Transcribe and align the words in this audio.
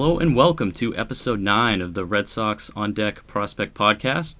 Hello 0.00 0.20
and 0.20 0.36
welcome 0.36 0.70
to 0.70 0.96
episode 0.96 1.40
9 1.40 1.82
of 1.82 1.94
the 1.94 2.04
Red 2.04 2.28
Sox 2.28 2.70
On 2.76 2.92
Deck 2.92 3.26
Prospect 3.26 3.74
Podcast, 3.74 4.36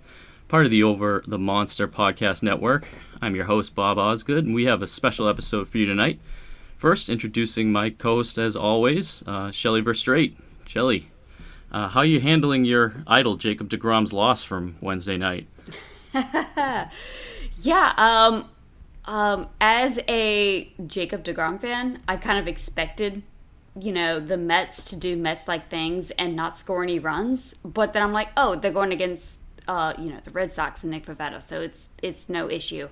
part 0.46 0.64
of 0.64 0.70
the 0.70 0.84
Over 0.84 1.24
the 1.26 1.36
Monster 1.36 1.88
Podcast 1.88 2.44
Network. 2.44 2.86
I'm 3.20 3.34
your 3.34 3.46
host, 3.46 3.74
Bob 3.74 3.98
Osgood, 3.98 4.44
and 4.44 4.54
we 4.54 4.66
have 4.66 4.82
a 4.82 4.86
special 4.86 5.28
episode 5.28 5.68
for 5.68 5.78
you 5.78 5.86
tonight. 5.86 6.20
First, 6.76 7.08
introducing 7.08 7.72
my 7.72 7.90
co 7.90 8.18
host, 8.18 8.38
as 8.38 8.54
always, 8.54 9.24
uh, 9.26 9.50
Shelly 9.50 9.82
Verstrate. 9.82 10.36
Shelly, 10.64 11.10
uh, 11.72 11.88
how 11.88 12.00
are 12.00 12.06
you 12.06 12.20
handling 12.20 12.64
your 12.64 13.02
idol, 13.08 13.34
Jacob 13.34 13.68
DeGrom's 13.68 14.12
loss 14.12 14.44
from 14.44 14.76
Wednesday 14.80 15.16
night? 15.16 15.48
yeah, 16.14 17.94
um, 17.96 18.48
um, 19.06 19.48
as 19.60 19.98
a 20.06 20.72
Jacob 20.86 21.24
DeGrom 21.24 21.60
fan, 21.60 22.00
I 22.06 22.16
kind 22.16 22.38
of 22.38 22.46
expected 22.46 23.24
you 23.80 23.92
know, 23.92 24.20
the 24.20 24.36
Mets 24.36 24.84
to 24.86 24.96
do 24.96 25.16
Mets 25.16 25.48
like 25.48 25.68
things 25.68 26.10
and 26.12 26.34
not 26.34 26.56
score 26.56 26.82
any 26.82 26.98
runs. 26.98 27.54
But 27.64 27.92
then 27.92 28.02
I'm 28.02 28.12
like, 28.12 28.30
oh, 28.36 28.56
they're 28.56 28.72
going 28.72 28.92
against, 28.92 29.40
uh, 29.66 29.94
you 29.98 30.10
know, 30.10 30.18
the 30.24 30.30
Red 30.30 30.52
Sox 30.52 30.82
and 30.82 30.90
Nick 30.90 31.06
Pivetta, 31.06 31.42
so 31.42 31.60
it's 31.60 31.88
it's 32.02 32.28
no 32.28 32.50
issue. 32.50 32.88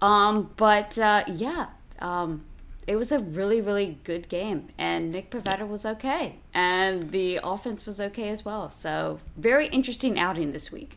Um, 0.00 0.50
but 0.56 0.98
uh, 0.98 1.24
yeah, 1.26 1.66
um, 1.98 2.44
it 2.86 2.96
was 2.96 3.12
a 3.12 3.18
really 3.18 3.60
really 3.60 3.98
good 4.04 4.28
game, 4.28 4.68
and 4.78 5.10
Nick 5.12 5.30
Pivetta 5.30 5.66
was 5.66 5.84
okay, 5.84 6.36
and 6.54 7.10
the 7.10 7.40
offense 7.42 7.86
was 7.86 8.00
okay 8.00 8.28
as 8.28 8.44
well. 8.44 8.70
So 8.70 9.20
very 9.36 9.66
interesting 9.68 10.18
outing 10.18 10.52
this 10.52 10.72
week. 10.72 10.96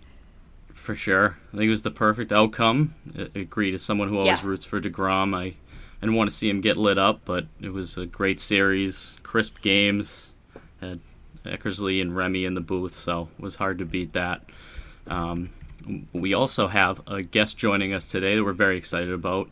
For 0.74 0.96
sure, 0.96 1.38
I 1.54 1.58
think 1.58 1.68
it 1.68 1.70
was 1.70 1.84
the 1.84 1.92
perfect 1.92 2.32
outcome. 2.32 2.96
I 3.16 3.30
agree 3.36 3.70
to 3.72 3.78
someone 3.78 4.10
who 4.10 4.16
always 4.16 4.28
yeah. 4.28 4.40
roots 4.44 4.66
for 4.66 4.82
Degrom. 4.82 5.36
I 5.36 5.54
I 6.02 6.06
didn't 6.06 6.16
want 6.16 6.32
to 6.32 6.36
see 6.36 6.50
him 6.50 6.62
get 6.62 6.78
lit 6.78 6.98
up, 6.98 7.22
but 7.26 7.46
it 7.62 7.72
was 7.72 7.96
a 7.96 8.08
great 8.08 8.40
series, 8.40 9.18
crisp 9.22 9.62
games. 9.62 10.34
Had 10.80 11.00
Eckersley 11.46 12.02
and 12.02 12.16
Remy 12.16 12.44
in 12.44 12.56
the 12.56 12.62
booth, 12.62 12.98
so 12.98 13.30
it 13.38 13.42
was 13.42 13.58
hard 13.58 13.78
to 13.78 13.86
beat 13.86 14.14
that. 14.14 14.42
Um, 15.06 15.52
we 16.12 16.34
also 16.34 16.68
have 16.68 17.02
a 17.08 17.22
guest 17.22 17.56
joining 17.56 17.94
us 17.94 18.10
today 18.10 18.36
that 18.36 18.44
we're 18.44 18.54
very 18.54 18.78
excited 18.78 19.12
about. 19.12 19.50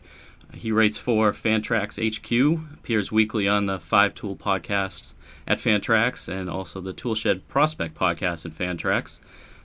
He 0.52 0.72
writes 0.72 0.98
for 0.98 1.32
Fantrax 1.34 2.00
HQ, 2.00 2.74
appears 2.74 3.12
weekly 3.12 3.48
on 3.48 3.68
the 3.68 3.80
Five 3.80 4.16
Tool 4.16 4.36
podcast 4.36 5.14
at 5.46 5.60
Fantrax, 5.60 6.28
and 6.28 6.50
also 6.50 6.82
the 6.82 6.94
Toolshed 6.94 7.48
Prospect 7.48 7.94
podcast 7.94 8.46
at 8.48 8.54
Fantrax. 8.54 9.20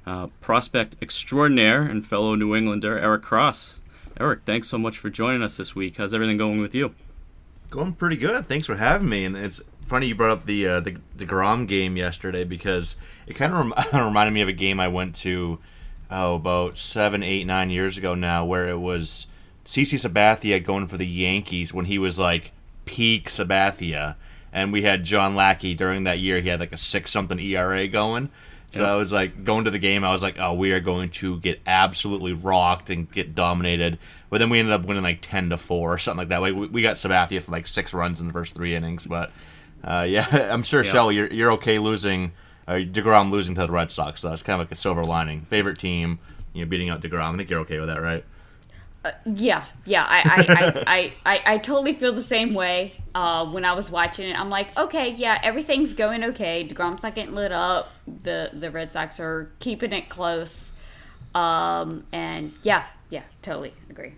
Uh, 0.06 0.27
prospect 0.43 0.97
extraordinaire 1.00 1.81
and 1.81 2.06
fellow 2.06 2.34
New 2.34 2.55
Englander 2.55 2.99
Eric 2.99 3.23
Cross 3.23 3.77
Eric, 4.19 4.41
thanks 4.44 4.69
so 4.69 4.78
much 4.78 4.97
for 4.97 5.10
joining 5.10 5.42
us 5.42 5.56
this 5.56 5.75
week. 5.75 5.97
How's 5.97 6.14
everything 6.14 6.36
going 6.36 6.60
with 6.60 6.75
you? 6.75 6.94
Going 7.70 7.94
pretty 7.94 8.16
good. 8.16 8.47
Thanks 8.47 8.66
for 8.66 8.76
having 8.76 9.08
me. 9.08 9.25
And 9.25 9.36
it's 9.36 9.60
funny 9.86 10.06
you 10.06 10.14
brought 10.14 10.30
up 10.30 10.47
the 10.47 10.66
uh, 10.66 10.80
the 10.80 10.97
the 11.16 11.25
Grom 11.25 11.66
game 11.66 11.97
yesterday 11.97 12.44
because 12.44 12.97
it 13.26 13.34
kind 13.34 13.52
of 13.52 13.58
rem- 13.92 14.06
reminded 14.06 14.32
me 14.32 14.41
of 14.42 14.48
a 14.48 14.52
game 14.52 14.78
I 14.78 14.86
went 14.86 15.16
to 15.16 15.58
oh 16.10 16.36
about 16.36 16.78
seven, 16.78 17.25
eight, 17.25 17.44
nine 17.47 17.70
years 17.70 17.98
ago 17.98 18.14
now, 18.14 18.44
where 18.44 18.69
it 18.69 18.78
was 18.78 19.26
CC 19.64 19.98
Sabathia 19.98 20.62
going 20.62 20.86
for 20.86 20.96
the 20.96 21.06
Yankees 21.06 21.75
when 21.75 21.86
he 21.86 21.98
was 21.98 22.16
like 22.16 22.52
peak 22.84 23.28
Sabathia, 23.28 24.14
and 24.52 24.72
we 24.72 24.82
had 24.82 25.02
John 25.02 25.34
Lackey 25.34 25.75
during 25.75 26.04
that 26.04 26.20
year. 26.20 26.38
He 26.38 26.50
had 26.50 26.60
like 26.60 26.72
a 26.72 26.76
six 26.76 27.10
something 27.10 27.41
ERA 27.41 27.88
going. 27.88 28.31
So 28.75 28.83
yep. 28.83 28.91
I 28.91 28.97
was 28.97 29.12
like 29.12 29.45
going 29.45 29.65
to 29.65 29.71
the 29.71 29.79
game. 29.79 30.05
I 30.05 30.11
was 30.11 30.23
like, 30.23 30.37
oh, 30.39 30.53
we 30.53 30.73
are 30.73 30.81
going 30.81 31.11
to 31.11 31.39
get 31.39 31.61
absolutely 31.67 32.33
rocked 32.33 32.91
and 32.91 33.11
get 33.11 33.35
dominated. 33.35 33.99
But 34.31 34.39
then 34.39 34.51
we 34.51 34.59
ended 34.59 34.75
up 34.75 34.85
winning 34.85 35.03
like 35.03 35.21
ten 35.23 35.51
to 35.51 35.57
four 35.57 35.95
or 35.95 35.99
something 35.99 36.19
like 36.19 36.29
that. 36.29 36.41
Like 36.41 36.55
we, 36.55 36.67
we 36.67 36.83
got 36.83 36.97
Sabathia 36.97 37.41
for 37.43 37.53
like 37.53 37.67
six 37.67 37.95
runs 37.95 38.21
in 38.21 38.27
the 38.27 38.33
first 38.33 38.55
three 38.55 38.75
innings. 38.75 39.07
But 39.07 39.31
uh, 39.85 40.05
yeah, 40.09 40.53
I'm 40.53 40.62
sure 40.62 40.83
yep. 40.83 40.93
Shelly, 40.93 41.17
you're 41.17 41.33
you're 41.33 41.53
okay 41.53 41.79
losing. 41.79 42.33
Uh, 42.67 42.77
Degrom 42.77 43.31
losing 43.31 43.55
to 43.57 43.67
the 43.67 43.73
Red 43.73 43.93
Sox. 43.93 44.23
So 44.23 44.31
that's 44.31 44.43
kind 44.43 44.61
of 44.61 44.67
like 44.67 44.73
a 44.73 44.81
silver 44.81 45.05
lining. 45.05 45.43
Favorite 45.43 45.79
team, 45.79 46.19
you 46.55 46.65
know, 46.65 46.69
beating 46.69 46.89
out 46.89 47.03
Degrom. 47.03 47.35
I 47.35 47.37
think 47.37 47.51
you're 47.51 47.61
okay 47.61 47.79
with 47.79 47.89
that, 47.89 48.01
right? 48.01 48.25
Uh, 49.05 49.12
yeah, 49.27 49.67
yeah, 49.85 50.06
I 50.09 50.23
I, 50.25 50.47
I, 50.49 50.85
I, 50.87 51.12
I, 51.27 51.43
I, 51.55 51.59
totally 51.59 51.93
feel 51.93 52.12
the 52.12 52.23
same 52.23 52.55
way. 52.55 52.95
Uh, 53.15 53.45
when 53.45 53.62
I 53.67 53.75
was 53.75 53.91
watching 53.91 54.31
it, 54.31 54.41
I'm 54.41 54.49
like, 54.49 54.77
okay, 54.79 55.11
yeah, 55.11 55.39
everything's 55.43 55.93
going 55.93 56.25
okay. 56.25 56.67
Degrom's 56.67 57.03
not 57.03 57.15
getting 57.15 57.35
lit 57.35 57.53
up. 57.53 57.91
The 58.06 58.50
the 58.53 58.70
Red 58.70 58.92
Sox 58.92 59.19
are 59.20 59.50
keeping 59.59 59.92
it 59.92 60.09
close. 60.09 60.72
Um, 61.34 62.04
and 62.12 62.53
yeah, 62.62 62.84
yeah, 63.10 63.22
totally 63.42 63.75
agree. 63.91 64.15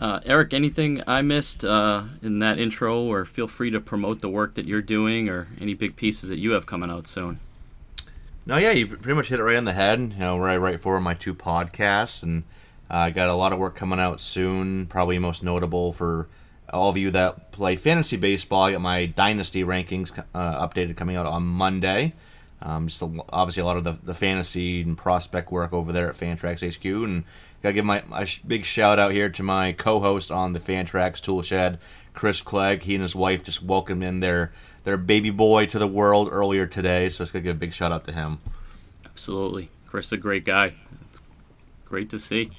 Uh, 0.00 0.20
Eric, 0.24 0.54
anything 0.54 1.02
I 1.08 1.22
missed 1.22 1.64
uh, 1.64 2.04
in 2.22 2.38
that 2.38 2.58
intro, 2.58 3.02
or 3.02 3.24
feel 3.24 3.48
free 3.48 3.70
to 3.70 3.80
promote 3.80 4.20
the 4.20 4.28
work 4.28 4.54
that 4.54 4.64
you're 4.66 4.80
doing, 4.80 5.28
or 5.28 5.48
any 5.60 5.74
big 5.74 5.96
pieces 5.96 6.28
that 6.28 6.38
you 6.38 6.52
have 6.52 6.66
coming 6.66 6.88
out 6.88 7.08
soon. 7.08 7.40
No, 8.46 8.56
yeah, 8.56 8.70
you 8.70 8.86
pretty 8.86 9.14
much 9.14 9.28
hit 9.28 9.40
it 9.40 9.42
right 9.42 9.56
on 9.56 9.64
the 9.64 9.74
head. 9.74 9.98
You 9.98 10.18
know, 10.18 10.36
where 10.38 10.48
I 10.48 10.56
write 10.56 10.80
for 10.80 10.98
my 11.00 11.12
two 11.12 11.34
podcasts 11.34 12.22
and 12.22 12.44
I 12.88 13.08
uh, 13.08 13.10
got 13.10 13.28
a 13.28 13.34
lot 13.34 13.52
of 13.52 13.58
work 13.58 13.76
coming 13.76 14.00
out 14.00 14.22
soon. 14.22 14.86
Probably 14.86 15.18
most 15.18 15.44
notable 15.44 15.92
for 15.92 16.28
all 16.72 16.88
of 16.88 16.96
you 16.96 17.10
that 17.10 17.52
play 17.52 17.76
fantasy 17.76 18.16
baseball. 18.16 18.64
I 18.64 18.72
got 18.72 18.80
my 18.80 19.04
dynasty 19.04 19.64
rankings 19.64 20.18
uh, 20.34 20.66
updated 20.66 20.96
coming 20.96 21.16
out 21.16 21.26
on 21.26 21.44
Monday. 21.44 22.14
Um, 22.60 22.88
just 22.88 23.02
a, 23.02 23.10
obviously 23.30 23.62
a 23.62 23.66
lot 23.66 23.76
of 23.76 23.84
the, 23.84 23.96
the 24.02 24.14
fantasy 24.14 24.82
and 24.82 24.98
prospect 24.98 25.52
work 25.52 25.72
over 25.72 25.92
there 25.92 26.08
at 26.08 26.16
Fantrax 26.16 26.76
HQ, 26.76 26.84
and 26.84 27.24
gotta 27.62 27.74
give 27.74 27.84
my, 27.84 28.02
my 28.08 28.26
big 28.46 28.64
shout 28.64 28.98
out 28.98 29.12
here 29.12 29.28
to 29.28 29.42
my 29.42 29.72
co-host 29.72 30.30
on 30.30 30.52
the 30.52 30.58
Fantrax 30.58 31.20
Toolshed, 31.20 31.78
Chris 32.14 32.40
Clegg. 32.40 32.82
He 32.82 32.94
and 32.94 33.02
his 33.02 33.14
wife 33.14 33.44
just 33.44 33.62
welcomed 33.62 34.02
in 34.02 34.20
their 34.20 34.52
their 34.84 34.96
baby 34.96 35.30
boy 35.30 35.66
to 35.66 35.78
the 35.78 35.86
world 35.86 36.28
earlier 36.32 36.66
today, 36.66 37.10
so 37.10 37.22
it's 37.22 37.30
gonna 37.30 37.44
give 37.44 37.56
a 37.56 37.58
big 37.58 37.72
shout 37.72 37.92
out 37.92 38.04
to 38.04 38.12
him. 38.12 38.38
Absolutely, 39.04 39.70
Chris, 39.86 40.06
is 40.06 40.12
a 40.12 40.16
great 40.16 40.44
guy. 40.44 40.74
It's 41.08 41.22
great 41.84 42.10
to 42.10 42.18
see. 42.18 42.50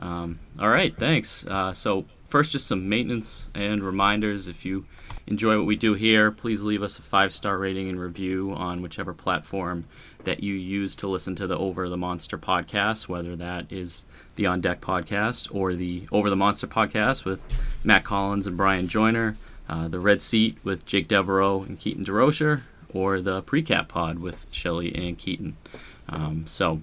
Um, 0.00 0.40
all 0.58 0.70
right, 0.70 0.96
thanks. 0.96 1.44
Uh, 1.46 1.72
so, 1.72 2.06
first, 2.30 2.52
just 2.52 2.66
some 2.66 2.88
maintenance 2.88 3.50
and 3.54 3.82
reminders. 3.82 4.48
If 4.48 4.64
you 4.64 4.86
enjoy 5.26 5.56
what 5.58 5.66
we 5.66 5.76
do 5.76 5.94
here, 5.94 6.30
please 6.30 6.62
leave 6.62 6.82
us 6.82 6.98
a 6.98 7.02
five 7.02 7.32
star 7.32 7.58
rating 7.58 7.88
and 7.88 8.00
review 8.00 8.52
on 8.52 8.82
whichever 8.82 9.12
platform 9.12 9.84
that 10.24 10.42
you 10.42 10.54
use 10.54 10.94
to 10.96 11.08
listen 11.08 11.34
to 11.36 11.46
the 11.46 11.58
Over 11.58 11.88
the 11.88 11.96
Monster 11.96 12.38
podcast, 12.38 13.08
whether 13.08 13.36
that 13.36 13.70
is 13.70 14.06
the 14.36 14.46
On 14.46 14.60
Deck 14.60 14.80
podcast 14.80 15.52
or 15.54 15.74
the 15.74 16.06
Over 16.12 16.30
the 16.30 16.36
Monster 16.36 16.66
podcast 16.66 17.24
with 17.24 17.42
Matt 17.84 18.04
Collins 18.04 18.46
and 18.46 18.56
Brian 18.56 18.86
Joyner, 18.86 19.36
uh, 19.68 19.88
the 19.88 20.00
Red 20.00 20.22
Seat 20.22 20.58
with 20.62 20.86
Jake 20.86 21.08
Devereaux 21.08 21.62
and 21.62 21.78
Keaton 21.78 22.04
DeRocher, 22.04 22.62
or 22.92 23.20
the 23.20 23.42
Precap 23.42 23.88
pod 23.88 24.18
with 24.18 24.46
Shelly 24.50 24.94
and 24.94 25.18
Keaton. 25.18 25.56
Um, 26.08 26.44
so, 26.46 26.80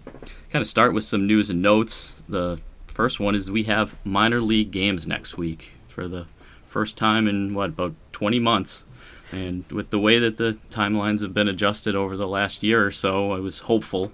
kind 0.49 0.61
of 0.61 0.67
start 0.67 0.93
with 0.93 1.03
some 1.03 1.27
news 1.27 1.49
and 1.49 1.61
notes. 1.61 2.21
The 2.29 2.59
first 2.97 3.19
one 3.19 3.35
is 3.35 3.51
we 3.51 3.65
have 3.65 3.95
minor 4.03 4.41
league 4.41 4.71
games 4.71 5.05
next 5.05 5.37
week 5.37 5.73
for 5.87 6.07
the 6.07 6.25
first 6.65 6.97
time 6.97 7.27
in 7.27 7.53
what 7.53 7.69
about 7.69 7.93
20 8.11 8.39
months. 8.39 8.85
And 9.31 9.71
with 9.71 9.91
the 9.91 9.99
way 9.99 10.17
that 10.17 10.37
the 10.37 10.57
timelines 10.71 11.21
have 11.21 11.31
been 11.31 11.47
adjusted 11.47 11.95
over 11.95 12.17
the 12.17 12.27
last 12.27 12.63
year 12.63 12.83
or 12.83 12.89
so, 12.89 13.33
I 13.33 13.39
was 13.39 13.59
hopeful, 13.59 14.13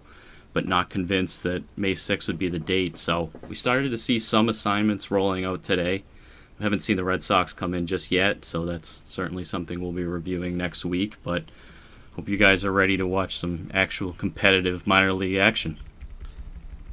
but 0.51 0.67
not 0.67 0.89
convinced 0.89 1.43
that 1.43 1.63
May 1.77 1.93
6th 1.93 2.27
would 2.27 2.37
be 2.37 2.49
the 2.49 2.59
date. 2.59 2.97
So 2.97 3.31
we 3.47 3.55
started 3.55 3.89
to 3.91 3.97
see 3.97 4.19
some 4.19 4.49
assignments 4.49 5.09
rolling 5.09 5.45
out 5.45 5.63
today. 5.63 6.03
We 6.59 6.63
haven't 6.63 6.81
seen 6.81 6.97
the 6.97 7.05
Red 7.05 7.23
Sox 7.23 7.53
come 7.53 7.73
in 7.73 7.87
just 7.87 8.11
yet, 8.11 8.43
so 8.43 8.65
that's 8.65 9.01
certainly 9.05 9.45
something 9.45 9.79
we'll 9.79 9.93
be 9.93 10.03
reviewing 10.03 10.57
next 10.57 10.83
week. 10.83 11.15
But 11.23 11.45
hope 12.17 12.27
you 12.27 12.35
guys 12.35 12.65
are 12.65 12.73
ready 12.73 12.97
to 12.97 13.07
watch 13.07 13.37
some 13.37 13.71
actual 13.73 14.11
competitive 14.11 14.85
minor 14.85 15.13
league 15.13 15.37
action. 15.37 15.79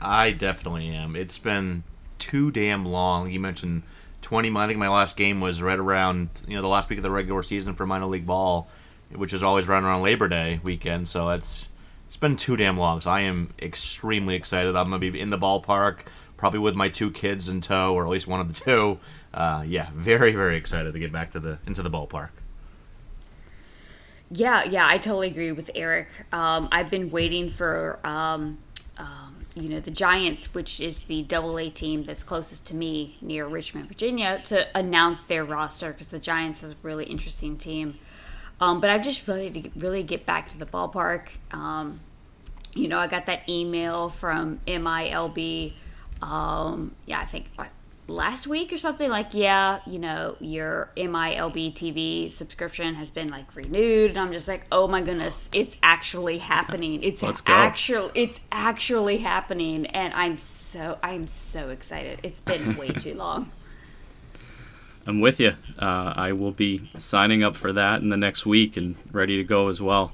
I 0.00 0.30
definitely 0.32 0.88
am. 0.88 1.14
It's 1.16 1.38
been 1.38 1.84
too 2.18 2.50
damn 2.50 2.84
long. 2.84 3.30
You 3.30 3.40
mentioned 3.40 3.82
20. 4.22 4.56
I 4.56 4.66
think 4.66 4.78
my 4.78 4.88
last 4.88 5.16
game 5.16 5.40
was 5.40 5.60
right 5.60 5.78
around 5.78 6.28
you 6.46 6.56
know 6.56 6.62
the 6.62 6.68
last 6.68 6.88
week 6.88 6.98
of 6.98 7.02
the 7.02 7.10
regular 7.10 7.42
season 7.42 7.74
for 7.74 7.86
minor 7.86 8.06
league 8.06 8.26
ball, 8.26 8.68
which 9.12 9.32
is 9.32 9.42
always 9.42 9.66
right 9.66 9.82
around 9.82 10.02
Labor 10.02 10.28
Day 10.28 10.60
weekend. 10.62 11.08
So 11.08 11.28
it's 11.30 11.68
it's 12.06 12.16
been 12.16 12.36
too 12.36 12.56
damn 12.56 12.76
long. 12.76 13.00
So 13.00 13.10
I 13.10 13.20
am 13.20 13.52
extremely 13.60 14.34
excited. 14.34 14.76
I'm 14.76 14.90
gonna 14.90 14.98
be 14.98 15.18
in 15.18 15.30
the 15.30 15.38
ballpark, 15.38 16.00
probably 16.36 16.60
with 16.60 16.74
my 16.74 16.88
two 16.88 17.10
kids 17.10 17.48
in 17.48 17.60
tow, 17.60 17.94
or 17.94 18.04
at 18.04 18.10
least 18.10 18.26
one 18.26 18.40
of 18.40 18.48
the 18.48 18.54
two. 18.54 18.98
Uh, 19.32 19.62
yeah, 19.66 19.90
very 19.94 20.32
very 20.32 20.56
excited 20.56 20.92
to 20.92 20.98
get 20.98 21.12
back 21.12 21.32
to 21.32 21.40
the 21.40 21.58
into 21.66 21.82
the 21.82 21.90
ballpark. 21.90 22.30
Yeah, 24.32 24.62
yeah, 24.62 24.86
I 24.86 24.98
totally 24.98 25.26
agree 25.26 25.50
with 25.50 25.70
Eric. 25.74 26.06
Um, 26.32 26.68
I've 26.70 26.88
been 26.88 27.10
waiting 27.10 27.50
for 27.50 27.98
um, 28.04 28.58
you 29.54 29.68
know 29.68 29.80
the 29.80 29.90
Giants, 29.90 30.54
which 30.54 30.80
is 30.80 31.04
the 31.04 31.22
Double 31.22 31.58
A 31.58 31.70
team 31.70 32.04
that's 32.04 32.22
closest 32.22 32.66
to 32.68 32.74
me 32.74 33.16
near 33.20 33.46
Richmond, 33.46 33.88
Virginia, 33.88 34.40
to 34.44 34.66
announce 34.76 35.22
their 35.22 35.44
roster 35.44 35.92
because 35.92 36.08
the 36.08 36.18
Giants 36.18 36.60
has 36.60 36.72
a 36.72 36.76
really 36.82 37.04
interesting 37.04 37.56
team. 37.56 37.98
Um, 38.60 38.80
but 38.80 38.90
I'm 38.90 39.02
just 39.02 39.26
ready 39.26 39.62
to 39.62 39.70
really 39.76 40.02
get 40.02 40.26
back 40.26 40.48
to 40.48 40.58
the 40.58 40.66
ballpark. 40.66 41.28
Um, 41.50 42.00
you 42.74 42.88
know, 42.88 42.98
I 42.98 43.06
got 43.06 43.26
that 43.26 43.48
email 43.48 44.08
from 44.08 44.60
MILB. 44.66 45.72
Um, 46.22 46.94
yeah, 47.06 47.20
I 47.20 47.24
think 47.24 47.46
last 48.10 48.46
week 48.46 48.72
or 48.72 48.78
something 48.78 49.08
like 49.08 49.32
yeah 49.34 49.78
you 49.86 49.98
know 49.98 50.36
your 50.40 50.90
milb 50.96 51.72
tv 51.74 52.30
subscription 52.30 52.96
has 52.96 53.10
been 53.10 53.28
like 53.28 53.54
renewed 53.54 54.10
and 54.10 54.18
i'm 54.18 54.32
just 54.32 54.48
like 54.48 54.66
oh 54.72 54.88
my 54.88 55.00
goodness 55.00 55.48
it's 55.52 55.76
actually 55.82 56.38
happening. 56.38 57.02
It's 57.10 57.22
actual 57.46 58.10
it's 58.14 58.40
actually 58.50 59.18
happening 59.18 59.86
and 59.86 60.12
i'm 60.14 60.38
so 60.38 60.98
i'm 61.02 61.26
so 61.26 61.68
excited. 61.68 62.20
It's 62.22 62.40
been 62.40 62.76
way 62.76 62.88
too 63.04 63.14
long. 63.14 63.52
I'm 65.06 65.20
with 65.20 65.38
you 65.38 65.54
uh, 65.78 66.14
i 66.16 66.32
will 66.32 66.52
be 66.52 66.90
signing 66.98 67.44
up 67.44 67.56
for 67.56 67.72
that 67.72 68.02
in 68.02 68.08
the 68.08 68.16
next 68.16 68.44
week 68.44 68.76
and 68.76 68.96
ready 69.12 69.36
to 69.36 69.44
go 69.44 69.68
as 69.68 69.80
well. 69.80 70.12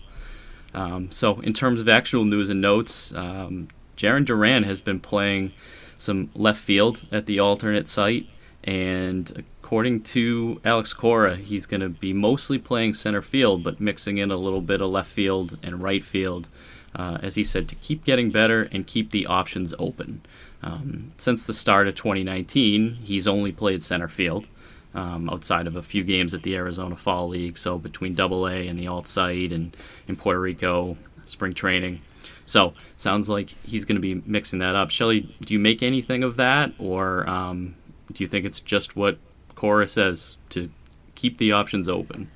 Um, 0.75 1.11
so 1.11 1.41
in 1.41 1.55
terms 1.55 1.81
of 1.81 1.89
actual 1.89 2.25
news 2.25 2.51
and 2.51 2.61
notes 2.61 3.15
um, 3.15 3.69
Jarren 3.97 4.27
Duran 4.27 4.65
has 4.65 4.81
been 4.83 5.01
playing 5.01 5.53
some 5.97 6.31
left 6.35 6.61
field 6.61 7.03
at 7.11 7.27
the 7.27 7.39
alternate 7.41 7.89
site. 7.89 8.27
And 8.65 9.45
according 9.63 10.03
to 10.03 10.61
Alex 10.65 10.93
Cora, 10.93 11.37
he's 11.37 11.67
going 11.67 11.81
to 11.81 11.89
be 11.89 12.13
mostly 12.13 12.59
playing 12.59 12.95
center 12.95 13.23
field, 13.23 13.63
but 13.63 13.81
mixing 13.81 14.19
in 14.19 14.31
a 14.31 14.37
little 14.37 14.61
bit 14.61 14.81
of 14.81 14.91
left 14.91 15.11
field 15.11 15.59
and 15.63 15.83
right 15.83 16.03
field, 16.03 16.49
uh, 16.95 17.19
as 17.23 17.37
he 17.37 17.45
said, 17.45 17.69
to 17.69 17.75
keep 17.77 18.05
getting 18.05 18.31
better 18.31 18.69
and 18.73 18.87
keep 18.87 19.11
the 19.11 19.27
options 19.27 19.73
open. 19.79 20.23
Um, 20.63 21.13
since 21.19 21.45
the 21.45 21.55
start 21.55 21.87
of 21.87 21.95
2019, 21.95 22.99
he's 23.05 23.29
only 23.29 23.53
played 23.53 23.83
center 23.83 24.09
field. 24.09 24.49
Um, 24.95 25.29
outside 25.29 25.67
of 25.67 25.77
a 25.77 25.83
few 25.83 26.03
games 26.05 26.33
at 26.33 26.43
the 26.43 26.57
Arizona 26.57 26.97
Fall 26.97 27.29
League, 27.29 27.59
so 27.59 27.77
between 27.77 28.15
Double 28.15 28.49
A 28.49 28.67
and 28.67 28.79
the 28.79 28.87
alt 28.87 29.07
site 29.07 29.53
and 29.53 29.77
in 30.09 30.17
Puerto 30.17 30.41
Rico 30.41 30.97
spring 31.27 31.53
training. 31.53 32.01
So 32.47 32.73
sounds 32.97 33.29
like 33.29 33.51
he's 33.65 33.85
going 33.85 33.97
to 33.97 34.01
be 34.01 34.23
mixing 34.25 34.61
that 34.61 34.75
up. 34.75 34.91
Shelly, 34.91 35.35
do 35.41 35.53
you 35.53 35.61
make 35.61 35.83
anything 35.83 36.23
of 36.23 36.37
that, 36.37 36.73
or 36.79 37.29
um, 37.29 37.75
do 38.13 38.25
you 38.25 38.29
think 38.29 38.47
it's 38.47 38.61
just 38.61 38.97
what 38.97 39.19
Cora 39.55 39.87
says 39.87 40.37
to 40.51 40.71
keep 41.15 41.39
the 41.39 41.53
options 41.53 41.89
open? 41.89 42.31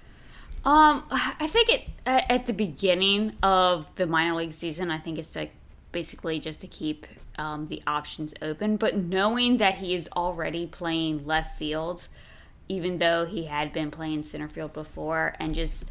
Um, 0.65 1.05
I 1.11 1.47
think 1.47 1.71
it 1.71 1.89
at 2.05 2.45
the 2.47 2.53
beginning 2.53 3.33
of 3.43 3.95
the 3.95 4.07
minor 4.07 4.35
league 4.35 4.53
season. 4.53 4.91
I 4.91 4.99
think 4.99 5.19
it's 5.19 5.31
to 5.31 5.49
basically 5.93 6.39
just 6.39 6.61
to 6.61 6.67
keep 6.67 7.07
um, 7.39 7.69
the 7.69 7.83
options 7.87 8.35
open. 8.43 8.77
But 8.77 8.97
knowing 8.97 9.57
that 9.57 9.77
he 9.77 9.95
is 9.95 10.09
already 10.15 10.67
playing 10.67 11.27
left 11.27 11.59
field, 11.59 12.09
even 12.69 12.99
though 12.99 13.25
he 13.25 13.45
had 13.45 13.73
been 13.73 13.91
playing 13.91 14.23
center 14.23 14.49
field 14.49 14.73
before, 14.73 15.35
and 15.39 15.55
just 15.55 15.87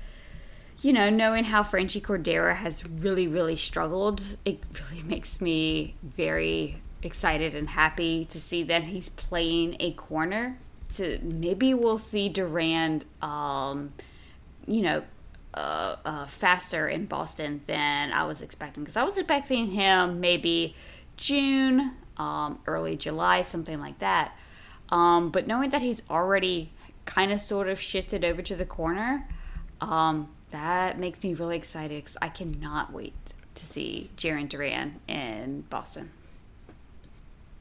you 0.81 0.93
know, 0.93 1.09
knowing 1.09 1.45
how 1.45 1.63
Franchy 1.63 2.01
Cordero 2.01 2.55
has 2.55 2.85
really, 2.85 3.27
really 3.27 3.55
struggled, 3.55 4.37
it 4.45 4.63
really 4.73 5.03
makes 5.03 5.41
me 5.41 5.95
very 6.03 6.81
excited 7.01 7.55
and 7.55 7.69
happy 7.69 8.25
to 8.25 8.39
see 8.39 8.63
that 8.63 8.83
he's 8.83 9.09
playing 9.09 9.75
a 9.79 9.91
corner. 9.93 10.57
To 10.95 11.19
maybe 11.21 11.73
we'll 11.73 11.97
see 11.97 12.29
Duran, 12.29 13.03
um, 13.21 13.89
you 14.65 14.81
know, 14.81 15.03
uh, 15.53 15.95
uh, 16.05 16.27
faster 16.27 16.87
in 16.87 17.05
Boston 17.05 17.61
than 17.67 18.11
I 18.11 18.23
was 18.23 18.41
expecting 18.41 18.83
because 18.83 18.97
I 18.97 19.03
was 19.03 19.17
expecting 19.17 19.71
him 19.71 20.19
maybe 20.19 20.75
June, 21.17 21.91
um, 22.17 22.59
early 22.65 22.95
July, 22.95 23.41
something 23.41 23.79
like 23.79 23.99
that. 23.99 24.35
Um, 24.89 25.29
but 25.29 25.45
knowing 25.45 25.69
that 25.71 25.81
he's 25.81 26.01
already 26.09 26.71
kind 27.05 27.31
of 27.31 27.41
sort 27.41 27.67
of 27.67 27.79
shifted 27.79 28.23
over 28.23 28.41
to 28.41 28.55
the 28.55 28.65
corner, 28.65 29.27
um, 29.81 30.29
that 30.51 30.99
makes 30.99 31.21
me 31.23 31.33
really 31.33 31.57
excited 31.57 32.03
because 32.03 32.17
I 32.21 32.29
cannot 32.29 32.91
wait 32.91 33.33
to 33.55 33.65
see 33.65 34.09
Jarren 34.17 34.49
Duran 34.49 34.99
in 35.07 35.61
Boston. 35.69 36.11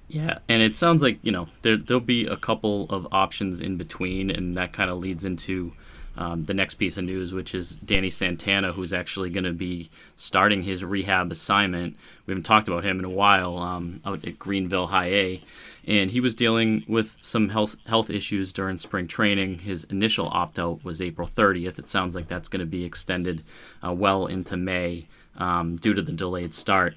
Yeah, 0.09 0.39
and 0.49 0.63
it 0.63 0.75
sounds 0.75 1.03
like 1.03 1.19
you 1.23 1.31
know 1.31 1.49
there 1.63 1.77
there'll 1.77 2.01
be 2.01 2.27
a 2.27 2.37
couple 2.37 2.87
of 2.89 3.07
options 3.13 3.61
in 3.61 3.77
between, 3.77 4.31
and 4.31 4.57
that 4.57 4.73
kind 4.73 4.91
of 4.91 4.99
leads 4.99 5.25
into 5.25 5.73
um, 6.17 6.47
the 6.47 6.55
next 6.55 6.75
piece 6.75 6.97
of 6.97 7.05
news, 7.05 7.33
which 7.33 7.55
is 7.55 7.77
Danny 7.79 8.11
Santana, 8.11 8.73
who's 8.73 8.93
actually 8.93 9.31
going 9.31 9.45
to 9.45 9.53
be 9.53 9.91
starting 10.17 10.63
his 10.63 10.83
rehab 10.83 11.31
assignment. 11.31 11.97
We 12.27 12.33
haven't 12.33 12.45
talked 12.45 12.69
about 12.69 12.85
him 12.85 12.99
in 12.99 13.05
a 13.05 13.11
while 13.11 13.59
um, 13.59 14.01
out 14.05 14.27
at 14.27 14.39
Greenville 14.39 14.89
High 14.89 15.11
A, 15.11 15.43
and 15.89 16.11
he 16.11 16.21
was 16.21 16.35
dealing 16.35 16.85
with 16.87 17.17
some 17.21 17.49
health 17.49 17.77
health 17.87 18.11
issues 18.11 18.53
during 18.53 18.79
spring 18.79 19.09
training. 19.09 19.61
His 19.61 19.85
initial 19.85 20.29
opt 20.29 20.59
out 20.59 20.85
was 20.85 21.01
April 21.01 21.27
30th. 21.27 21.79
It 21.79 21.89
sounds 21.89 22.15
like 22.15 22.29
that's 22.29 22.49
going 22.49 22.61
to 22.61 22.67
be 22.67 22.85
extended 22.85 23.43
uh, 23.85 23.95
well 23.95 24.27
into 24.27 24.59
May 24.59 25.09
um, 25.39 25.77
due 25.77 25.95
to 25.95 26.03
the 26.03 26.13
delayed 26.13 26.53
start. 26.53 26.95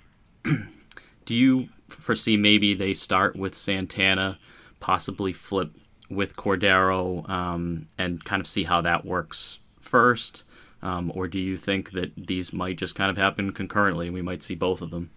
Do 1.26 1.34
you 1.34 1.70
foresee 1.88 2.36
maybe 2.36 2.74
they 2.74 2.94
start 2.94 3.38
with 3.38 3.56
Santana, 3.56 4.38
possibly 4.82 5.32
flip 5.32 5.72
with 6.10 6.36
Cordero, 6.36 7.28
um, 7.30 7.88
and 7.98 8.22
kind 8.26 8.42
of 8.42 8.48
see 8.48 8.64
how 8.64 8.82
that 8.82 9.06
works 9.06 9.60
first? 9.80 10.44
Um, 10.82 11.12
or 11.16 11.28
do 11.28 11.38
you 11.38 11.58
think 11.58 11.92
that 11.92 12.12
these 12.18 12.52
might 12.52 12.78
just 12.78 12.96
kind 12.96 13.12
of 13.12 13.16
happen 13.16 13.52
concurrently 13.54 14.08
and 14.08 14.16
we 14.16 14.24
might 14.24 14.42
see 14.42 14.56
both 14.56 14.82
of 14.82 14.90
them? 14.90 15.12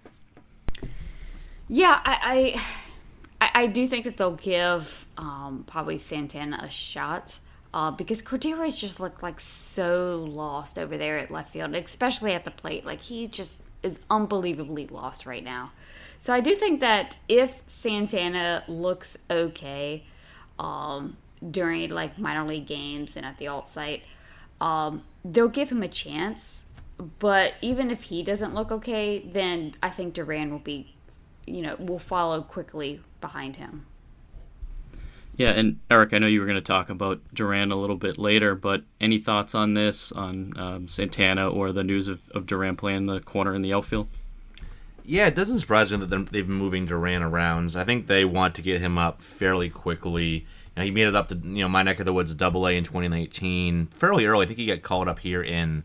Yeah, 1.69 2.01
I, 2.05 2.19
I 2.23 2.63
I, 3.45 3.63
I 3.63 3.67
do 3.67 3.87
think 3.87 4.05
that 4.05 4.17
they'll 4.17 4.33
give 4.33 5.07
um, 5.19 5.65
probably 5.67 5.99
Santana 5.99 6.61
a 6.63 6.71
shot. 6.71 7.39
Uh, 7.73 7.91
because 7.91 8.23
Cordero's 8.23 8.77
just 8.77 9.01
looked 9.01 9.21
like 9.21 9.41
so 9.41 10.25
lost 10.29 10.79
over 10.79 10.97
there 10.97 11.19
at 11.19 11.33
left 11.33 11.53
field, 11.53 11.75
especially 11.75 12.33
at 12.33 12.45
the 12.45 12.53
plate. 12.53 12.87
Like 12.87 13.01
he 13.01 13.27
just 13.27 13.61
is 13.83 13.99
unbelievably 14.09 14.87
lost 14.87 15.27
right 15.27 15.43
now. 15.43 15.73
So 16.21 16.33
I 16.33 16.41
do 16.41 16.55
think 16.55 16.79
that 16.81 17.17
if 17.29 17.63
Santana 17.67 18.63
looks 18.69 19.19
okay 19.29 20.05
um, 20.59 21.17
during 21.51 21.91
like 21.91 22.17
minor 22.17 22.47
league 22.47 22.67
games 22.67 23.17
and 23.17 23.27
at 23.27 23.39
the 23.39 23.49
alt 23.49 23.69
site, 23.69 24.05
um, 24.61 25.03
they'll 25.25 25.49
give 25.49 25.71
him 25.71 25.83
a 25.83 25.89
chance. 25.89 26.67
But 27.19 27.55
even 27.61 27.91
if 27.91 28.03
he 28.03 28.23
doesn't 28.23 28.55
look 28.55 28.71
okay, 28.71 29.19
then 29.19 29.75
I 29.83 29.91
think 29.91 30.15
Duran 30.15 30.53
will 30.53 30.61
be, 30.61 30.95
you 31.45 31.61
know, 31.61 31.75
will 31.81 31.99
follow 31.99 32.41
quickly 32.41 33.01
behind 33.25 33.57
him. 33.57 33.87
Yeah, 35.37 35.51
and 35.51 35.81
Eric, 35.91 36.13
I 36.13 36.19
know 36.19 36.27
you 36.27 36.41
were 36.41 36.47
going 36.47 36.57
to 36.57 36.61
talk 36.61 36.91
about 36.91 37.21
Duran 37.33 37.73
a 37.73 37.77
little 37.77 37.97
bit 37.97 38.19
later, 38.19 38.55
but 38.55 38.83
any 39.01 39.19
thoughts 39.19 39.55
on 39.55 39.75
this, 39.75 40.13
on 40.13 40.53
um, 40.57 40.89
Santana 40.89 41.49
or 41.49 41.73
the 41.73 41.83
news 41.83 42.07
of, 42.07 42.21
of 42.31 42.47
Duran 42.47 42.77
playing 42.77 43.07
the 43.07 43.21
corner 43.21 43.55
in 43.55 43.63
the 43.63 43.73
outfield? 43.73 44.09
Yeah, 45.05 45.27
it 45.27 45.35
doesn't 45.35 45.59
surprise 45.59 45.91
me 45.91 45.99
that 45.99 46.07
they've 46.07 46.47
been 46.47 46.57
moving 46.57 46.87
Duran 46.87 47.23
around. 47.23 47.75
I 47.77 47.85
think 47.85 48.07
they 48.07 48.25
want 48.25 48.55
to 48.57 48.63
get 48.63 48.81
him 48.81 48.97
up 48.97 49.21
fairly 49.21 49.69
quickly. 49.69 50.29
You 50.29 50.45
know, 50.77 50.83
he 50.85 50.91
made 50.91 51.09
it 51.09 51.17
up 51.17 51.29
to 51.29 51.35
you 51.35 51.65
know 51.65 51.69
my 51.69 51.83
neck 51.83 51.99
of 51.99 52.07
the 52.07 52.13
woods, 52.13 52.35
Double 52.35 52.67
A 52.69 52.77
in 52.77 52.85
2019, 52.85 53.87
fairly 53.87 54.27
early. 54.27 54.45
I 54.45 54.47
think 54.47 54.59
he 54.59 54.67
got 54.67 54.83
called 54.83 55.09
up 55.09 55.19
here 55.19 55.43
in 55.43 55.83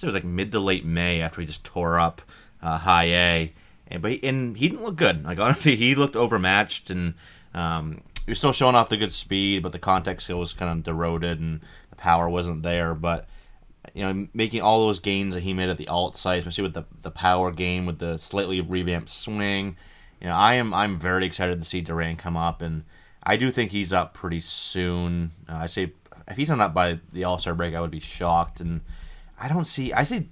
it 0.00 0.06
was 0.06 0.14
like 0.14 0.24
mid 0.24 0.52
to 0.52 0.60
late 0.60 0.84
May 0.84 1.20
after 1.20 1.40
he 1.40 1.46
just 1.46 1.64
tore 1.64 1.98
up 1.98 2.22
uh, 2.60 2.78
High 2.78 3.04
A 3.04 3.52
and 3.92 4.02
but 4.02 4.12
he, 4.12 4.24
and 4.24 4.56
he 4.56 4.68
didn't 4.68 4.84
look 4.84 4.96
good. 4.96 5.24
Like 5.24 5.38
honestly, 5.40 5.76
he 5.76 5.94
looked 5.94 6.16
overmatched, 6.16 6.90
and 6.90 7.14
um, 7.54 8.00
he 8.24 8.30
was 8.30 8.38
still 8.38 8.52
showing 8.52 8.74
off 8.74 8.88
the 8.88 8.96
good 8.96 9.12
speed, 9.12 9.62
but 9.62 9.72
the 9.72 9.78
contact 9.78 10.22
skill 10.22 10.38
was 10.38 10.52
kind 10.52 10.80
of 10.80 10.88
eroded, 10.88 11.38
and 11.38 11.60
the 11.90 11.96
power 11.96 12.28
wasn't 12.28 12.62
there. 12.62 12.94
But 12.94 13.28
you 13.94 14.02
know, 14.02 14.26
making 14.34 14.62
all 14.62 14.86
those 14.86 15.00
gains 15.00 15.34
that 15.34 15.42
he 15.42 15.54
made 15.54 15.68
at 15.68 15.78
the 15.78 15.88
alt 15.88 16.16
site, 16.16 16.40
especially 16.40 16.62
with 16.62 16.74
the 16.74 16.84
the 17.02 17.10
power 17.10 17.52
game, 17.52 17.86
with 17.86 17.98
the 17.98 18.18
slightly 18.18 18.60
revamped 18.60 19.10
swing. 19.10 19.76
You 20.20 20.28
know, 20.28 20.34
I 20.34 20.54
am 20.54 20.72
I'm 20.72 20.98
very 20.98 21.24
excited 21.26 21.58
to 21.60 21.66
see 21.66 21.80
Duran 21.80 22.16
come 22.16 22.36
up, 22.36 22.62
and 22.62 22.84
I 23.22 23.36
do 23.36 23.50
think 23.50 23.70
he's 23.70 23.92
up 23.92 24.14
pretty 24.14 24.40
soon. 24.40 25.32
Uh, 25.48 25.56
I 25.56 25.66
say 25.66 25.92
if 26.28 26.36
he's 26.36 26.48
not 26.48 26.60
up 26.60 26.74
by 26.74 27.00
the 27.12 27.24
All 27.24 27.38
Star 27.38 27.54
break, 27.54 27.74
I 27.74 27.80
would 27.80 27.90
be 27.90 28.00
shocked. 28.00 28.60
And 28.60 28.80
I 29.40 29.48
don't 29.48 29.66
see. 29.66 29.92
I 29.92 30.04
see 30.04 30.28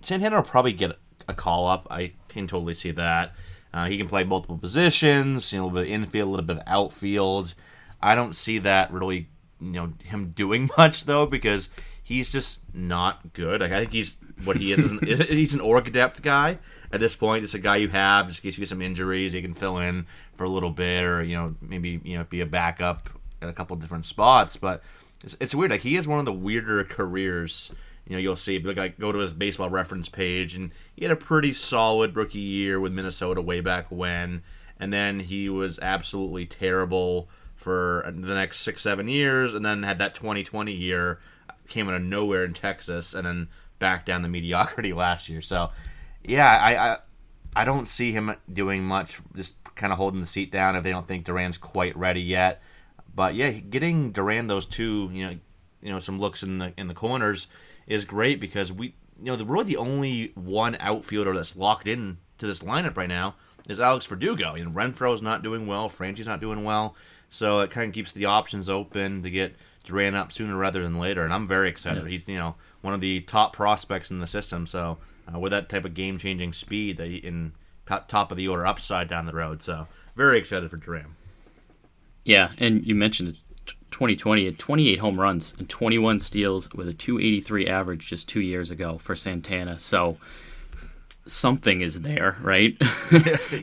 Santana 0.00 0.36
will 0.36 0.42
probably 0.42 0.72
get 0.72 0.98
a 1.28 1.34
call 1.34 1.66
up. 1.66 1.86
I 1.90 2.12
can 2.30 2.46
totally 2.46 2.74
see 2.74 2.90
that. 2.92 3.34
Uh, 3.72 3.86
he 3.86 3.96
can 3.96 4.08
play 4.08 4.24
multiple 4.24 4.58
positions, 4.58 5.52
you 5.52 5.58
know, 5.58 5.64
a 5.64 5.66
little 5.66 5.82
bit 5.82 5.92
infield, 5.92 6.28
a 6.28 6.30
little 6.30 6.46
bit 6.46 6.62
outfield. 6.66 7.54
I 8.02 8.14
don't 8.14 8.34
see 8.34 8.58
that 8.58 8.92
really, 8.92 9.28
you 9.60 9.72
know, 9.72 9.92
him 10.02 10.30
doing 10.30 10.70
much 10.78 11.04
though 11.04 11.26
because 11.26 11.70
he's 12.02 12.32
just 12.32 12.62
not 12.74 13.32
good. 13.32 13.60
Like, 13.60 13.72
I 13.72 13.80
think 13.80 13.92
he's 13.92 14.16
what 14.44 14.56
he 14.56 14.72
is. 14.72 14.80
is 14.80 14.92
an, 14.92 15.26
he's 15.28 15.54
an 15.54 15.60
org 15.60 15.92
depth 15.92 16.22
guy 16.22 16.58
at 16.92 17.00
this 17.00 17.14
point. 17.14 17.44
It's 17.44 17.54
a 17.54 17.58
guy 17.58 17.76
you 17.76 17.88
have 17.88 18.26
just 18.26 18.40
in 18.40 18.48
case 18.48 18.58
you 18.58 18.62
get 18.62 18.68
some 18.68 18.82
injuries. 18.82 19.34
You 19.34 19.42
can 19.42 19.54
fill 19.54 19.78
in 19.78 20.06
for 20.34 20.44
a 20.44 20.50
little 20.50 20.70
bit, 20.70 21.04
or 21.04 21.22
you 21.22 21.36
know, 21.36 21.54
maybe 21.60 22.00
you 22.02 22.18
know, 22.18 22.24
be 22.24 22.40
a 22.40 22.46
backup 22.46 23.08
at 23.40 23.48
a 23.48 23.52
couple 23.52 23.76
different 23.76 24.06
spots. 24.06 24.56
But 24.56 24.82
it's, 25.22 25.36
it's 25.40 25.54
weird. 25.54 25.70
Like 25.70 25.82
he 25.82 25.94
has 25.94 26.08
one 26.08 26.18
of 26.18 26.24
the 26.24 26.32
weirder 26.32 26.84
careers. 26.84 27.70
You 28.10 28.16
know, 28.16 28.20
you'll 28.22 28.34
see. 28.34 28.58
Like, 28.58 28.98
go 28.98 29.12
to 29.12 29.20
his 29.20 29.32
baseball 29.32 29.70
reference 29.70 30.08
page, 30.08 30.56
and 30.56 30.72
he 30.96 31.04
had 31.04 31.12
a 31.12 31.16
pretty 31.16 31.52
solid 31.52 32.16
rookie 32.16 32.40
year 32.40 32.80
with 32.80 32.92
Minnesota 32.92 33.40
way 33.40 33.60
back 33.60 33.86
when, 33.88 34.42
and 34.80 34.92
then 34.92 35.20
he 35.20 35.48
was 35.48 35.78
absolutely 35.78 36.44
terrible 36.44 37.28
for 37.54 38.02
the 38.06 38.34
next 38.34 38.62
six, 38.62 38.82
seven 38.82 39.06
years, 39.06 39.54
and 39.54 39.64
then 39.64 39.84
had 39.84 40.00
that 40.00 40.16
2020 40.16 40.72
year 40.72 41.20
came 41.68 41.88
out 41.88 41.94
of 41.94 42.02
nowhere 42.02 42.44
in 42.44 42.52
Texas 42.52 43.14
and 43.14 43.24
then 43.24 43.46
back 43.78 44.04
down 44.04 44.22
to 44.22 44.28
mediocrity 44.28 44.92
last 44.92 45.28
year. 45.28 45.40
So, 45.40 45.68
yeah, 46.24 46.48
I, 46.48 46.90
I 46.90 46.98
I 47.54 47.64
don't 47.64 47.86
see 47.86 48.10
him 48.10 48.34
doing 48.52 48.82
much, 48.82 49.20
just 49.36 49.54
kind 49.76 49.92
of 49.92 49.98
holding 49.98 50.20
the 50.20 50.26
seat 50.26 50.50
down 50.50 50.74
if 50.74 50.82
they 50.82 50.90
don't 50.90 51.06
think 51.06 51.24
Duran's 51.24 51.58
quite 51.58 51.96
ready 51.96 52.22
yet. 52.22 52.60
But 53.14 53.36
yeah, 53.36 53.50
getting 53.50 54.10
Duran 54.10 54.48
those 54.48 54.66
two, 54.66 55.10
you 55.12 55.26
know, 55.28 55.38
you 55.80 55.92
know, 55.92 56.00
some 56.00 56.18
looks 56.18 56.42
in 56.42 56.58
the 56.58 56.74
in 56.76 56.88
the 56.88 56.94
corners 56.94 57.46
is 57.90 58.04
great 58.04 58.40
because 58.40 58.72
we, 58.72 58.94
you 59.18 59.26
know, 59.26 59.36
the 59.36 59.44
really 59.44 59.64
the 59.64 59.76
only 59.76 60.32
one 60.34 60.76
outfielder 60.80 61.34
that's 61.34 61.56
locked 61.56 61.88
in 61.88 62.18
to 62.38 62.46
this 62.46 62.60
lineup 62.60 62.96
right 62.96 63.08
now 63.08 63.34
is 63.68 63.80
Alex 63.80 64.06
Verdugo. 64.06 64.54
You 64.54 64.64
know, 64.64 64.70
Renfroe's 64.70 65.20
not 65.20 65.42
doing 65.42 65.66
well, 65.66 65.88
Franchy's 65.88 66.26
not 66.26 66.40
doing 66.40 66.62
well, 66.64 66.94
so 67.30 67.60
it 67.60 67.70
kind 67.70 67.88
of 67.88 67.94
keeps 67.94 68.12
the 68.12 68.26
options 68.26 68.70
open 68.70 69.22
to 69.24 69.30
get 69.30 69.56
Duran 69.82 70.14
up 70.14 70.32
sooner 70.32 70.56
rather 70.56 70.82
than 70.82 71.00
later, 71.00 71.24
and 71.24 71.34
I'm 71.34 71.48
very 71.48 71.68
excited. 71.68 72.04
Yeah. 72.04 72.10
He's 72.10 72.28
you 72.28 72.38
know 72.38 72.54
one 72.80 72.94
of 72.94 73.00
the 73.00 73.20
top 73.22 73.52
prospects 73.52 74.10
in 74.10 74.20
the 74.20 74.26
system, 74.26 74.66
so 74.66 74.98
uh, 75.32 75.38
with 75.38 75.50
that 75.50 75.68
type 75.68 75.84
of 75.84 75.94
game 75.94 76.16
changing 76.16 76.52
speed, 76.52 76.96
that 76.98 77.08
in 77.08 77.52
top 77.86 78.30
of 78.30 78.36
the 78.36 78.46
order 78.46 78.64
upside 78.64 79.08
down 79.08 79.26
the 79.26 79.32
road, 79.32 79.64
so 79.64 79.88
very 80.14 80.38
excited 80.38 80.70
for 80.70 80.76
Duran. 80.76 81.16
Yeah, 82.24 82.52
and 82.58 82.86
you 82.86 82.94
mentioned 82.94 83.38
2020 83.90 84.44
had 84.44 84.58
28 84.58 84.98
home 84.98 85.20
runs 85.20 85.54
and 85.58 85.68
21 85.68 86.20
steals 86.20 86.72
with 86.72 86.88
a 86.88 86.94
283 86.94 87.66
average 87.66 88.06
just 88.08 88.28
two 88.28 88.40
years 88.40 88.70
ago 88.70 88.98
for 88.98 89.16
Santana. 89.16 89.78
So 89.78 90.18
something 91.26 91.80
is 91.80 92.00
there, 92.00 92.36
right? 92.40 92.76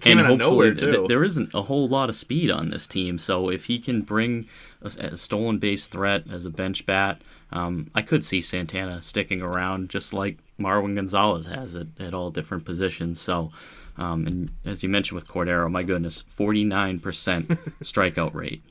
and 0.06 0.20
hopefully 0.22 0.76
th- 0.76 1.08
there 1.08 1.24
isn't 1.24 1.54
a 1.54 1.64
whole 1.64 1.88
lot 1.88 2.10
of 2.10 2.16
speed 2.16 2.50
on 2.50 2.70
this 2.70 2.88
team. 2.88 3.18
So 3.18 3.50
if 3.50 3.66
he 3.66 3.80
can 3.80 4.02
bring 4.02 4.48
a, 4.82 4.88
a 4.88 5.18
stolen 5.18 5.60
base 5.60 5.88
threat 5.88 6.24
as 6.32 6.46
a 6.46 6.50
bench 6.50 6.86
bat, 6.86 7.22
um, 7.52 7.90
I 7.96 8.02
could 8.02 8.26
see 8.26 8.42
Santana 8.42 9.02
sticking 9.02 9.42
around 9.42 9.90
just 9.90 10.14
like 10.14 10.38
Marwin 10.60 10.96
Gonzalez 10.96 11.46
has 11.48 11.76
it 11.76 11.88
at 12.00 12.14
all 12.14 12.32
different 12.32 12.66
positions. 12.66 13.22
So, 13.22 13.52
um, 13.98 14.28
and 14.28 14.52
as 14.66 14.84
you 14.84 14.90
mentioned 14.90 15.16
with 15.16 15.28
Cordero, 15.28 15.70
my 15.72 15.84
goodness, 15.84 16.24
49% 16.38 17.00
strikeout 17.82 18.34
rate. 18.34 18.64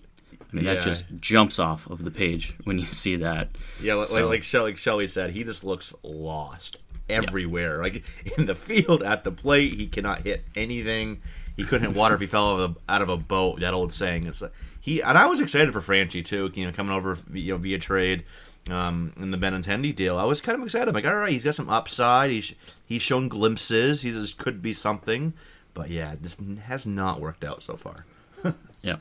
I 0.57 0.61
mean, 0.63 0.65
yeah. 0.65 0.75
that 0.75 0.83
just 0.83 1.05
jumps 1.21 1.59
off 1.59 1.87
of 1.91 2.03
the 2.03 2.11
page 2.11 2.55
when 2.65 2.79
you 2.79 2.87
see 2.87 3.17
that. 3.17 3.49
Yeah, 3.81 3.95
like, 3.95 4.09
so, 4.09 4.27
like, 4.27 4.43
Shelly, 4.43 4.71
like 4.71 4.79
Shelly 4.79 5.07
said, 5.07 5.33
he 5.33 5.45
just 5.45 5.65
looks 5.65 5.93
lost 6.03 6.79
everywhere. 7.09 7.83
Like 7.83 8.05
in 8.39 8.47
the 8.47 8.55
field, 8.55 9.03
at 9.03 9.25
the 9.25 9.33
plate, 9.33 9.75
he 9.75 9.87
cannot 9.87 10.23
hit 10.23 10.45
anything. 10.55 11.21
He 11.57 11.65
couldn't 11.65 11.89
hit 11.89 11.97
water 11.97 12.15
if 12.15 12.21
he 12.21 12.27
fell 12.27 12.55
out 12.55 12.61
of, 12.61 12.71
a, 12.71 12.93
out 12.93 13.03
of 13.03 13.09
a 13.09 13.17
boat. 13.17 13.61
That 13.61 13.75
old 13.75 13.93
saying. 13.93 14.27
It's 14.27 14.41
like, 14.41 14.53
he 14.81 15.03
and 15.03 15.19
I 15.19 15.27
was 15.27 15.41
excited 15.41 15.73
for 15.73 15.81
Franchy 15.81 16.25
too. 16.25 16.51
You 16.55 16.67
know, 16.67 16.73
coming 16.73 16.95
over 16.95 17.19
you 17.33 17.53
know 17.53 17.59
via 17.59 17.79
trade. 17.79 18.25
Um, 18.69 19.13
in 19.17 19.31
the 19.31 19.39
Benintendi 19.39 19.95
deal, 19.95 20.19
I 20.19 20.25
was 20.25 20.41
kind 20.41 20.59
of 20.59 20.65
excited. 20.65 20.89
I'm 20.89 20.95
like, 20.95 21.07
all 21.07 21.15
right, 21.15 21.31
he's 21.31 21.45
got 21.45 21.55
some 21.55 21.69
upside. 21.69 22.33
He's 22.33 22.53
he's 22.85 23.03
shown 23.03 23.29
glimpses. 23.29 24.03
He 24.03 24.11
this 24.11 24.33
could 24.33 24.61
be 24.61 24.73
something, 24.73 25.35
but 25.73 25.89
yeah, 25.89 26.17
this 26.21 26.37
has 26.65 26.85
not 26.85 27.21
worked 27.21 27.45
out 27.45 27.63
so 27.63 27.77
far. 27.77 28.07
yeah. 28.83 28.97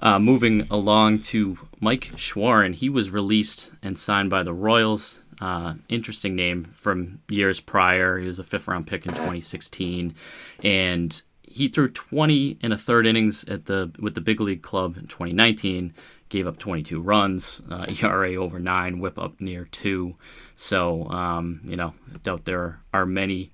Uh, 0.00 0.18
moving 0.18 0.66
along 0.70 1.18
to 1.18 1.58
Mike 1.80 2.12
Shawaryn, 2.14 2.74
he 2.74 2.88
was 2.88 3.10
released 3.10 3.72
and 3.82 3.98
signed 3.98 4.30
by 4.30 4.42
the 4.42 4.52
Royals. 4.52 5.22
Uh, 5.40 5.74
interesting 5.88 6.34
name 6.34 6.64
from 6.74 7.20
years 7.28 7.60
prior. 7.60 8.18
He 8.18 8.26
was 8.26 8.38
a 8.38 8.44
fifth 8.44 8.68
round 8.68 8.86
pick 8.86 9.06
in 9.06 9.12
2016, 9.12 10.14
and 10.62 11.22
he 11.42 11.68
threw 11.68 11.88
20 11.88 12.58
and 12.62 12.72
a 12.72 12.78
third 12.78 13.06
innings 13.06 13.44
at 13.44 13.66
the 13.66 13.92
with 13.98 14.14
the 14.14 14.20
big 14.20 14.40
league 14.40 14.62
club 14.62 14.96
in 14.96 15.06
2019. 15.06 15.94
Gave 16.28 16.46
up 16.46 16.58
22 16.58 17.00
runs, 17.00 17.62
uh, 17.70 17.86
ERA 18.02 18.34
over 18.34 18.58
nine, 18.58 19.00
WHIP 19.00 19.18
up 19.18 19.40
near 19.40 19.64
two. 19.64 20.16
So 20.56 21.08
um, 21.08 21.60
you 21.64 21.76
know, 21.76 21.94
I 22.14 22.18
doubt 22.18 22.44
there 22.44 22.80
are 22.92 23.06
many 23.06 23.50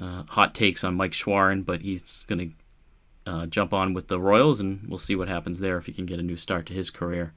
uh, 0.00 0.22
hot 0.28 0.54
takes 0.54 0.84
on 0.84 0.94
Mike 0.94 1.12
Shawaryn, 1.12 1.64
but 1.64 1.82
he's 1.82 2.24
going 2.28 2.38
to 2.38 2.63
uh, 3.26 3.46
jump 3.46 3.72
on 3.72 3.94
with 3.94 4.08
the 4.08 4.20
Royals, 4.20 4.60
and 4.60 4.86
we'll 4.88 4.98
see 4.98 5.16
what 5.16 5.28
happens 5.28 5.60
there 5.60 5.78
if 5.78 5.86
he 5.86 5.92
can 5.92 6.06
get 6.06 6.18
a 6.18 6.22
new 6.22 6.36
start 6.36 6.66
to 6.66 6.72
his 6.72 6.90
career. 6.90 7.32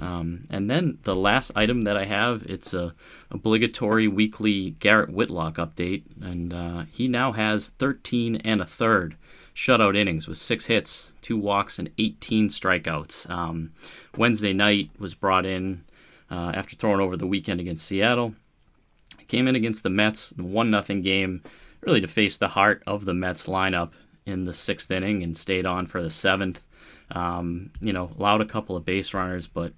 Um, 0.00 0.44
and 0.50 0.70
then 0.70 0.98
the 1.02 1.14
last 1.14 1.50
item 1.56 1.82
that 1.82 1.96
I 1.96 2.04
have, 2.04 2.44
it's 2.46 2.72
a 2.72 2.94
obligatory 3.30 4.06
weekly 4.06 4.70
Garrett 4.78 5.10
Whitlock 5.10 5.56
update, 5.56 6.04
and 6.20 6.52
uh, 6.52 6.84
he 6.90 7.08
now 7.08 7.32
has 7.32 7.68
13 7.68 8.36
and 8.36 8.60
a 8.60 8.66
third 8.66 9.16
shutout 9.54 9.96
innings 9.96 10.28
with 10.28 10.38
six 10.38 10.66
hits, 10.66 11.12
two 11.20 11.36
walks, 11.36 11.80
and 11.80 11.90
18 11.98 12.48
strikeouts. 12.48 13.28
Um, 13.28 13.72
Wednesday 14.16 14.52
night 14.52 14.90
was 14.98 15.14
brought 15.14 15.44
in 15.44 15.84
uh, 16.30 16.52
after 16.54 16.76
throwing 16.76 17.00
over 17.00 17.16
the 17.16 17.26
weekend 17.26 17.60
against 17.60 17.86
Seattle. 17.86 18.34
Came 19.26 19.48
in 19.48 19.56
against 19.56 19.82
the 19.82 19.90
Mets, 19.90 20.32
one 20.36 20.70
nothing 20.70 21.02
game, 21.02 21.42
really 21.80 22.00
to 22.00 22.06
face 22.06 22.36
the 22.36 22.48
heart 22.48 22.82
of 22.86 23.04
the 23.04 23.14
Mets 23.14 23.46
lineup 23.46 23.90
in 24.28 24.44
the 24.44 24.52
sixth 24.52 24.90
inning, 24.90 25.22
and 25.22 25.36
stayed 25.36 25.66
on 25.66 25.86
for 25.86 26.02
the 26.02 26.10
seventh. 26.10 26.62
Um, 27.10 27.70
you 27.80 27.92
know, 27.92 28.10
allowed 28.18 28.42
a 28.42 28.46
couple 28.46 28.76
of 28.76 28.84
base 28.84 29.14
runners, 29.14 29.46
but 29.46 29.72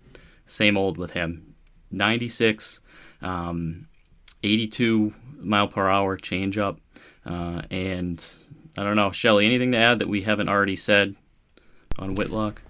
same 0.46 0.76
old 0.76 0.98
with 0.98 1.12
him. 1.12 1.54
96, 1.92 2.80
um, 3.22 3.86
82 4.42 5.14
mile 5.38 5.68
per 5.68 5.88
hour 5.88 6.16
changeup, 6.16 6.78
uh, 7.24 7.62
and 7.70 8.24
I 8.76 8.82
don't 8.82 8.96
know, 8.96 9.12
Shelly. 9.12 9.46
Anything 9.46 9.72
to 9.72 9.78
add 9.78 9.98
that 10.00 10.08
we 10.08 10.22
haven't 10.22 10.48
already 10.48 10.76
said 10.76 11.14
on 11.98 12.14
Whitlock? 12.14 12.62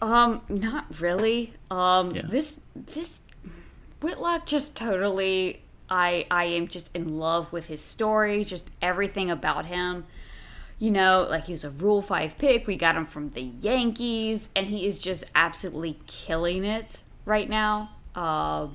Um, 0.00 0.42
not 0.48 1.00
really. 1.00 1.54
Um, 1.70 2.12
yeah. 2.14 2.22
this 2.24 2.60
this 2.74 3.20
Whitlock 4.00 4.46
just 4.46 4.76
totally. 4.76 5.62
I 5.90 6.26
I 6.30 6.44
am 6.44 6.68
just 6.68 6.90
in 6.94 7.18
love 7.18 7.50
with 7.52 7.66
his 7.66 7.80
story, 7.80 8.44
just 8.44 8.70
everything 8.80 9.30
about 9.30 9.66
him 9.66 10.04
you 10.78 10.90
know, 10.90 11.26
like 11.28 11.46
he 11.46 11.52
was 11.52 11.64
a 11.64 11.70
Rule 11.70 12.02
5 12.02 12.38
pick. 12.38 12.66
We 12.66 12.76
got 12.76 12.96
him 12.96 13.04
from 13.04 13.30
the 13.30 13.42
Yankees, 13.42 14.48
and 14.54 14.66
he 14.68 14.86
is 14.86 14.98
just 14.98 15.24
absolutely 15.34 15.98
killing 16.06 16.64
it 16.64 17.02
right 17.24 17.48
now. 17.48 17.90
Uh, 18.14 18.68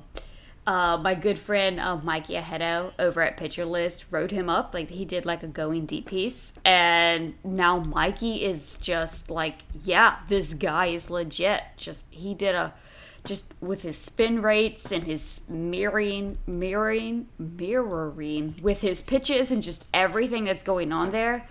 uh, 0.66 0.96
my 0.96 1.14
good 1.14 1.38
friend 1.38 1.78
uh, 1.78 1.96
Mikey 1.96 2.34
Ahedo 2.34 2.92
over 2.98 3.20
at 3.20 3.36
Pitcher 3.36 3.64
List 3.66 4.06
wrote 4.10 4.30
him 4.30 4.48
up. 4.48 4.72
Like 4.72 4.90
he 4.90 5.04
did 5.04 5.26
like 5.26 5.42
a 5.42 5.46
going 5.46 5.86
deep 5.86 6.06
piece, 6.06 6.52
and 6.64 7.34
now 7.42 7.80
Mikey 7.80 8.44
is 8.44 8.78
just 8.78 9.30
like, 9.30 9.60
yeah, 9.82 10.20
this 10.28 10.54
guy 10.54 10.86
is 10.86 11.10
legit. 11.10 11.62
Just 11.76 12.06
he 12.10 12.34
did 12.34 12.54
a 12.54 12.74
just 13.24 13.54
with 13.60 13.82
his 13.82 13.96
spin 13.96 14.42
rates 14.42 14.92
and 14.92 15.04
his 15.04 15.40
mirroring, 15.48 16.36
mirroring, 16.46 17.26
mirroring 17.38 18.54
with 18.60 18.82
his 18.82 19.00
pitches 19.00 19.50
and 19.50 19.62
just 19.62 19.86
everything 19.94 20.44
that's 20.44 20.62
going 20.62 20.92
on 20.92 21.08
there 21.08 21.46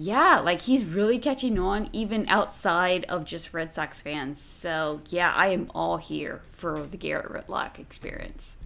yeah, 0.00 0.38
like 0.38 0.60
he's 0.60 0.84
really 0.84 1.18
catching 1.18 1.58
on 1.58 1.88
even 1.92 2.28
outside 2.28 3.04
of 3.06 3.24
just 3.24 3.52
Red 3.52 3.72
Sox 3.72 4.00
fans. 4.00 4.40
So 4.40 5.00
yeah, 5.08 5.32
I 5.34 5.48
am 5.48 5.68
all 5.74 5.96
here 5.96 6.40
for 6.52 6.86
the 6.86 6.96
Garrett 6.96 7.32
Whitlock 7.32 7.80
experience. 7.80 8.58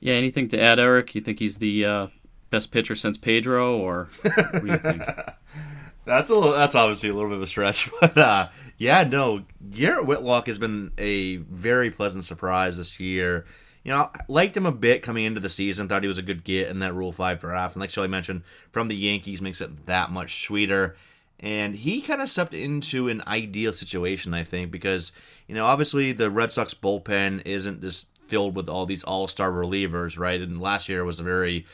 Yeah, 0.00 0.14
anything 0.14 0.48
to 0.48 0.60
add, 0.60 0.80
Eric? 0.80 1.14
You 1.14 1.20
think 1.20 1.38
he's 1.38 1.58
the 1.58 1.84
uh, 1.84 2.06
best 2.50 2.72
pitcher 2.72 2.96
since 2.96 3.18
Pedro, 3.18 3.76
or 3.76 4.08
what 4.22 4.62
do 4.62 4.66
you 4.66 4.78
think? 4.78 5.02
that's 6.04 6.28
a 6.28 6.40
that's 6.56 6.74
obviously 6.74 7.08
a 7.08 7.14
little 7.14 7.28
bit 7.28 7.36
of 7.36 7.42
a 7.42 7.46
stretch, 7.46 7.88
but 8.00 8.18
uh, 8.18 8.48
yeah, 8.78 9.04
no, 9.04 9.44
Garrett 9.70 10.08
Whitlock 10.08 10.48
has 10.48 10.58
been 10.58 10.90
a 10.98 11.36
very 11.36 11.92
pleasant 11.92 12.24
surprise 12.24 12.78
this 12.78 12.98
year. 12.98 13.44
You 13.84 13.90
know, 13.90 14.10
liked 14.28 14.56
him 14.56 14.66
a 14.66 14.72
bit 14.72 15.02
coming 15.02 15.24
into 15.24 15.40
the 15.40 15.48
season. 15.48 15.88
Thought 15.88 16.02
he 16.02 16.08
was 16.08 16.18
a 16.18 16.22
good 16.22 16.44
get 16.44 16.68
in 16.68 16.80
that 16.80 16.94
Rule 16.94 17.12
Five 17.12 17.40
draft, 17.40 17.74
and 17.74 17.80
like 17.80 17.90
Shelly 17.90 18.08
mentioned, 18.08 18.42
from 18.70 18.88
the 18.88 18.96
Yankees 18.96 19.40
makes 19.40 19.60
it 19.60 19.86
that 19.86 20.10
much 20.10 20.44
sweeter. 20.44 20.96
And 21.42 21.74
he 21.74 22.02
kind 22.02 22.20
of 22.20 22.30
stepped 22.30 22.52
into 22.52 23.08
an 23.08 23.22
ideal 23.26 23.72
situation, 23.72 24.34
I 24.34 24.44
think, 24.44 24.70
because 24.70 25.12
you 25.48 25.54
know, 25.54 25.64
obviously 25.64 26.12
the 26.12 26.30
Red 26.30 26.52
Sox 26.52 26.74
bullpen 26.74 27.42
isn't 27.46 27.80
just 27.80 28.06
filled 28.26 28.54
with 28.54 28.68
all 28.68 28.86
these 28.86 29.02
all-star 29.02 29.50
relievers, 29.50 30.18
right? 30.18 30.40
And 30.40 30.60
last 30.60 30.88
year 30.88 31.04
was 31.04 31.18
a 31.18 31.24
very 31.24 31.66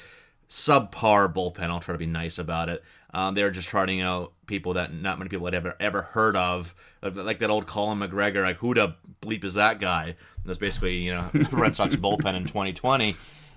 subpar 0.48 1.32
bullpen. 1.32 1.70
I'll 1.70 1.80
try 1.80 1.92
to 1.92 1.98
be 1.98 2.06
nice 2.06 2.38
about 2.38 2.68
it. 2.68 2.82
Um, 3.12 3.34
they 3.34 3.42
were 3.42 3.50
just 3.50 3.68
charting 3.68 4.00
out 4.00 4.32
people 4.46 4.74
that 4.74 4.92
not 4.92 5.18
many 5.18 5.28
people 5.28 5.46
had 5.46 5.54
ever 5.54 5.74
ever 5.80 6.02
heard 6.02 6.36
of, 6.36 6.74
like 7.02 7.38
that 7.38 7.50
old 7.50 7.66
Colin 7.66 7.98
McGregor. 7.98 8.44
Like 8.44 8.56
who 8.56 8.74
the 8.74 8.94
bleep 9.22 9.44
is 9.44 9.54
that 9.54 9.80
guy? 9.80 10.16
That's 10.44 10.58
basically 10.58 10.98
you 10.98 11.14
know 11.14 11.30
Red 11.52 11.76
Sox 11.76 11.96
bullpen 11.96 12.34
in 12.34 12.44
2020. 12.44 13.16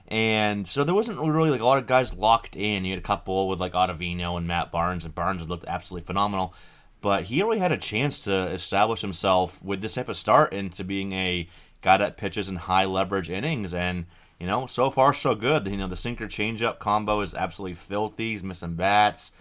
And 0.10 0.67
so 0.67 0.84
there 0.84 0.96
wasn't 0.96 1.19
really 1.19 1.51
like 1.51 1.62
a 1.62 1.65
lot 1.65 1.77
of 1.77 1.86
guys 1.86 2.15
locked 2.15 2.55
in. 2.55 2.84
You 2.84 2.93
had 2.93 3.00
a 3.00 3.03
couple 3.03 3.48
with 3.48 3.60
like 3.60 3.74
Ottavino 3.74 4.38
and 4.38 4.48
Matt 4.48 4.72
Barnes, 4.72 5.05
and 5.05 5.13
Barnes 5.13 5.48
looked 5.48 5.65
absolutely 5.67 6.05
phenomenal. 6.05 6.53
But 7.01 7.24
he 7.25 7.41
really 7.43 7.60
had 7.60 7.72
a 7.72 7.77
chance 7.77 8.24
to 8.24 8.48
establish 8.48 9.01
himself 9.01 9.63
with 9.63 9.81
this 9.81 9.93
type 9.93 10.10
of 10.10 10.17
start 10.17 10.51
into 10.51 10.84
being 10.84 11.13
a 11.13 11.48
guy 11.81 11.98
that 11.98 12.17
pitches 12.17 12.50
in 12.50 12.55
high 12.58 12.86
leverage 12.86 13.29
innings. 13.29 13.74
And 13.74 14.08
you 14.39 14.48
know, 14.48 14.67
so 14.67 14.89
far 14.89 15.13
so 15.13 15.36
good. 15.36 15.67
You 15.67 15.77
know, 15.77 15.88
the 15.88 15.98
sinker 15.98 16.27
changeup 16.27 16.79
combo 16.79 17.22
is 17.22 17.34
absolutely 17.34 17.75
filthy. 17.75 18.31
He's 18.31 18.43
missing 18.43 18.75
bats. 18.75 19.31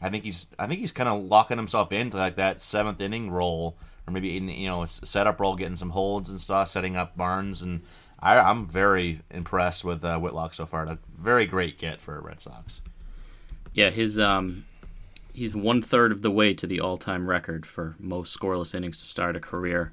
I 0.00 0.08
think 0.10 0.24
he's 0.24 0.48
I 0.58 0.66
think 0.66 0.80
he's 0.80 0.92
kind 0.92 1.08
of 1.08 1.22
locking 1.24 1.56
himself 1.56 1.92
into 1.92 2.16
like 2.16 2.36
that 2.36 2.62
seventh 2.62 3.00
inning 3.00 3.30
role, 3.30 3.76
or 4.06 4.12
maybe 4.12 4.36
in 4.36 4.48
you 4.48 4.68
know 4.68 4.84
setup 4.84 5.40
role, 5.40 5.56
getting 5.56 5.76
some 5.76 5.90
holds 5.90 6.30
and 6.30 6.40
stuff, 6.40 6.68
setting 6.68 6.96
up 6.96 7.16
Barnes 7.16 7.62
and 7.62 7.82
I, 8.20 8.50
am 8.50 8.66
very 8.66 9.20
impressed 9.30 9.84
with 9.84 10.04
uh, 10.04 10.18
Whitlock 10.18 10.54
so 10.54 10.66
far. 10.66 10.84
A 10.84 10.98
very 11.16 11.46
great 11.46 11.78
get 11.78 12.00
for 12.00 12.20
Red 12.20 12.40
Sox. 12.40 12.82
Yeah, 13.72 13.90
his 13.90 14.18
um, 14.18 14.64
he's 15.32 15.54
one 15.54 15.82
third 15.82 16.10
of 16.10 16.22
the 16.22 16.30
way 16.30 16.52
to 16.54 16.66
the 16.66 16.80
all-time 16.80 17.28
record 17.28 17.64
for 17.64 17.94
most 17.98 18.38
scoreless 18.38 18.74
innings 18.74 18.98
to 18.98 19.04
start 19.04 19.36
a 19.36 19.40
career, 19.40 19.92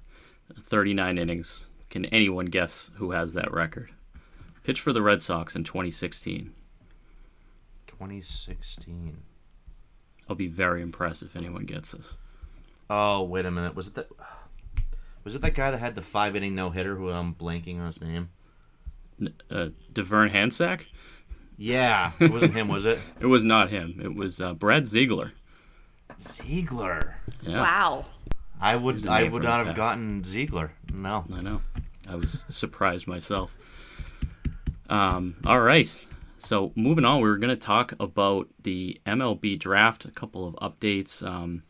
39 0.60 1.18
innings. 1.18 1.68
Can 1.90 2.06
anyone 2.06 2.48
guess 2.48 2.92
who 2.96 3.12
has 3.12 3.34
that 3.34 3.54
record? 3.54 3.92
Pitched 4.66 4.82
for 4.82 4.92
the 4.92 5.04
Red 5.04 5.22
Sox 5.22 5.56
in 5.56 5.64
2016. 5.64 6.52
2016. 7.86 9.18
I'll 10.28 10.36
be 10.36 10.48
very 10.48 10.82
impressed 10.82 11.22
if 11.22 11.36
anyone 11.36 11.66
gets 11.66 11.92
this. 11.92 12.18
Oh 12.90 13.22
wait 13.22 13.46
a 13.46 13.52
minute, 13.52 13.76
was 13.76 13.90
it 13.90 13.94
that? 13.94 14.08
Was 15.24 15.36
it 15.36 15.44
that 15.44 15.54
guy 15.54 15.70
that 15.70 15.80
had 15.80 15.94
the 15.94 16.02
five 16.02 16.36
inning 16.36 16.56
no 16.56 16.72
hitter 16.72 16.96
who 16.96 17.12
I'm 17.12 17.36
blanking 17.36 17.80
on 17.80 17.86
his 17.86 18.02
name? 18.02 18.30
Uh, 19.52 19.70
DeVern 19.94 20.34
Hansack? 20.34 20.86
Yeah, 21.58 22.14
it 22.20 22.32
wasn't 22.32 22.56
him, 22.56 22.68
was 22.68 22.88
it? 22.88 22.98
It 23.20 23.28
was 23.28 23.44
not 23.44 23.70
him. 23.70 24.02
It 24.04 24.16
was 24.16 24.42
uh, 24.42 24.56
Brad 24.56 24.88
Ziegler. 24.88 25.34
Ziegler. 26.20 27.18
Yeah. 27.44 27.62
Wow. 27.62 28.06
I 28.60 28.76
would 28.76 29.06
I 29.06 29.24
would 29.26 29.44
not 29.44 29.64
have 29.68 29.76
gotten 29.76 30.24
Ziegler. 30.24 30.72
No. 30.92 31.24
I 31.32 31.42
know. 31.42 31.62
I 32.10 32.16
was 32.16 32.46
surprised 32.50 33.06
myself. 33.06 33.56
Um, 34.90 35.36
all 35.46 35.62
right. 35.62 35.92
So 36.38 36.72
moving 36.76 37.06
on, 37.06 37.22
we 37.22 37.30
are 37.30 37.38
going 37.38 37.50
to 37.50 37.56
talk 37.56 37.94
about 38.00 38.48
the 38.62 39.00
MLB 39.06 39.58
draft. 39.58 40.06
A 40.06 40.12
couple 40.12 40.48
of 40.48 40.56
updates. 40.56 41.26
Um, 41.26 41.64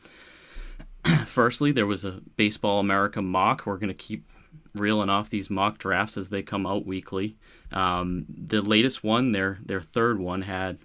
firstly, 1.26 1.72
there 1.72 1.86
was 1.86 2.04
a 2.04 2.22
Baseball 2.36 2.80
America 2.80 3.22
mock. 3.22 3.66
We're 3.66 3.78
going 3.78 3.88
to 3.88 3.94
keep 3.94 4.30
reeling 4.74 5.10
off 5.10 5.30
these 5.30 5.50
mock 5.50 5.78
drafts 5.78 6.18
as 6.18 6.30
they 6.30 6.42
come 6.42 6.66
out 6.66 6.86
weekly. 6.86 7.38
Um, 7.72 8.26
the 8.28 8.62
latest 8.62 9.04
one, 9.04 9.32
their 9.32 9.60
their 9.66 9.82
third 9.82 10.20
one, 10.20 10.44
had 10.44 10.80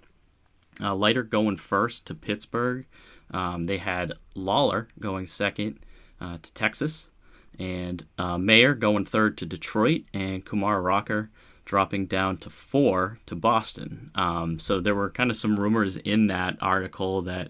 uh, 0.79 0.95
Leiter 0.95 1.23
going 1.23 1.57
first 1.57 2.07
to 2.07 2.15
Pittsburgh. 2.15 2.85
Um, 3.31 3.65
they 3.65 3.77
had 3.77 4.13
Lawlar 4.35 4.87
going 4.99 5.27
second 5.27 5.79
uh, 6.19 6.37
to 6.41 6.53
Texas, 6.53 7.09
and 7.59 8.05
uh, 8.17 8.37
Mayer 8.37 8.73
going 8.73 9.05
third 9.05 9.37
to 9.39 9.45
Detroit, 9.45 10.03
and 10.13 10.45
Kumar 10.45 10.81
Rocker 10.81 11.29
dropping 11.71 12.05
down 12.05 12.35
to 12.35 12.49
four 12.49 13.17
to 13.25 13.33
Boston. 13.33 14.11
Um, 14.13 14.59
so 14.59 14.81
there 14.81 14.93
were 14.93 15.09
kind 15.09 15.31
of 15.31 15.37
some 15.37 15.57
rumors 15.57 15.95
in 15.95 16.27
that 16.27 16.57
article 16.59 17.21
that 17.21 17.47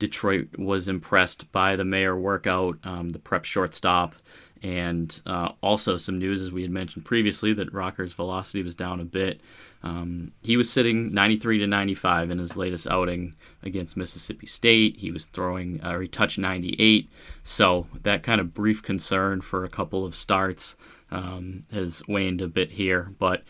Detroit 0.00 0.48
was 0.58 0.88
impressed 0.88 1.52
by 1.52 1.76
the 1.76 1.84
Mayer 1.84 2.18
workout, 2.18 2.76
um, 2.82 3.10
the 3.10 3.20
prep 3.20 3.44
shortstop, 3.44 4.16
and 4.64 5.22
uh, 5.26 5.52
also 5.60 5.96
some 5.96 6.18
news, 6.18 6.42
as 6.42 6.50
we 6.50 6.62
had 6.62 6.72
mentioned 6.72 7.04
previously, 7.04 7.52
that 7.52 7.72
Rocker's 7.72 8.12
velocity 8.14 8.64
was 8.64 8.74
down 8.74 8.98
a 8.98 9.04
bit. 9.04 9.40
Um, 9.84 10.32
he 10.42 10.56
was 10.56 10.68
sitting 10.68 11.14
93 11.14 11.58
to 11.58 11.68
95 11.68 12.32
in 12.32 12.38
his 12.40 12.56
latest 12.56 12.88
outing 12.88 13.36
against 13.62 13.96
Mississippi 13.96 14.48
State. 14.48 14.96
He 14.96 15.12
was 15.12 15.26
throwing, 15.26 15.80
uh, 15.84 16.00
he 16.00 16.08
touched 16.08 16.36
98. 16.36 17.08
So 17.44 17.86
that 18.02 18.24
kind 18.24 18.40
of 18.40 18.54
brief 18.54 18.82
concern 18.82 19.40
for 19.40 19.64
a 19.64 19.68
couple 19.68 20.04
of 20.04 20.16
starts 20.16 20.76
um, 21.12 21.62
has 21.72 22.02
waned 22.08 22.42
a 22.42 22.48
bit 22.48 22.72
here, 22.72 23.12
but 23.18 23.42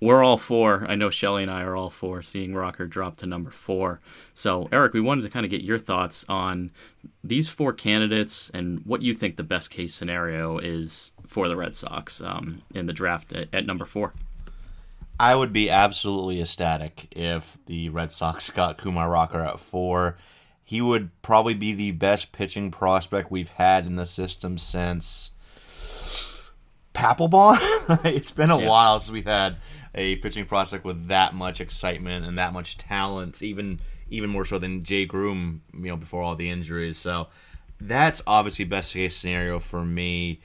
we're 0.00 0.22
all 0.22 0.36
for. 0.36 0.86
I 0.88 0.94
know 0.94 1.10
Shelly 1.10 1.42
and 1.42 1.50
I 1.50 1.62
are 1.62 1.76
all 1.76 1.90
for 1.90 2.22
seeing 2.22 2.54
Rocker 2.54 2.86
drop 2.86 3.16
to 3.18 3.26
number 3.26 3.50
four. 3.50 4.00
So, 4.32 4.68
Eric, 4.70 4.92
we 4.92 5.00
wanted 5.00 5.22
to 5.22 5.28
kind 5.28 5.44
of 5.44 5.50
get 5.50 5.62
your 5.62 5.78
thoughts 5.78 6.24
on 6.28 6.70
these 7.24 7.48
four 7.48 7.72
candidates 7.72 8.50
and 8.54 8.84
what 8.86 9.02
you 9.02 9.12
think 9.12 9.36
the 9.36 9.42
best 9.42 9.70
case 9.70 9.94
scenario 9.94 10.58
is 10.58 11.12
for 11.26 11.48
the 11.48 11.56
Red 11.56 11.74
Sox 11.74 12.20
um, 12.20 12.62
in 12.74 12.86
the 12.86 12.92
draft 12.92 13.32
at, 13.32 13.48
at 13.52 13.66
number 13.66 13.84
four. 13.84 14.12
I 15.20 15.34
would 15.34 15.52
be 15.52 15.68
absolutely 15.68 16.40
ecstatic 16.40 17.08
if 17.16 17.58
the 17.66 17.88
Red 17.88 18.12
Sox 18.12 18.50
got 18.54 18.78
Kumar 18.78 19.10
Rocker 19.10 19.40
at 19.40 19.58
four. 19.58 20.16
He 20.62 20.80
would 20.80 21.10
probably 21.22 21.54
be 21.54 21.72
the 21.72 21.92
best 21.92 22.30
pitching 22.30 22.70
prospect 22.70 23.30
we've 23.30 23.48
had 23.48 23.86
in 23.86 23.96
the 23.96 24.06
system 24.06 24.58
since 24.58 25.32
Papelbon. 26.98 27.56
it's 28.04 28.32
been 28.32 28.50
a 28.50 28.58
yeah. 28.58 28.68
while 28.68 28.98
since 28.98 29.12
we've 29.12 29.24
had 29.24 29.56
a 29.94 30.16
pitching 30.16 30.46
prospect 30.46 30.84
with 30.84 31.08
that 31.08 31.32
much 31.32 31.60
excitement 31.60 32.26
and 32.26 32.38
that 32.38 32.52
much 32.52 32.76
talent, 32.76 33.40
even 33.40 33.80
even 34.10 34.30
more 34.30 34.44
so 34.44 34.58
than 34.58 34.82
Jay 34.82 35.04
Groome, 35.06 35.62
you 35.72 35.86
know, 35.86 35.96
before 35.96 36.22
all 36.22 36.34
the 36.34 36.50
injuries. 36.50 36.98
So 36.98 37.28
that's 37.80 38.20
obviously 38.26 38.64
best 38.64 38.92
case 38.92 39.16
scenario 39.16 39.60
for 39.60 39.84
me. 39.84 40.40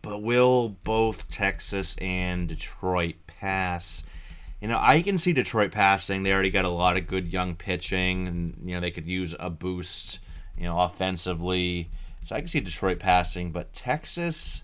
But 0.00 0.22
will 0.22 0.70
both 0.84 1.28
Texas 1.28 1.94
and 2.00 2.48
Detroit 2.48 3.16
pass? 3.26 4.04
You 4.62 4.68
know, 4.68 4.78
I 4.80 5.02
can 5.02 5.18
see 5.18 5.34
Detroit 5.34 5.72
passing. 5.72 6.22
They 6.22 6.32
already 6.32 6.50
got 6.50 6.64
a 6.64 6.70
lot 6.70 6.96
of 6.96 7.06
good 7.06 7.30
young 7.30 7.54
pitching, 7.54 8.26
and 8.26 8.62
you 8.64 8.74
know 8.74 8.80
they 8.80 8.90
could 8.90 9.06
use 9.06 9.34
a 9.38 9.50
boost, 9.50 10.20
you 10.56 10.64
know, 10.64 10.80
offensively. 10.80 11.90
So 12.24 12.34
I 12.34 12.40
can 12.40 12.48
see 12.48 12.60
Detroit 12.60 12.98
passing, 12.98 13.52
but 13.52 13.74
Texas, 13.74 14.62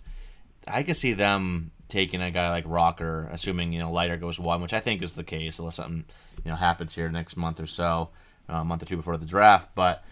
I 0.66 0.82
can 0.82 0.94
see 0.94 1.12
them 1.12 1.70
taking 1.88 2.22
a 2.22 2.30
guy 2.30 2.50
like 2.50 2.64
Rocker, 2.66 3.28
assuming 3.30 3.72
you 3.72 3.80
know 3.80 3.92
Leiter 3.92 4.16
goes 4.16 4.38
one, 4.38 4.62
which 4.62 4.72
I 4.72 4.80
think 4.80 5.02
is 5.02 5.12
the 5.12 5.24
case, 5.24 5.58
unless 5.58 5.76
something 5.76 6.04
you 6.44 6.50
know 6.50 6.56
happens 6.56 6.94
here 6.94 7.08
next 7.08 7.36
month 7.36 7.60
or 7.60 7.66
so, 7.66 8.10
uh, 8.48 8.56
a 8.56 8.64
month 8.64 8.82
or 8.82 8.86
two 8.86 8.96
before 8.96 9.16
the 9.16 9.26
draft. 9.26 9.70
But 9.74 10.04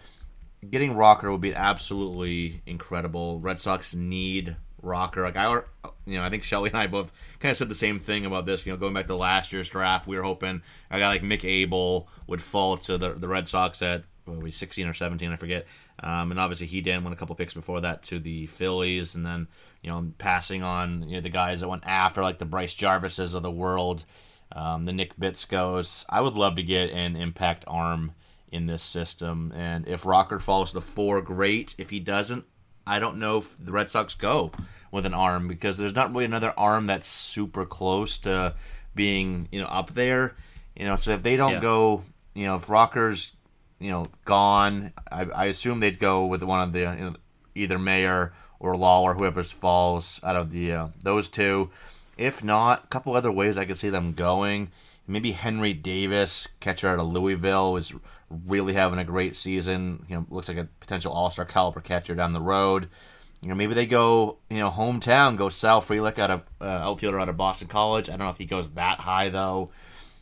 getting 0.69 0.95
Rocker 0.95 1.31
would 1.31 1.41
be 1.41 1.53
absolutely 1.53 2.61
incredible. 2.65 3.39
Red 3.39 3.59
Sox 3.59 3.95
need 3.95 4.55
Rocker. 4.81 5.23
Like 5.23 5.35
I, 5.35 5.61
you 6.05 6.17
know, 6.17 6.23
I 6.23 6.29
think 6.29 6.43
Shelly 6.43 6.69
and 6.69 6.77
I 6.77 6.87
both 6.87 7.11
kind 7.39 7.51
of 7.51 7.57
said 7.57 7.69
the 7.69 7.75
same 7.75 7.99
thing 7.99 8.25
about 8.25 8.45
this. 8.45 8.65
You 8.65 8.71
know, 8.71 8.77
going 8.77 8.93
back 8.93 9.07
to 9.07 9.15
last 9.15 9.51
year's 9.51 9.69
draft, 9.69 10.07
we 10.07 10.15
were 10.15 10.23
hoping 10.23 10.61
a 10.91 10.99
guy 10.99 11.07
like 11.07 11.23
Mick 11.23 11.43
Abel 11.43 12.07
would 12.27 12.41
fall 12.41 12.77
to 12.77 12.97
the 12.97 13.13
the 13.13 13.27
Red 13.27 13.47
Sox 13.47 13.81
at 13.81 14.03
what 14.25 14.37
we 14.37 14.51
16 14.51 14.87
or 14.87 14.93
17, 14.93 15.31
I 15.31 15.35
forget. 15.35 15.65
Um, 15.99 16.31
and 16.31 16.39
obviously 16.39 16.67
he 16.67 16.81
did 16.81 17.03
win 17.03 17.13
a 17.13 17.15
couple 17.15 17.35
picks 17.35 17.53
before 17.53 17.81
that 17.81 18.03
to 18.03 18.19
the 18.19 18.47
Phillies, 18.47 19.15
and 19.15 19.25
then 19.25 19.47
you 19.81 19.89
know 19.89 20.11
passing 20.17 20.63
on 20.63 21.07
you 21.07 21.15
know 21.15 21.21
the 21.21 21.29
guys 21.29 21.61
that 21.61 21.69
went 21.69 21.85
after 21.85 22.21
like 22.21 22.39
the 22.39 22.45
Bryce 22.45 22.75
Jarvises 22.75 23.35
of 23.35 23.43
the 23.43 23.51
world, 23.51 24.05
um, 24.51 24.83
the 24.83 24.93
Nick 24.93 25.17
Bitskos. 25.17 26.05
I 26.09 26.21
would 26.21 26.35
love 26.35 26.55
to 26.55 26.63
get 26.63 26.91
an 26.91 27.15
impact 27.15 27.63
arm 27.67 28.13
in 28.51 28.67
this 28.67 28.83
system, 28.83 29.51
and 29.55 29.87
if 29.87 30.05
Rocker 30.05 30.39
falls 30.39 30.69
to 30.69 30.75
the 30.75 30.81
four, 30.81 31.21
great. 31.21 31.75
If 31.77 31.89
he 31.89 31.99
doesn't, 31.99 32.45
I 32.85 32.99
don't 32.99 33.17
know 33.17 33.39
if 33.39 33.55
the 33.63 33.71
Red 33.71 33.89
Sox 33.89 34.15
go 34.15 34.51
with 34.91 35.05
an 35.05 35.13
arm 35.13 35.47
because 35.47 35.77
there's 35.77 35.95
not 35.95 36.11
really 36.11 36.25
another 36.25 36.53
arm 36.55 36.85
that's 36.85 37.07
super 37.07 37.65
close 37.65 38.19
to 38.19 38.53
being 38.95 39.47
you 39.51 39.61
know 39.61 39.67
up 39.67 39.93
there. 39.93 40.35
You 40.75 40.85
know, 40.85 40.95
so 40.95 41.11
if 41.11 41.23
they 41.23 41.37
don't 41.37 41.53
yeah. 41.53 41.59
go, 41.59 42.03
you 42.33 42.45
know, 42.45 42.55
if 42.55 42.69
Rocker's 42.69 43.31
you 43.83 43.91
know, 43.91 44.07
gone. 44.23 44.93
I, 45.11 45.25
I 45.25 45.45
assume 45.45 45.81
they'd 45.81 45.99
go 45.99 46.25
with 46.25 46.41
one 46.41 46.61
of 46.61 46.71
the 46.71 46.79
you 46.79 46.85
know, 46.85 47.13
either 47.53 47.77
Mayer 47.77 48.33
or 48.59 48.77
Law 48.77 49.01
or 49.01 49.13
whoever 49.15 49.43
falls 49.43 50.21
out 50.23 50.37
of 50.37 50.51
the 50.51 50.71
uh, 50.71 50.87
those 51.01 51.27
two. 51.27 51.69
If 52.17 52.43
not, 52.43 52.85
a 52.85 52.87
couple 52.87 53.13
other 53.13 53.31
ways 53.31 53.57
I 53.57 53.65
could 53.65 53.77
see 53.77 53.89
them 53.89 54.13
going. 54.13 54.71
Maybe 55.05 55.33
Henry 55.33 55.73
Davis, 55.73 56.47
catcher 56.61 56.87
out 56.87 56.99
of 56.99 57.11
Louisville, 57.11 57.75
is 57.75 57.93
really 58.29 58.73
having 58.73 58.99
a 58.99 59.03
great 59.03 59.35
season. 59.35 60.05
You 60.07 60.15
know, 60.15 60.25
looks 60.29 60.47
like 60.47 60.57
a 60.57 60.69
potential 60.79 61.11
All 61.11 61.29
Star 61.29 61.43
caliber 61.43 61.81
catcher 61.81 62.15
down 62.15 62.31
the 62.31 62.39
road. 62.39 62.87
you 63.41 63.49
know, 63.49 63.55
maybe 63.55 63.73
they 63.73 63.85
go, 63.85 64.37
you 64.49 64.59
know, 64.59 64.71
hometown, 64.71 65.35
go 65.35 65.49
Sal 65.49 65.81
Frelick 65.81 66.17
out 66.17 66.31
of 66.31 66.43
uh, 66.61 66.65
outfielder 66.65 67.19
out 67.19 67.27
of 67.27 67.35
Boston 67.35 67.67
College. 67.67 68.07
I 68.07 68.13
don't 68.13 68.27
know 68.27 68.29
if 68.29 68.37
he 68.37 68.45
goes 68.45 68.69
that 68.71 69.01
high 69.01 69.27
though. 69.27 69.71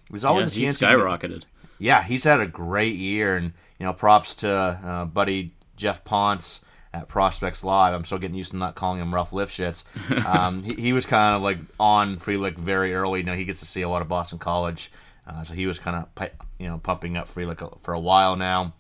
There's 0.10 0.26
always 0.26 0.58
yeah, 0.58 0.64
a 0.64 0.66
chance. 0.68 0.80
He 0.80 0.86
skyrocketed. 0.86 1.44
Yeah, 1.82 2.04
he's 2.04 2.24
had 2.24 2.40
a 2.40 2.48
great 2.48 2.96
year, 2.96 3.36
and 3.36 3.54
you 3.80 3.86
know, 3.88 3.94
props 3.94 4.36
to 4.36 4.50
uh, 4.50 5.06
buddy 5.06 5.56
Jeff 5.76 6.04
Ponce 6.04 6.64
at 6.94 7.08
Prospects 7.08 7.64
Live. 7.64 7.96
I'm 7.96 8.06
still 8.06 8.20
getting 8.20 8.38
used 8.38 8.52
to 8.52 8.58
not 8.58 8.76
calling 8.76 9.00
him 9.02 9.14
Ralph 9.14 9.32
Lifshitz. 9.32 9.84
Um, 10.26 10.62
he, 10.62 10.76
he, 10.76 10.94
was 10.94 11.06
kind 11.06 11.36
of 11.36 11.42
like 11.42 11.58
on 11.80 12.18
Frelick 12.18 12.56
very 12.56 12.94
early. 12.94 13.22
You 13.22 13.26
know, 13.26 13.34
he 13.34 13.46
gets 13.46 13.62
to 13.62 13.66
see 13.66 13.82
a 13.82 13.90
lot 13.90 14.04
of 14.04 14.08
Boston 14.08 14.38
College, 14.38 14.92
uh, 15.26 15.44
so 15.44 15.54
he 15.56 15.66
was 15.66 15.80
kind 15.80 16.06
of 16.06 16.30
you 16.60 16.68
know 16.68 16.78
pumping 16.78 17.18
up 17.18 17.28
Frelick 17.28 17.82
for 17.82 17.94
a 17.94 18.00
while 18.00 18.36
now. 18.36 18.74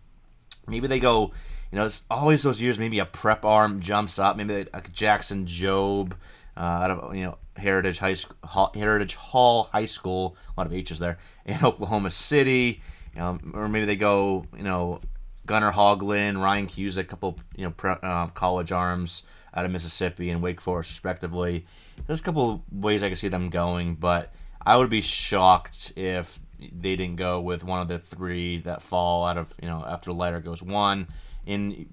Maybe 0.67 0.87
they 0.87 0.99
go. 0.99 1.33
You 1.71 1.79
know, 1.79 1.85
it's 1.85 2.03
always 2.11 2.43
those 2.43 2.61
years. 2.61 2.77
Maybe 2.77 2.99
a 2.99 3.05
prep 3.05 3.45
arm 3.45 3.79
jumps 3.79 4.19
up. 4.19 4.37
Maybe 4.37 4.67
a 4.71 4.81
Jackson 4.91 5.45
Jobe 5.47 6.13
uh, 6.57 6.59
out 6.59 6.91
of 6.91 7.15
you 7.15 7.23
know 7.23 7.37
Heritage 7.55 7.99
High 7.99 8.13
School, 8.13 8.71
Heritage 8.73 9.15
Hall 9.15 9.69
High 9.71 9.85
School. 9.85 10.35
A 10.55 10.59
lot 10.59 10.67
of 10.67 10.73
H's 10.73 10.99
there 10.99 11.17
in 11.45 11.57
Oklahoma 11.63 12.11
City. 12.11 12.81
Know, 13.15 13.39
or 13.53 13.67
maybe 13.67 13.85
they 13.85 13.95
go. 13.95 14.45
You 14.55 14.63
know, 14.63 15.01
Gunnar 15.45 15.71
Hoglund, 15.71 16.41
Ryan 16.41 16.67
Hughes, 16.67 16.97
a 16.97 17.03
couple 17.03 17.39
you 17.55 17.65
know 17.65 17.71
pre, 17.71 17.91
uh, 17.91 18.27
college 18.27 18.71
arms 18.71 19.23
out 19.53 19.65
of 19.65 19.71
Mississippi 19.71 20.29
and 20.29 20.41
Wake 20.41 20.61
Forest 20.61 20.91
respectively. 20.91 21.65
There's 22.07 22.19
a 22.19 22.23
couple 22.23 22.63
ways 22.71 23.03
I 23.03 23.09
could 23.09 23.17
see 23.17 23.27
them 23.27 23.49
going, 23.49 23.95
but 23.95 24.33
I 24.65 24.77
would 24.77 24.89
be 24.89 25.01
shocked 25.01 25.93
if 25.95 26.39
they 26.59 26.95
didn't 26.95 27.15
go 27.15 27.41
with 27.41 27.63
one 27.63 27.81
of 27.81 27.87
the 27.87 27.99
three 27.99 28.59
that 28.59 28.81
fall 28.81 29.25
out 29.25 29.37
of 29.37 29.53
you 29.61 29.67
know 29.67 29.83
after 29.85 30.11
the 30.11 30.15
Leiter 30.15 30.39
goes 30.39 30.63
one 30.63 31.07
in 31.45 31.87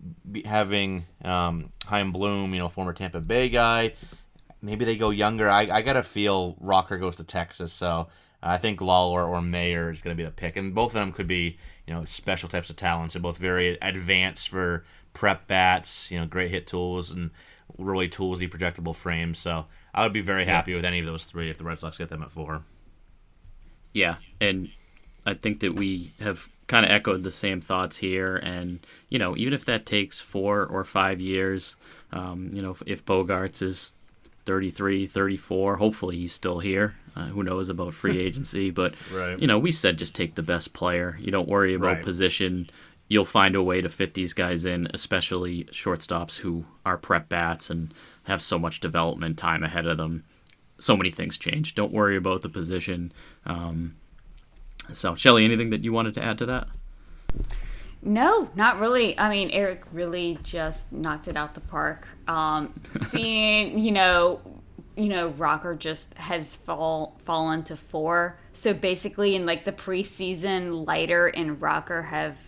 having 0.44 1.06
um, 1.24 1.72
Chaim 1.86 2.12
Bloom, 2.12 2.52
you 2.52 2.60
know, 2.60 2.68
former 2.68 2.92
Tampa 2.92 3.20
Bay 3.20 3.48
guy. 3.48 3.94
Maybe 4.60 4.84
they 4.84 4.96
go 4.96 5.10
younger. 5.10 5.48
I, 5.48 5.68
I 5.70 5.82
gotta 5.82 6.02
feel 6.02 6.56
Rocker 6.60 6.98
goes 6.98 7.16
to 7.16 7.24
Texas, 7.24 7.72
so 7.72 8.08
I 8.42 8.58
think 8.58 8.80
Lawlar 8.80 9.26
or 9.28 9.40
Mayer 9.40 9.90
is 9.90 10.02
gonna 10.02 10.16
be 10.16 10.24
the 10.24 10.30
pick, 10.30 10.56
and 10.56 10.74
both 10.74 10.90
of 10.90 10.94
them 10.94 11.12
could 11.12 11.28
be 11.28 11.58
you 11.86 11.94
know 11.94 12.04
special 12.04 12.48
types 12.48 12.70
of 12.70 12.76
talents. 12.76 13.14
They're 13.14 13.22
both 13.22 13.38
very 13.38 13.78
advanced 13.80 14.48
for 14.48 14.84
prep 15.12 15.46
bats. 15.46 16.10
You 16.10 16.20
know, 16.20 16.26
great 16.26 16.50
hit 16.50 16.66
tools 16.66 17.10
and 17.10 17.30
really 17.76 18.08
toolsy 18.08 18.48
projectable 18.48 18.94
frames. 18.94 19.38
So 19.38 19.66
I 19.94 20.02
would 20.02 20.12
be 20.12 20.20
very 20.20 20.44
happy 20.44 20.72
yeah. 20.72 20.78
with 20.78 20.84
any 20.84 21.00
of 21.00 21.06
those 21.06 21.24
three 21.24 21.50
if 21.50 21.58
the 21.58 21.64
Red 21.64 21.80
Sox 21.80 21.98
get 21.98 22.08
them 22.08 22.22
at 22.22 22.30
four. 22.30 22.62
Yeah, 23.92 24.16
and 24.40 24.70
I 25.24 25.34
think 25.34 25.60
that 25.60 25.74
we 25.74 26.12
have 26.20 26.48
kind 26.66 26.84
of 26.84 26.92
echoed 26.92 27.22
the 27.22 27.32
same 27.32 27.60
thoughts 27.60 27.96
here. 27.96 28.36
And 28.36 28.86
you 29.08 29.18
know, 29.18 29.36
even 29.36 29.52
if 29.52 29.64
that 29.64 29.86
takes 29.86 30.20
four 30.20 30.64
or 30.64 30.84
five 30.84 31.20
years, 31.20 31.76
um, 32.12 32.50
you 32.52 32.62
know, 32.62 32.70
if, 32.70 32.82
if 32.86 33.04
Bogaerts 33.04 33.62
is 33.62 33.92
33, 34.48 35.06
34, 35.06 35.76
hopefully 35.76 36.16
he's 36.16 36.32
still 36.32 36.58
here. 36.58 36.96
Uh, 37.14 37.26
who 37.26 37.42
knows 37.42 37.68
about 37.68 37.92
free 37.92 38.18
agency? 38.26 38.70
But 38.70 38.94
right. 39.12 39.38
you 39.38 39.46
know, 39.46 39.58
we 39.58 39.70
said 39.70 39.98
just 39.98 40.14
take 40.14 40.36
the 40.36 40.42
best 40.42 40.72
player. 40.72 41.18
You 41.20 41.30
don't 41.30 41.50
worry 41.50 41.74
about 41.74 41.96
right. 41.96 42.02
position. 42.02 42.70
You'll 43.08 43.26
find 43.26 43.54
a 43.54 43.62
way 43.62 43.82
to 43.82 43.90
fit 43.90 44.14
these 44.14 44.32
guys 44.32 44.64
in, 44.64 44.88
especially 44.94 45.64
shortstops 45.64 46.38
who 46.38 46.64
are 46.86 46.96
prep 46.96 47.28
bats 47.28 47.68
and 47.68 47.92
have 48.22 48.40
so 48.40 48.58
much 48.58 48.80
development 48.80 49.36
time 49.36 49.62
ahead 49.62 49.86
of 49.86 49.98
them. 49.98 50.24
So 50.78 50.96
many 50.96 51.10
things 51.10 51.36
change. 51.36 51.74
Don't 51.74 51.92
worry 51.92 52.16
about 52.16 52.40
the 52.40 52.48
position. 52.48 53.12
Um, 53.44 53.96
so, 54.92 55.14
Shelly, 55.14 55.44
anything 55.44 55.68
that 55.70 55.84
you 55.84 55.92
wanted 55.92 56.14
to 56.14 56.24
add 56.24 56.38
to 56.38 56.46
that? 56.46 56.68
No, 58.02 58.48
not 58.54 58.78
really. 58.78 59.18
I 59.18 59.28
mean, 59.28 59.50
Eric 59.50 59.82
really 59.92 60.38
just 60.42 60.92
knocked 60.92 61.28
it 61.28 61.36
out 61.36 61.54
the 61.54 61.60
park. 61.60 62.06
Um, 62.26 62.72
seeing, 63.06 63.78
you 63.78 63.92
know, 63.92 64.40
you 64.96 65.08
know, 65.08 65.28
Rocker 65.28 65.74
just 65.74 66.14
has 66.14 66.54
fall 66.54 67.18
fallen 67.24 67.62
to 67.64 67.76
four. 67.76 68.38
So 68.52 68.74
basically, 68.74 69.34
in 69.34 69.46
like 69.46 69.64
the 69.64 69.72
preseason, 69.72 70.86
Leiter 70.86 71.28
and 71.28 71.60
Rocker 71.60 72.02
have 72.02 72.38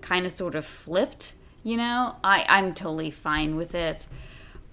kind 0.00 0.26
of 0.26 0.32
sort 0.32 0.54
of 0.54 0.64
flipped. 0.64 1.34
You 1.62 1.76
know, 1.78 2.16
I 2.22 2.44
I'm 2.48 2.74
totally 2.74 3.10
fine 3.10 3.56
with 3.56 3.74
it. 3.74 4.06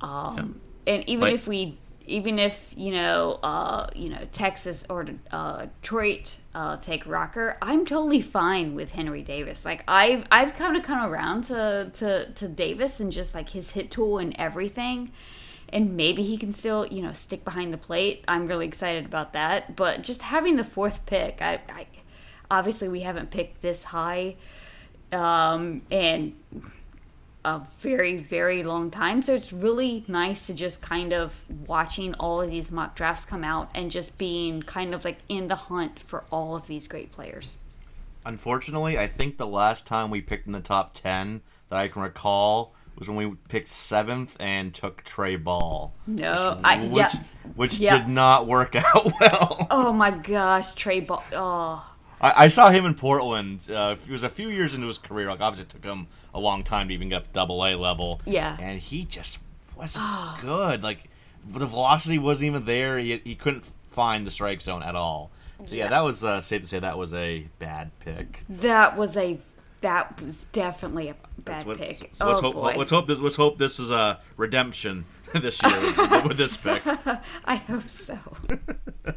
Um, 0.02 0.60
yeah. 0.86 0.96
And 0.96 1.10
even 1.10 1.22
but, 1.22 1.34
if 1.34 1.48
we 1.48 1.78
even 2.06 2.38
if 2.38 2.74
you 2.76 2.92
know, 2.92 3.40
uh, 3.44 3.88
you 3.96 4.10
know, 4.10 4.28
Texas 4.32 4.86
or 4.90 5.08
uh, 5.32 5.68
Detroit 5.82 6.38
uh, 6.54 6.78
take 6.78 7.06
Rocker, 7.06 7.58
I'm 7.62 7.86
totally 7.86 8.22
fine 8.22 8.76
with 8.76 8.92
Henry 8.92 9.22
Davis. 9.22 9.64
Like 9.64 9.84
I've 9.88 10.26
I've 10.32 10.54
kind 10.56 10.76
of 10.76 10.84
come 10.84 11.00
around 11.00 11.46
to, 11.46 11.90
to 11.94 12.32
to 12.32 12.48
Davis 12.48 13.00
and 13.00 13.12
just 13.12 13.34
like 13.34 13.50
his 13.50 13.72
hit 13.72 13.90
tool 13.92 14.18
and 14.18 14.36
everything, 14.38 15.12
and 15.70 15.96
maybe 15.96 16.24
he 16.24 16.38
can 16.38 16.54
still 16.54 16.86
you 16.88 17.02
know 17.02 17.14
stick 17.14 17.46
behind 17.46 17.74
the 17.74 17.78
plate. 17.78 18.24
I'm 18.28 18.48
really 18.48 18.68
excited 18.68 19.06
about 19.06 19.34
that. 19.34 19.76
But 19.76 20.04
just 20.04 20.24
having 20.24 20.58
the 20.58 20.66
fourth 20.66 21.06
pick, 21.06 21.42
I, 21.42 21.62
I 21.70 21.88
obviously 22.52 22.90
we 22.90 23.02
haven't 23.02 23.32
picked 23.32 23.62
this 23.62 23.86
high, 23.86 24.36
um, 25.12 25.84
and 25.90 26.36
a 27.46 27.62
very 27.80 28.18
very 28.18 28.64
long 28.64 28.90
time 28.90 29.22
so 29.22 29.34
it's 29.34 29.52
really 29.52 30.04
nice 30.08 30.48
to 30.48 30.54
just 30.54 30.82
kind 30.82 31.14
of 31.14 31.44
watching 31.68 32.14
all 32.16 32.42
of 32.42 32.50
these 32.50 32.72
mock 32.72 32.96
drafts 32.96 33.26
come 33.26 33.44
out 33.44 33.70
and 33.76 33.92
just 33.92 34.18
being 34.18 34.62
kind 34.62 34.94
of 34.94 35.04
like 35.04 35.20
in 35.28 35.48
the 35.48 35.56
hunt 35.56 36.00
for 36.00 36.24
all 36.32 36.56
of 36.56 36.68
these 36.68 36.88
great 36.88 37.12
players 37.12 37.58
unfortunately 38.26 38.98
i 38.98 39.08
think 39.08 39.38
the 39.38 39.48
last 39.48 39.86
time 39.86 40.10
we 40.10 40.22
picked 40.22 40.48
in 40.48 40.54
the 40.54 40.62
top 40.62 40.94
10 40.94 41.42
that 41.70 41.78
i 41.78 41.88
can 41.88 42.02
recall 42.02 42.74
was 42.98 43.08
when 43.08 43.18
we 43.18 43.36
picked 43.50 43.68
seventh 43.68 44.36
and 44.40 44.74
took 44.74 45.04
Trey 45.04 45.36
Ball. 45.36 45.94
No, 46.06 46.56
which, 46.58 46.66
I, 46.66 46.78
which, 46.80 46.94
yeah, 46.94 47.12
which 47.56 47.80
yeah. 47.80 47.98
did 47.98 48.08
not 48.08 48.48
work 48.48 48.76
out 48.96 49.12
well. 49.20 49.68
Oh 49.72 49.92
my 49.92 50.12
gosh, 50.12 50.74
Trey 50.74 51.00
Ball. 51.00 51.24
Oh, 51.34 51.92
I, 52.22 52.46
I 52.46 52.48
saw 52.48 52.70
him 52.70 52.86
in 52.86 52.94
Portland. 52.94 53.70
Uh, 53.70 53.96
it 54.06 54.12
was 54.12 54.24
a 54.24 54.30
few 54.30 54.50
years 54.50 54.74
into 54.74 54.88
his 54.88 54.98
career. 54.98 55.30
Like 55.30 55.42
obviously, 55.42 55.66
it 55.66 55.70
took 55.70 55.86
him 55.86 56.08
a 56.34 56.40
long 56.40 56.64
time 56.64 56.88
to 56.88 56.94
even 56.94 57.10
get 57.10 57.18
up 57.18 57.28
to 57.28 57.34
double 57.34 57.66
A 57.66 57.76
level. 57.76 58.22
Yeah. 58.26 58.58
And 58.60 58.80
he 58.80 59.06
just 59.06 59.40
wasn't 59.76 60.06
good. 60.42 60.84
Like 60.84 61.10
the 61.48 61.66
velocity 61.68 62.18
wasn't 62.18 62.48
even 62.48 62.66
there. 62.66 62.98
He, 62.98 63.22
he 63.24 63.36
couldn't 63.36 63.66
find 63.86 64.26
the 64.26 64.32
strike 64.32 64.62
zone 64.62 64.84
at 64.84 64.96
all. 64.96 65.32
So 65.66 65.76
yeah, 65.76 65.86
yeah 65.86 65.90
that 65.90 66.02
was 66.02 66.24
uh, 66.24 66.42
safe 66.42 66.62
to 66.62 66.68
say 66.68 66.80
that 66.80 66.98
was 66.98 67.14
a 67.14 67.48
bad 67.60 67.92
pick. 68.00 68.44
That 68.50 68.98
was 68.98 69.16
a 69.16 69.40
that 69.82 70.22
was 70.22 70.46
definitely 70.52 71.10
a 71.10 71.16
bad 71.38 71.66
what, 71.66 71.78
pick. 71.78 72.10
So 72.14 72.28
let's 72.28 72.40
oh, 72.40 72.44
hope 72.44 72.56
boy. 72.56 72.76
let's 72.78 72.90
hope 72.90 73.08
this 73.08 73.20
let's 73.20 73.36
hope 73.36 73.58
this 73.58 73.80
is 73.80 73.92
a 73.92 74.20
redemption 74.38 75.06
this 75.34 75.62
year 75.62 75.80
with, 75.80 76.26
with 76.26 76.38
this 76.38 76.58
pick. 76.58 76.82
I 77.46 77.56
hope 77.56 77.88
so. 77.88 78.20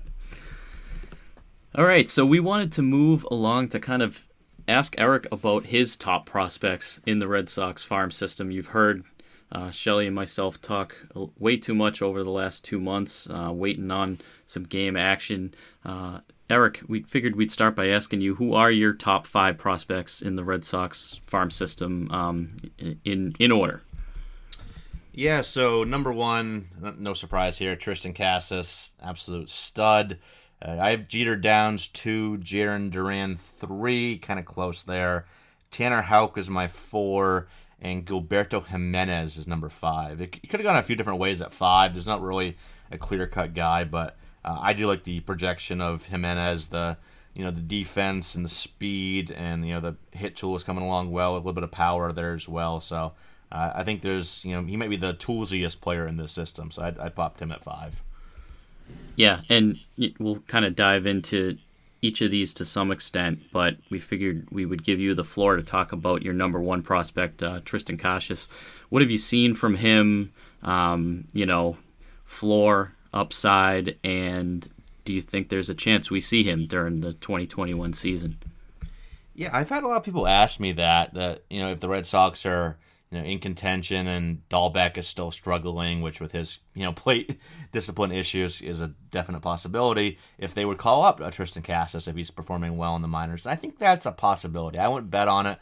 All 1.74 1.84
right, 1.84 2.08
so 2.08 2.24
we 2.24 2.40
wanted 2.40 2.72
to 2.72 2.82
move 2.82 3.26
along 3.30 3.68
to 3.70 3.80
kind 3.80 4.02
of 4.02 4.25
ask 4.68 4.94
Eric 4.98 5.26
about 5.30 5.66
his 5.66 5.96
top 5.96 6.26
prospects 6.26 7.00
in 7.06 7.18
the 7.18 7.28
Red 7.28 7.48
Sox 7.48 7.82
farm 7.82 8.10
system. 8.10 8.50
You've 8.50 8.68
heard 8.68 9.04
uh, 9.52 9.70
Shelly 9.70 10.06
and 10.06 10.14
myself 10.14 10.60
talk 10.60 10.96
way 11.38 11.56
too 11.56 11.74
much 11.74 12.02
over 12.02 12.22
the 12.22 12.30
last 12.30 12.64
two 12.64 12.80
months, 12.80 13.28
uh, 13.30 13.50
waiting 13.52 13.90
on 13.90 14.18
some 14.44 14.64
game 14.64 14.96
action. 14.96 15.54
Uh, 15.84 16.20
Eric, 16.48 16.82
we 16.86 17.02
figured 17.02 17.36
we'd 17.36 17.50
start 17.50 17.74
by 17.74 17.88
asking 17.88 18.20
you 18.20 18.36
who 18.36 18.54
are 18.54 18.70
your 18.70 18.92
top 18.92 19.26
five 19.26 19.58
prospects 19.58 20.22
in 20.22 20.36
the 20.36 20.44
Red 20.44 20.64
Sox 20.64 21.20
farm 21.26 21.50
system 21.50 22.10
um, 22.10 22.56
in 23.04 23.34
in 23.38 23.50
order. 23.50 23.82
Yeah, 25.12 25.40
so 25.40 25.82
number 25.82 26.12
one, 26.12 26.68
no 26.98 27.14
surprise 27.14 27.56
here, 27.56 27.74
Triston 27.74 28.14
Casas, 28.14 28.94
absolute 29.02 29.48
stud. 29.48 30.18
Uh, 30.60 30.76
I 30.80 30.90
have 30.90 31.08
Jeter 31.08 31.36
Downs 31.36 31.88
two, 31.88 32.38
Jarren 32.38 32.90
Duran 32.90 33.36
three, 33.36 34.18
kind 34.18 34.38
of 34.38 34.46
close 34.46 34.82
there. 34.82 35.26
Tanner 35.70 36.02
Houck 36.02 36.38
is 36.38 36.48
my 36.48 36.68
four, 36.68 37.48
and 37.80 38.06
Gilberto 38.06 38.64
Jimenez 38.64 39.36
is 39.36 39.46
number 39.46 39.68
five. 39.68 40.20
It, 40.20 40.36
it 40.42 40.48
could 40.48 40.60
have 40.60 40.64
gone 40.64 40.76
a 40.76 40.82
few 40.82 40.96
different 40.96 41.18
ways 41.18 41.42
at 41.42 41.52
five. 41.52 41.92
There's 41.92 42.06
not 42.06 42.22
really 42.22 42.56
a 42.90 42.98
clear 42.98 43.26
cut 43.26 43.52
guy, 43.52 43.84
but 43.84 44.16
uh, 44.44 44.58
I 44.60 44.72
do 44.72 44.86
like 44.86 45.04
the 45.04 45.20
projection 45.20 45.80
of 45.80 46.06
Jimenez, 46.06 46.68
the 46.68 46.96
you 47.34 47.44
know 47.44 47.50
the 47.50 47.60
defense 47.60 48.34
and 48.34 48.44
the 48.44 48.50
speed, 48.50 49.30
and 49.30 49.66
you 49.66 49.74
know 49.74 49.80
the 49.80 49.96
hit 50.16 50.36
tool 50.36 50.56
is 50.56 50.64
coming 50.64 50.84
along 50.84 51.10
well, 51.10 51.34
a 51.34 51.36
little 51.36 51.52
bit 51.52 51.64
of 51.64 51.70
power 51.70 52.12
there 52.12 52.32
as 52.32 52.48
well. 52.48 52.80
So 52.80 53.12
uh, 53.52 53.72
I 53.74 53.84
think 53.84 54.00
there's 54.00 54.44
you 54.44 54.54
know 54.54 54.62
he 54.62 54.76
might 54.76 54.90
be 54.90 54.96
the 54.96 55.12
toolsiest 55.12 55.80
player 55.80 56.06
in 56.06 56.16
this 56.16 56.32
system. 56.32 56.70
So 56.70 56.82
I 56.82 57.06
I 57.06 57.08
popped 57.10 57.42
him 57.42 57.52
at 57.52 57.62
five. 57.62 58.02
Yeah, 59.16 59.40
and 59.48 59.78
we'll 60.18 60.40
kind 60.40 60.64
of 60.64 60.76
dive 60.76 61.06
into 61.06 61.58
each 62.02 62.20
of 62.20 62.30
these 62.30 62.52
to 62.54 62.64
some 62.64 62.92
extent, 62.92 63.40
but 63.52 63.76
we 63.90 63.98
figured 63.98 64.46
we 64.50 64.66
would 64.66 64.84
give 64.84 65.00
you 65.00 65.14
the 65.14 65.24
floor 65.24 65.56
to 65.56 65.62
talk 65.62 65.92
about 65.92 66.22
your 66.22 66.34
number 66.34 66.60
one 66.60 66.82
prospect, 66.82 67.42
uh, 67.42 67.60
Triston 67.60 67.98
Casas. 67.98 68.48
What 68.90 69.02
have 69.02 69.10
you 69.10 69.18
seen 69.18 69.54
from 69.54 69.76
him? 69.76 70.32
Um, 70.62 71.28
you 71.32 71.46
know, 71.46 71.78
floor, 72.24 72.92
upside, 73.12 73.96
and 74.04 74.68
do 75.04 75.12
you 75.12 75.22
think 75.22 75.48
there's 75.48 75.70
a 75.70 75.74
chance 75.74 76.10
we 76.10 76.20
see 76.20 76.42
him 76.42 76.66
during 76.66 77.00
the 77.00 77.14
2021 77.14 77.92
season? 77.94 78.36
Yeah, 79.34 79.50
I've 79.52 79.68
had 79.68 79.84
a 79.84 79.88
lot 79.88 79.98
of 79.98 80.04
people 80.04 80.26
ask 80.26 80.60
me 80.60 80.72
that 80.72 81.14
that 81.14 81.42
you 81.50 81.60
know 81.60 81.70
if 81.70 81.80
the 81.80 81.88
Red 81.88 82.06
Sox 82.06 82.46
are 82.46 82.76
you 83.10 83.18
know, 83.18 83.24
in 83.24 83.38
contention, 83.38 84.06
and 84.06 84.48
Dalbec 84.48 84.98
is 84.98 85.06
still 85.06 85.30
struggling, 85.30 86.00
which 86.00 86.20
with 86.20 86.32
his 86.32 86.58
you 86.74 86.84
know 86.84 86.92
plate 87.04 87.38
discipline 87.72 88.12
issues 88.12 88.60
is 88.60 88.80
a 88.80 88.88
definite 89.10 89.40
possibility. 89.40 90.18
If 90.38 90.54
they 90.54 90.64
would 90.64 90.78
call 90.78 91.04
up 91.04 91.20
uh, 91.20 91.30
Triston 91.30 91.64
Casas 91.64 92.08
if 92.08 92.16
he's 92.16 92.30
performing 92.30 92.76
well 92.76 92.96
in 92.96 93.02
the 93.02 93.08
minors, 93.08 93.46
I 93.46 93.54
think 93.54 93.78
that's 93.78 94.06
a 94.06 94.12
possibility. 94.12 94.78
I 94.78 94.88
wouldn't 94.88 95.10
bet 95.10 95.28
on 95.28 95.46
it, 95.46 95.58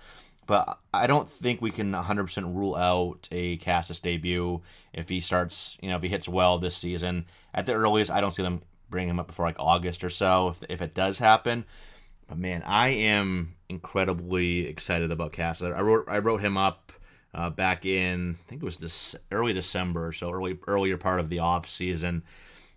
but 0.47 0.79
I 0.93 1.07
don't 1.07 1.29
think 1.29 1.61
we 1.61 1.71
can 1.71 1.93
100% 1.93 2.55
rule 2.55 2.75
out 2.75 3.29
a 3.31 3.57
Casas 3.59 4.01
debut 4.01 4.63
if 4.93 5.09
he 5.09 5.21
starts, 5.21 5.77
you 5.81 5.91
know, 5.91 5.97
if 5.97 6.03
he 6.03 6.09
hits 6.09 6.29
well 6.29 6.59
this 6.59 6.77
season. 6.77 7.27
At 7.53 7.67
the 7.67 7.73
earliest, 7.73 8.11
I 8.11 8.21
don't 8.21 8.35
see 8.35 8.43
them 8.43 8.63
bringing 8.91 9.11
him 9.11 9.21
up 9.21 9.27
before 9.27 9.47
like 9.47 9.59
August 9.59 10.05
or 10.05 10.11
so. 10.11 10.49
If 10.49 10.65
if 10.71 10.83
it 10.83 10.95
does 10.95 11.19
happen, 11.19 11.65
but 12.27 12.39
man, 12.39 12.63
I 12.65 12.89
am 12.89 13.57
incredibly 13.69 14.67
excited 14.67 15.11
about 15.11 15.33
Casas. 15.33 15.75
I 15.75 15.81
wrote 15.83 16.07
I 16.09 16.19
wrote 16.19 16.41
him 16.41 16.57
up 16.57 16.93
uh, 17.35 17.51
back 17.51 17.85
in 17.85 18.39
I 18.47 18.49
think 18.49 18.63
it 18.63 18.65
was 18.65 18.79
this 18.79 19.17
early 19.31 19.53
December, 19.53 20.13
so 20.13 20.31
early 20.31 20.59
earlier 20.67 20.97
part 20.97 21.21
of 21.21 21.29
the 21.29 21.41
off 21.41 21.69
season. 21.69 22.23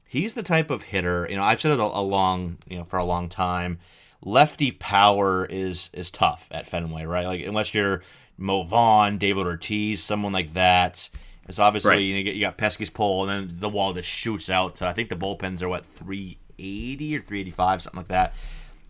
He's 0.06 0.34
the 0.34 0.44
type 0.44 0.70
of 0.70 0.84
hitter. 0.84 1.28
You 1.30 1.36
know, 1.38 1.44
I've 1.44 1.62
said 1.62 1.72
it 1.72 1.80
a, 1.80 1.84
a 1.84 2.02
long 2.02 2.58
you 2.68 2.78
know 2.78 2.84
for 2.84 2.98
a 2.98 3.06
long 3.06 3.30
time. 3.30 3.80
Lefty 4.22 4.72
power 4.72 5.46
is 5.46 5.90
is 5.94 6.12
tough 6.12 6.48
at 6.52 6.68
Fenway, 6.68 7.06
right? 7.06 7.28
Like 7.28 7.46
unless 7.46 7.74
you're 7.74 8.02
Mo 8.38 8.64
Vaughn, 8.64 9.18
David 9.18 9.46
Ortiz, 9.46 10.04
someone 10.04 10.34
like 10.34 10.54
that. 10.54 11.10
It's 11.48 11.60
obviously 11.60 11.92
right. 11.92 12.00
you, 12.00 12.24
get, 12.24 12.36
you 12.36 12.42
got 12.42 12.58
Pesky's 12.58 12.90
pole, 12.90 13.28
and 13.28 13.50
then 13.50 13.60
the 13.60 13.70
wall 13.70 13.94
just 13.94 14.10
shoots 14.10 14.50
out. 14.50 14.78
To, 14.78 14.88
I 14.88 14.94
think 14.94 15.10
the 15.10 15.16
bullpens 15.16 15.62
are 15.62 15.70
what 15.70 15.86
380 15.86 17.16
or 17.16 17.22
385, 17.22 17.82
something 17.82 17.98
like 17.98 18.10
that. 18.10 18.34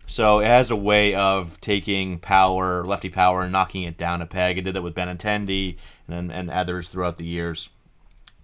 So 0.08 0.40
it 0.40 0.46
has 0.46 0.70
a 0.70 0.76
way 0.76 1.14
of 1.14 1.60
taking 1.60 2.18
power, 2.18 2.82
lefty 2.82 3.10
power, 3.10 3.42
and 3.42 3.52
knocking 3.52 3.82
it 3.82 3.98
down 3.98 4.22
a 4.22 4.26
peg. 4.26 4.56
It 4.56 4.64
did 4.64 4.74
that 4.74 4.82
with 4.82 4.94
Benintendi 4.94 5.76
and 6.08 6.32
and 6.32 6.50
others 6.50 6.88
throughout 6.88 7.18
the 7.18 7.26
years. 7.26 7.68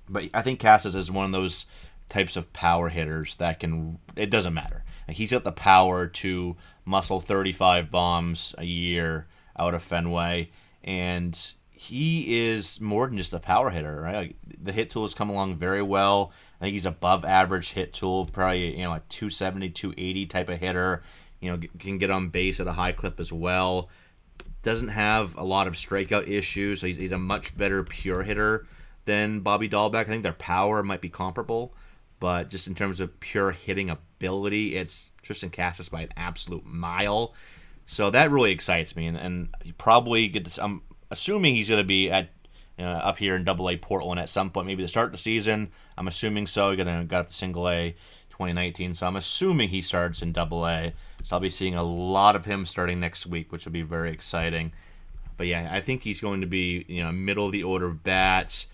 But 0.07 0.29
I 0.35 0.42
think 0.42 0.61
Casas 0.61 0.94
is 0.94 1.11
one 1.11 1.24
of 1.24 1.33
those 1.33 1.64
types 2.11 2.37
of 2.37 2.53
power 2.53 2.90
hitters 2.90 3.37
that 3.37 3.61
can. 3.61 3.98
It 4.14 4.29
doesn't 4.29 4.53
matter. 4.53 4.85
He's 5.09 5.31
got 5.31 5.44
the 5.44 5.53
power 5.53 6.07
to 6.07 6.55
muscle 6.85 7.20
35 7.20 7.90
bombs 7.90 8.55
a 8.59 8.64
year 8.64 9.27
out 9.59 9.72
of 9.72 9.83
Fenway, 9.83 10.50
and 10.83 11.55
he 11.70 12.46
is 12.46 12.79
more 12.79 13.07
than 13.07 13.16
just 13.16 13.33
a 13.33 13.40
power 13.40 13.70
hitter, 13.70 14.03
right? 14.03 14.37
The 14.62 14.72
hit 14.72 14.90
tool 14.90 15.03
has 15.03 15.14
come 15.14 15.31
along 15.31 15.57
very 15.57 15.83
well. 15.83 16.31
I 16.61 16.64
think 16.64 16.74
he's 16.74 16.87
above 16.87 17.24
average 17.24 17.70
hit 17.70 17.94
tool, 17.94 18.27
probably 18.27 18.77
you 18.77 18.85
know 18.85 18.92
a 18.92 19.03
270, 19.09 19.70
280 19.70 20.27
type 20.27 20.50
of 20.50 20.59
hitter 20.59 21.03
you 21.40 21.51
know, 21.51 21.61
can 21.79 21.99
get 21.99 22.11
on 22.11 22.29
base 22.29 22.61
at 22.61 22.66
a 22.66 22.73
high 22.73 22.92
clip 22.92 23.20
as 23.20 23.33
well. 23.33 23.88
Doesn't 24.62 24.88
have 24.88 25.37
a 25.37 25.44
lot 25.44 25.66
of 25.66 25.75
strikeout 25.75 26.27
issues, 26.27 26.81
so 26.81 26.87
he's, 26.87 26.97
he's 26.97 27.12
a 27.12 27.18
much 27.18 27.57
better 27.57 27.85
pure 27.85 28.23
hitter 28.23 28.66
than 29.05 29.40
Bobby 29.40 29.68
Dalbec. 29.68 29.97
I 29.97 30.05
think 30.05 30.23
their 30.23 30.33
power 30.33 30.83
might 30.83 31.03
be 31.03 31.11
comparable, 31.11 31.75
but 32.18 32.49
just 32.49 32.66
in 32.66 32.75
terms 32.75 33.01
of 33.01 33.20
pure 33.20 33.51
hitting 33.51 33.90
ability, 33.90 34.77
it's 34.77 35.12
Triston 35.23 35.53
Casas 35.53 35.90
by 35.90 36.03
an 36.03 36.12
absolute 36.16 36.64
mile. 36.64 37.35
So 37.87 38.11
that 38.11 38.31
really 38.31 38.53
excites 38.53 38.97
me, 38.97 39.07
and, 39.07 39.16
and 39.18 39.49
you 39.62 39.75
probably 39.75 40.29
get 40.29 40.44
this. 40.44 40.59
I'm 40.59 40.81
assuming 41.11 41.55
he's 41.55 41.68
going 41.68 41.83
to 41.83 41.87
be 41.87 42.11
at 42.11 42.31
uh, 42.79 42.83
up 42.83 43.18
here 43.18 43.37
in 43.37 43.44
Double 43.44 43.68
A 43.68 43.77
Portland 43.77 44.18
at 44.18 44.31
some 44.31 44.51
point, 44.51 44.66
maybe 44.66 44.83
to 44.83 44.88
start 44.88 45.07
of 45.07 45.12
the 45.12 45.18
season. 45.18 45.70
I'm 45.99 46.09
assuming 46.09 46.47
so. 46.47 46.70
He's 46.70 46.83
going 46.83 47.01
to 47.01 47.05
got 47.05 47.20
up 47.20 47.29
to 47.29 47.35
Single 47.35 47.68
A 47.68 47.94
2019, 48.35 48.94
so 48.94 49.07
I'm 49.07 49.14
assuming 49.14 49.68
he 49.68 49.81
starts 49.81 50.20
in 50.20 50.33
Double 50.33 50.66
A. 50.66 50.92
So 51.23 51.37
I'll 51.37 51.40
be 51.40 51.51
seeing 51.51 51.77
a 51.77 51.85
lot 51.85 52.35
of 52.35 52.44
him 52.44 52.66
starting 52.66 52.99
next 52.99 53.27
week, 53.27 53.53
which 53.53 53.64
will 53.64 53.73
be 53.73 53.83
very 53.83 54.11
exciting. 54.11 54.73
But 55.37 55.47
yeah, 55.47 55.68
I 55.70 55.81
think 55.81 56.03
he's 56.03 56.20
going 56.20 56.40
to 56.40 56.47
be 56.47 56.85
you 56.88 57.05
know 57.05 57.12
middle 57.12 57.47
of 57.47 57.53
the 57.53 57.62
order 57.62 57.90
bat, 57.90 58.66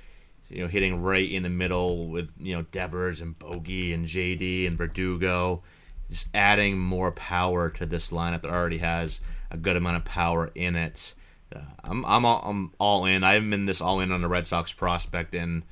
you 0.49 0.63
know 0.63 0.69
hitting 0.69 1.03
right 1.03 1.31
in 1.31 1.43
the 1.43 1.51
middle 1.51 2.07
with 2.07 2.31
you 2.41 2.57
know 2.57 2.63
Devers 2.73 3.21
and 3.21 3.39
Bogey 3.39 3.93
and 3.93 4.07
JD 4.07 4.67
and 4.67 4.79
Verdugo, 4.79 5.63
just 6.09 6.29
adding 6.33 6.79
more 6.79 7.13
power 7.13 7.69
to 7.69 7.85
this 7.85 8.11
lineup 8.11 8.41
that 8.43 8.51
already 8.51 8.79
has 8.79 9.21
a 9.51 9.59
good 9.59 9.77
amount 9.77 9.99
of 9.99 10.05
power 10.07 10.51
in 10.55 10.75
it. 10.75 11.15
Uh, 11.55 11.61
I'm 11.85 12.07
I'm 12.07 12.25
all, 12.25 12.43
I'm 12.47 12.73
all 12.79 13.05
in. 13.05 13.25
I 13.25 13.35
haven't 13.35 13.51
been 13.51 13.67
this 13.67 13.83
all 13.83 14.01
in 14.01 14.11
on 14.11 14.23
the 14.23 14.29
Red 14.29 14.47
Sox 14.47 14.73
prospect 14.73 15.35
in 15.35 15.65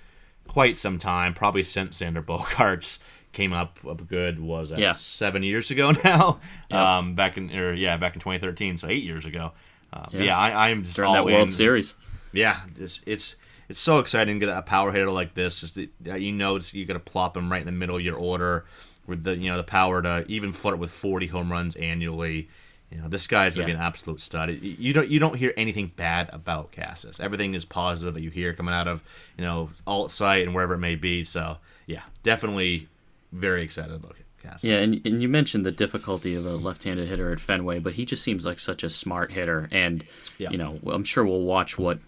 quite 0.46 0.78
some 0.78 0.98
time, 0.98 1.34
probably 1.34 1.62
since 1.62 2.00
Xander 2.00 2.24
Bogaerts 2.24 2.98
came 3.32 3.52
up 3.52 3.78
up 3.88 4.06
good 4.08 4.38
was 4.38 4.72
yeah. 4.72 4.92
seven 4.92 5.42
years 5.42 5.70
ago 5.70 5.92
now. 6.04 6.40
Yep. 6.70 6.78
Um, 6.78 7.14
back 7.14 7.36
in 7.36 7.54
or 7.56 7.72
yeah, 7.74 7.96
back 7.96 8.14
in 8.14 8.20
2013, 8.20 8.78
so 8.78 8.88
eight 8.88 9.04
years 9.04 9.26
ago. 9.26 9.52
Uh, 9.92 10.06
yeah. 10.10 10.22
yeah, 10.22 10.38
I, 10.38 10.68
am 10.68 10.82
just 10.82 10.96
During 10.96 11.08
all 11.08 11.14
that 11.14 11.24
World. 11.24 11.50
Series. 11.50 11.94
Yeah, 12.32 12.60
it's 12.78 13.00
it's 13.06 13.36
it's 13.68 13.80
so 13.80 13.98
exciting 13.98 14.38
to 14.38 14.46
get 14.46 14.54
a 14.54 14.62
power 14.62 14.92
hitter 14.92 15.10
like 15.10 15.34
this. 15.34 15.60
Just 15.60 15.78
that 16.00 16.20
you 16.20 16.32
know 16.32 16.58
you 16.72 16.84
got 16.84 16.94
to 16.94 17.00
plop 17.00 17.36
him 17.36 17.50
right 17.50 17.60
in 17.60 17.66
the 17.66 17.72
middle 17.72 17.96
of 17.96 18.02
your 18.02 18.16
order 18.16 18.66
with 19.06 19.24
the 19.24 19.36
you 19.36 19.50
know 19.50 19.56
the 19.56 19.64
power 19.64 20.02
to 20.02 20.24
even 20.28 20.52
flirt 20.52 20.78
with 20.78 20.90
40 20.90 21.26
home 21.28 21.50
runs 21.50 21.74
annually. 21.76 22.48
You 22.90 22.98
know, 22.98 23.08
this 23.08 23.26
guy's 23.26 23.54
gonna 23.54 23.68
yeah. 23.68 23.74
be 23.74 23.78
an 23.78 23.84
absolute 23.84 24.20
stud. 24.20 24.50
You 24.62 24.92
don't 24.92 25.08
you 25.08 25.18
don't 25.18 25.36
hear 25.36 25.52
anything 25.56 25.92
bad 25.94 26.30
about 26.32 26.72
Casas. 26.72 27.20
Everything 27.20 27.54
is 27.54 27.64
positive 27.66 28.14
that 28.14 28.22
you 28.22 28.30
hear 28.30 28.54
coming 28.54 28.74
out 28.74 28.88
of 28.88 29.02
you 29.36 29.44
know 29.44 29.70
alt 29.86 30.10
site 30.10 30.44
and 30.44 30.54
wherever 30.54 30.74
it 30.74 30.78
may 30.78 30.94
be. 30.94 31.24
So 31.24 31.58
yeah, 31.86 32.02
definitely 32.22 32.88
very 33.32 33.62
excited 33.62 33.94
about 33.94 34.16
Casas. 34.42 34.64
Yeah, 34.64 34.76
and, 34.76 35.00
and 35.04 35.20
you 35.20 35.28
mentioned 35.28 35.66
the 35.66 35.72
difficulty 35.72 36.34
of 36.34 36.46
a 36.46 36.56
left-handed 36.56 37.08
hitter 37.08 37.32
at 37.32 37.40
Fenway, 37.40 37.78
but 37.80 37.94
he 37.94 38.04
just 38.04 38.22
seems 38.22 38.46
like 38.46 38.60
such 38.60 38.82
a 38.82 38.90
smart 38.90 39.32
hitter, 39.32 39.68
and 39.72 40.04
yeah. 40.38 40.50
you 40.50 40.58
know, 40.58 40.78
I'm 40.86 41.04
sure 41.04 41.24
we'll 41.24 41.42
watch 41.42 41.78
what 41.78 41.98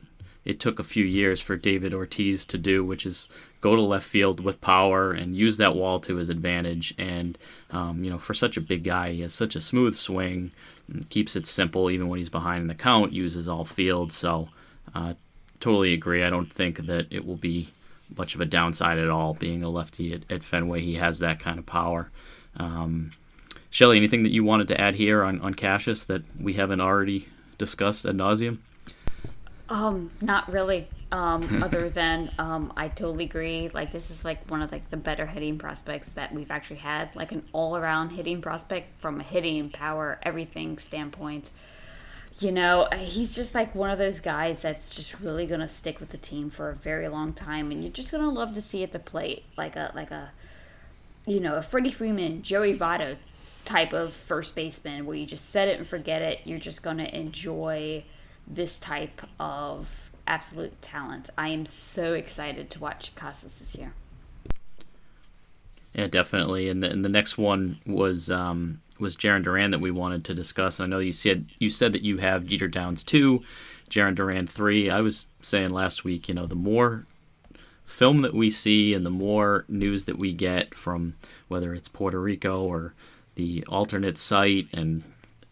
it 0.45 0.59
took 0.59 0.79
a 0.79 0.85
few 0.85 1.05
years 1.05 1.41
for 1.41 1.57
David 1.57 1.93
Ortiz 1.93 2.45
to 2.47 2.59
do, 2.59 2.85
which 2.85 3.05
is 3.05 3.29
go 3.61 3.77
to 3.77 3.83
left 3.83 4.07
field 4.07 4.41
with 4.41 4.61
power 4.61 5.13
and 5.13 5.37
use 5.37 5.59
that 5.59 5.77
wall 5.77 6.01
to 6.01 6.17
his 6.17 6.31
advantage. 6.31 6.95
And 6.97 7.37
um, 7.71 8.03
you 8.03 8.11
know, 8.11 8.19
for 8.19 8.33
such 8.33 8.57
a 8.57 8.61
big 8.61 8.85
guy, 8.85 9.13
he 9.13 9.21
has 9.21 9.35
such 9.35 9.55
a 9.55 9.61
smooth 9.61 9.95
swing, 9.95 10.53
keeps 11.11 11.37
it 11.37 11.47
simple 11.47 11.91
even 11.91 12.09
when 12.09 12.19
he's 12.19 12.31
behind 12.31 12.63
in 12.63 12.69
the 12.69 12.75
count. 12.75 13.13
Uses 13.13 13.49
all 13.49 13.65
field, 13.65 14.13
so 14.13 14.49
uh, 14.95 15.15
totally 15.61 15.93
agree. 15.93 16.25
I 16.25 16.31
don't 16.31 16.53
think 16.53 16.87
that 16.87 17.07
it 17.11 17.27
will 17.27 17.37
be 17.37 17.69
much 18.17 18.35
of 18.35 18.41
a 18.41 18.45
downside 18.45 18.99
at 18.99 19.09
all. 19.09 19.35
Being 19.35 19.65
a 19.65 19.69
lefty 19.69 20.13
at, 20.13 20.23
at 20.31 20.43
Fenway, 20.43 20.83
he 20.83 20.95
has 20.95 21.19
that 21.21 21.39
kind 21.39 21.59
of 21.59 21.67
power. 21.67 22.11
Um, 22.57 23.13
Shelly, 23.71 23.97
anything 23.97 24.25
that 24.25 24.33
you 24.33 24.43
wanted 24.43 24.69
to 24.69 24.81
add 24.81 24.97
here 24.97 25.23
on, 25.23 25.41
on 25.41 25.55
Casas 25.55 26.07
that 26.07 26.23
we 26.39 26.55
haven't 26.55 26.81
already 26.81 27.29
discussed 27.57 28.05
ad 28.05 28.17
nauseum? 28.17 28.59
Um, 29.69 30.11
not 30.21 30.51
really. 30.51 30.89
Um, 31.13 31.63
other 31.63 31.89
than 31.89 32.33
um, 32.39 32.73
I 32.77 32.89
totally 32.89 33.25
agree. 33.25 33.69
Like 33.73 33.93
this 33.93 34.11
is 34.11 34.25
like 34.25 34.49
one 34.51 34.63
of 34.63 34.73
like 34.73 34.91
the 34.91 34.97
better 34.97 35.27
hitting 35.27 35.59
prospects 35.59 36.11
that 36.11 36.35
we've 36.35 36.51
actually 36.51 36.77
had. 36.77 37.15
Like 37.15 37.31
an 37.31 37.45
all 37.53 37.77
around 37.77 38.11
hitting 38.11 38.43
prospect 38.43 39.01
from 39.01 39.21
a 39.21 39.23
hitting 39.23 39.71
power 39.71 40.19
everything 40.25 40.79
standpoint 40.79 41.53
you 42.41 42.51
know, 42.51 42.89
he's 42.97 43.35
just 43.35 43.55
like 43.55 43.75
one 43.75 43.91
of 43.91 43.99
those 43.99 44.19
guys 44.21 44.63
that's 44.63 44.89
just 44.89 45.21
really 45.21 45.47
gonna 45.47 45.69
stick 45.69 46.01
with 46.01 46.09
the 46.09 46.17
team 46.17 46.49
for 46.49 46.71
a 46.71 46.75
very 46.75 47.07
long 47.07 47.35
time, 47.35 47.71
and 47.71 47.85
you're 47.85 47.93
just 47.93 48.11
gonna 48.11 48.31
love 48.31 48.55
to 48.55 48.63
see 48.63 48.83
at 48.83 48.93
the 48.93 48.99
plate, 48.99 49.45
like 49.59 49.77
a 49.77 49.93
like 49.95 50.11
a, 50.11 50.33
you 51.27 51.39
know, 51.39 51.57
a 51.57 51.63
Freddie 51.63 51.93
Freeman, 51.93 52.43
Joey 52.43 52.75
Votto 52.75 53.19
type 53.67 53.93
of 53.93 54.15
first 54.15 54.55
baseman, 54.55 55.05
where 55.05 55.17
you 55.17 55.27
just 55.27 55.51
set 55.51 55.69
it 55.69 55.77
and 55.77 55.87
forget 55.87 56.23
it. 56.23 56.41
You're 56.45 56.59
just 56.59 56.83
gonna 56.83 57.05
enjoy 57.05 58.05
this 58.47 58.79
type 58.79 59.21
of 59.39 60.11
absolute 60.27 60.81
talent. 60.81 61.29
I 61.37 61.49
am 61.49 61.67
so 61.67 62.15
excited 62.15 62.71
to 62.71 62.81
watch 62.81 63.15
Casas 63.15 63.59
this 63.59 63.77
year. 63.77 63.93
Yeah, 65.93 66.07
definitely. 66.07 66.69
And 66.69 66.83
the, 66.83 66.91
and 66.91 67.05
the 67.05 67.09
next 67.09 67.37
one 67.37 67.81
was 67.85 68.31
um, 68.31 68.81
was 69.01 69.17
Jarren 69.17 69.43
Duran 69.43 69.71
that 69.71 69.81
we 69.81 69.91
wanted 69.91 70.25
to 70.27 70.35
discuss. 70.35 70.79
And 70.79 70.87
I 70.93 70.97
know 70.97 71.01
you 71.01 71.13
said 71.13 71.47
you 71.59 71.71
said 71.71 71.93
that 71.93 72.03
you 72.03 72.19
have 72.19 72.47
Jeter 72.47 72.69
Downs 72.69 73.03
two, 73.03 73.43
Jarren 73.89 74.15
Duran 74.15 74.47
three. 74.47 74.91
I 74.91 75.01
was 75.01 75.27
saying 75.43 75.71
last 75.71 76.05
week, 76.05 76.29
you 76.29 76.35
know, 76.35 76.47
the 76.47 76.55
more 76.55 77.07
film 77.85 78.23
that 78.23 78.35
we 78.35 78.51
see 78.51 78.95
and 78.95 79.05
the 79.05 79.11
more 79.11 79.65
news 79.69 80.05
that 80.05 80.19
we 80.19 80.33
get 80.33 80.75
from 80.75 81.15
whether 81.49 81.75
it's 81.75 81.89
Puerto 81.89 82.21
Rico 82.21 82.63
or 82.63 82.95
the 83.35 83.65
alternate 83.69 84.17
site, 84.17 84.69
and 84.73 85.03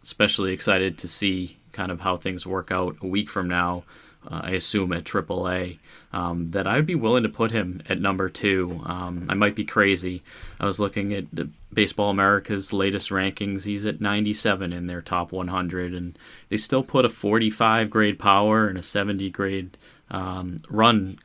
especially 0.03 0.53
excited 0.53 0.99
to 0.99 1.09
see 1.09 1.57
kind 1.73 1.91
of 1.91 2.01
how 2.01 2.17
things 2.17 2.47
work 2.47 2.71
out 2.71 2.97
a 3.03 3.07
week 3.07 3.29
from 3.29 3.49
now 3.49 3.83
uh, 4.27 4.41
I 4.45 4.51
assume 4.53 4.93
at 4.93 5.05
AAA, 5.05 5.79
um, 6.13 6.51
that 6.53 6.67
I'd 6.67 6.87
be 6.87 6.95
willing 6.95 7.23
to 7.23 7.29
put 7.29 7.51
him 7.51 7.83
at 7.89 8.01
number 8.01 8.29
two. 8.29 8.81
Um, 8.87 9.27
I 9.29 9.35
might 9.35 9.55
be 9.55 9.65
crazy. 9.65 10.23
I 10.59 10.65
was 10.65 10.81
looking 10.81 11.13
at 11.13 11.27
Baseball 11.73 12.11
America's 12.11 12.73
latest 12.73 13.11
rankings. 13.11 13.65
He's 13.65 13.85
at 13.85 14.01
97 14.01 14.73
in 14.73 14.87
their 14.87 15.03
top 15.03 15.33
100, 15.33 15.93
and 15.95 16.19
they 16.49 16.57
still 16.57 16.83
put 16.83 17.05
a 17.05 17.11
45 17.11 17.91
grade 17.91 18.19
power 18.19 18.67
and 18.67 18.79
a 18.79 18.83
70 18.83 19.29
grade 19.31 19.77
um, 20.11 20.59
run 20.71 21.19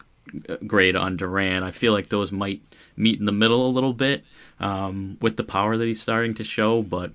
uh, 0.50 0.58
grade 0.68 0.96
on 0.98 1.16
Duran. 1.16 1.64
I 1.64 1.72
feel 1.72 1.94
like 1.94 2.10
those 2.10 2.32
might 2.32 2.62
meet 2.98 3.20
in 3.20 3.26
the 3.26 3.32
middle 3.32 3.66
a 3.66 3.72
little 3.72 3.94
bit 3.94 4.24
um, 4.60 5.18
with 5.22 5.38
the 5.38 5.44
power 5.44 5.78
that 5.78 5.86
he's 5.88 6.02
starting 6.02 6.34
to 6.36 6.44
show, 6.44 6.82
but 6.82 7.12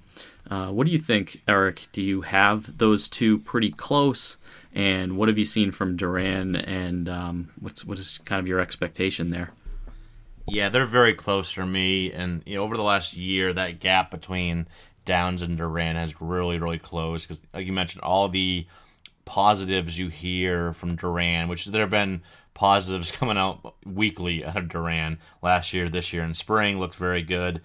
Uh, 0.51 0.69
what 0.71 0.87
do 0.87 0.91
you 0.93 0.99
think, 0.99 1.43
Eric? 1.47 1.89
Do 1.93 2.01
you 2.01 2.23
have 2.23 2.79
those 2.79 3.07
two 3.07 3.39
pretty 3.39 3.71
close? 3.71 4.38
And 4.75 5.17
what 5.17 5.29
have 5.29 5.39
you 5.39 5.45
seen 5.45 5.71
from 5.71 5.97
Duran? 5.97 6.57
And 6.57 7.09
um, 7.09 7.51
what's 7.59 7.85
what 7.85 7.99
is 7.99 8.19
kind 8.25 8.41
of 8.41 8.47
your 8.47 8.61
expectation 8.61 9.31
there? 9.31 9.53
Yeah, 10.47 10.69
they're 10.69 10.87
very 10.87 11.15
close 11.15 11.51
for 11.51 11.67
me. 11.67 12.13
And 12.13 12.43
you 12.47 12.57
know, 12.57 12.63
over 12.63 12.77
the 12.77 12.83
last 12.83 13.17
year, 13.17 13.53
that 13.53 13.81
gap 13.81 14.11
between 14.11 14.67
Downs 15.05 15.43
and 15.43 15.57
Duran 15.57 15.97
has 15.97 16.21
really, 16.21 16.59
really 16.59 16.79
closed. 16.79 17.27
Because, 17.27 17.43
like 17.53 17.67
you 17.67 17.73
mentioned, 17.73 18.03
all 18.03 18.29
the 18.29 18.67
positives 19.25 19.99
you 19.99 20.09
hear 20.09 20.73
from 20.73 20.97
Duran, 20.97 21.49
which 21.49 21.67
there 21.67 21.83
have 21.83 21.91
been 21.91 22.23
positives 22.55 23.11
coming 23.13 23.37
out 23.37 23.75
weekly 23.85 24.45
out 24.45 24.57
of 24.57 24.69
Duran 24.69 25.19
last 25.43 25.73
year, 25.73 25.89
this 25.89 26.13
year, 26.13 26.23
and 26.23 26.37
spring 26.37 26.79
looked 26.79 26.97
very 26.97 27.23
good. 27.23 27.61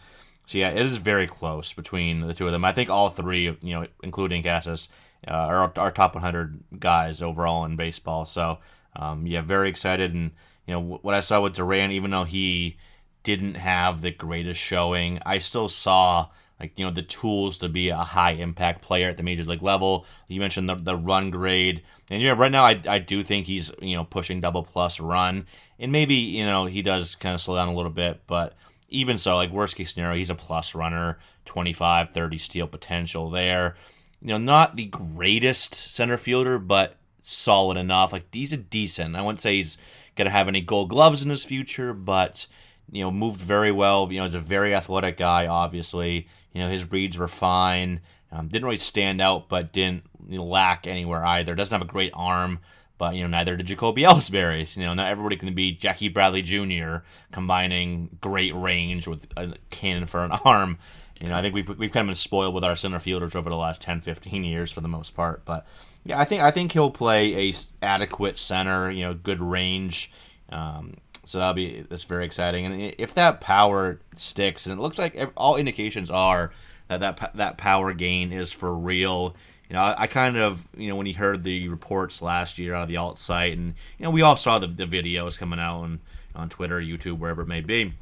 So 0.45 0.57
yeah, 0.57 0.71
it 0.71 0.81
is 0.81 0.97
very 0.97 1.27
close 1.27 1.73
between 1.73 2.27
the 2.27 2.33
two 2.33 2.45
of 2.45 2.51
them. 2.51 2.65
I 2.65 2.73
think 2.73 2.89
all 2.89 3.09
three, 3.09 3.57
you 3.61 3.73
know, 3.73 3.87
including 4.03 4.43
Casas, 4.43 4.89
uh, 5.27 5.31
are 5.31 5.73
our 5.77 5.91
top 5.91 6.15
100 6.15 6.63
guys 6.79 7.21
overall 7.21 7.65
in 7.65 7.75
baseball. 7.75 8.25
So 8.25 8.59
um, 8.95 9.25
yeah, 9.25 9.41
very 9.41 9.69
excited. 9.69 10.13
And 10.13 10.31
you 10.67 10.73
know 10.73 10.99
what 11.01 11.15
I 11.15 11.21
saw 11.21 11.41
with 11.41 11.55
Duran, 11.55 11.91
even 11.91 12.12
though 12.12 12.23
he 12.23 12.77
didn't 13.23 13.55
have 13.55 14.01
the 14.01 14.12
greatest 14.12 14.59
showing, 14.59 15.19
I 15.25 15.39
still 15.39 15.69
saw 15.69 16.29
like 16.59 16.77
you 16.77 16.86
know 16.86 16.91
the 16.91 17.01
tools 17.01 17.57
to 17.59 17.69
be 17.69 17.89
a 17.89 17.97
high 17.97 18.31
impact 18.31 18.81
player 18.81 19.09
at 19.09 19.17
the 19.17 19.23
major 19.23 19.43
league 19.43 19.63
level. 19.63 20.05
You 20.27 20.39
mentioned 20.39 20.69
the, 20.69 20.75
the 20.75 20.95
run 20.95 21.31
grade, 21.31 21.83
and 22.09 22.21
yeah, 22.21 22.33
right 22.33 22.51
now 22.51 22.63
I, 22.63 22.79
I 22.88 22.99
do 22.99 23.23
think 23.23 23.45
he's 23.45 23.71
you 23.81 23.95
know 23.95 24.03
pushing 24.03 24.39
double 24.41 24.63
plus 24.63 24.99
run, 24.99 25.47
and 25.79 25.91
maybe 25.91 26.15
you 26.15 26.45
know 26.45 26.65
he 26.65 26.81
does 26.81 27.15
kind 27.15 27.36
of 27.36 27.41
slow 27.41 27.55
down 27.55 27.69
a 27.69 27.73
little 27.73 27.91
bit, 27.91 28.21
but 28.27 28.55
even 28.93 29.17
so, 29.17 29.36
like 29.36 29.51
worst 29.51 29.75
case 29.75 29.93
scenario, 29.93 30.15
he's 30.15 30.29
a 30.29 30.36
plus 30.36 30.75
runner, 30.75 31.17
25, 31.45 32.09
30 32.12 32.38
steal 32.38 32.67
potential 32.67 33.29
there. 33.29 33.75
You 34.23 34.29
know, 34.29 34.38
not 34.38 34.77
the 34.77 34.86
greatest 34.86 35.75
center 35.75 36.17
fielder, 36.17 36.57
but 36.57 36.95
solid 37.21 37.77
enough. 37.77 38.13
Like 38.13 38.33
he's 38.33 38.53
a 38.53 38.57
decent. 38.57 39.17
I 39.17 39.21
wouldn't 39.21 39.41
say 39.41 39.57
he's 39.57 39.77
gonna 40.15 40.29
have 40.29 40.47
any 40.47 40.62
gold 40.62 40.89
gloves 40.89 41.21
in 41.21 41.29
his 41.29 41.43
future, 41.43 41.93
but 41.93 42.47
you 42.89 43.03
know, 43.03 43.12
moved 43.12 43.41
very 43.41 43.71
well. 43.71 44.09
You 44.12 44.19
know, 44.19 44.23
he's 44.23 44.33
a 44.33 44.39
very 44.39 44.73
athletic 44.73 45.17
guy, 45.17 45.47
obviously. 45.47 46.27
You 46.53 46.62
know, 46.62 46.69
his 46.69 46.89
reads 46.89 47.17
were 47.17 47.27
fine. 47.27 47.99
Um, 48.31 48.47
didn't 48.47 48.63
really 48.65 48.77
stand 48.77 49.19
out, 49.19 49.49
but 49.49 49.73
didn't 49.73 50.05
you 50.27 50.38
know, 50.38 50.45
lack 50.45 50.88
anywhere 50.88 51.25
either. 51.25 51.53
Doesn't 51.53 51.77
have 51.77 51.88
a 51.88 51.91
great 51.91 52.12
arm, 52.13 52.59
but 52.97 53.15
you 53.15 53.23
know, 53.23 53.27
neither 53.27 53.57
did 53.57 53.67
Jacoby 53.67 54.01
Ellsbury. 54.03 54.75
You 54.77 54.83
know, 54.83 54.93
not 54.93 55.07
everybody 55.07 55.36
can 55.36 55.53
be 55.53 55.73
Jackie 55.73 56.07
Bradley 56.07 56.41
Jr. 56.41 56.97
combining 57.31 58.17
great 58.21 58.55
range 58.55 59.07
with 59.07 59.27
a 59.36 59.55
cannon 59.69 60.05
for 60.05 60.23
an 60.23 60.31
arm. 60.45 60.77
You 61.23 61.29
know, 61.29 61.38
I 61.38 61.41
think 61.41 61.55
we've 61.55 61.69
we've 61.79 61.91
kind 61.91 62.03
of 62.03 62.09
been 62.09 62.15
spoiled 62.15 62.53
with 62.53 62.65
our 62.65 62.75
center 62.75 62.99
fielders 62.99 63.33
over 63.33 63.49
the 63.49 63.55
last 63.55 63.81
10, 63.81 64.01
15 64.01 64.43
years 64.43 64.73
for 64.73 64.81
the 64.81 64.89
most 64.89 65.12
part. 65.15 65.45
But 65.45 65.65
yeah, 66.03 66.19
I 66.19 66.25
think 66.25 66.43
I 66.43 66.51
think 66.51 66.73
he'll 66.73 66.91
play 66.91 67.49
a 67.49 67.53
adequate 67.81 68.38
center. 68.38 68.91
You 68.91 69.05
know, 69.05 69.13
good 69.13 69.39
range. 69.39 70.12
Um, 70.49 70.95
so 71.23 71.38
that'll 71.38 71.53
be 71.53 71.86
that's 71.88 72.03
very 72.03 72.25
exciting. 72.25 72.65
And 72.65 72.93
if 72.97 73.13
that 73.13 73.39
power 73.39 74.01
sticks, 74.17 74.67
and 74.67 74.77
it 74.77 74.81
looks 74.81 74.97
like 74.97 75.17
all 75.38 75.55
indications 75.55 76.12
are 76.12 76.51
that 76.89 76.99
that 76.99 77.31
that 77.36 77.57
power 77.57 77.93
gain 77.93 78.33
is 78.33 78.51
for 78.51 78.75
real. 78.75 79.33
You 79.69 79.75
know, 79.75 79.95
I, 79.97 80.07
kind 80.07 80.36
of 80.36 80.67
you 80.75 80.89
know 80.89 80.97
when 80.97 81.05
you 81.05 81.13
heard 81.13 81.45
the 81.45 81.69
reports 81.69 82.21
last 82.21 82.59
year 82.59 82.73
out 82.73 82.83
of 82.83 82.89
the 82.89 82.97
alt 82.97 83.17
site, 83.17 83.57
and 83.57 83.75
you 83.97 84.03
know 84.03 84.12
we 84.12 84.23
all 84.23 84.36
saw 84.36 84.59
the, 84.59 84.67
the 84.67 84.86
videos 84.86 85.39
coming 85.39 85.57
out 85.57 85.83
on 85.83 86.01
on 86.36 86.49
Twitter, 86.49 86.81
YouTube, 86.81 87.17
wherever 87.17 87.43
it 87.43 87.47
may 87.47 87.62
be. 87.62 87.93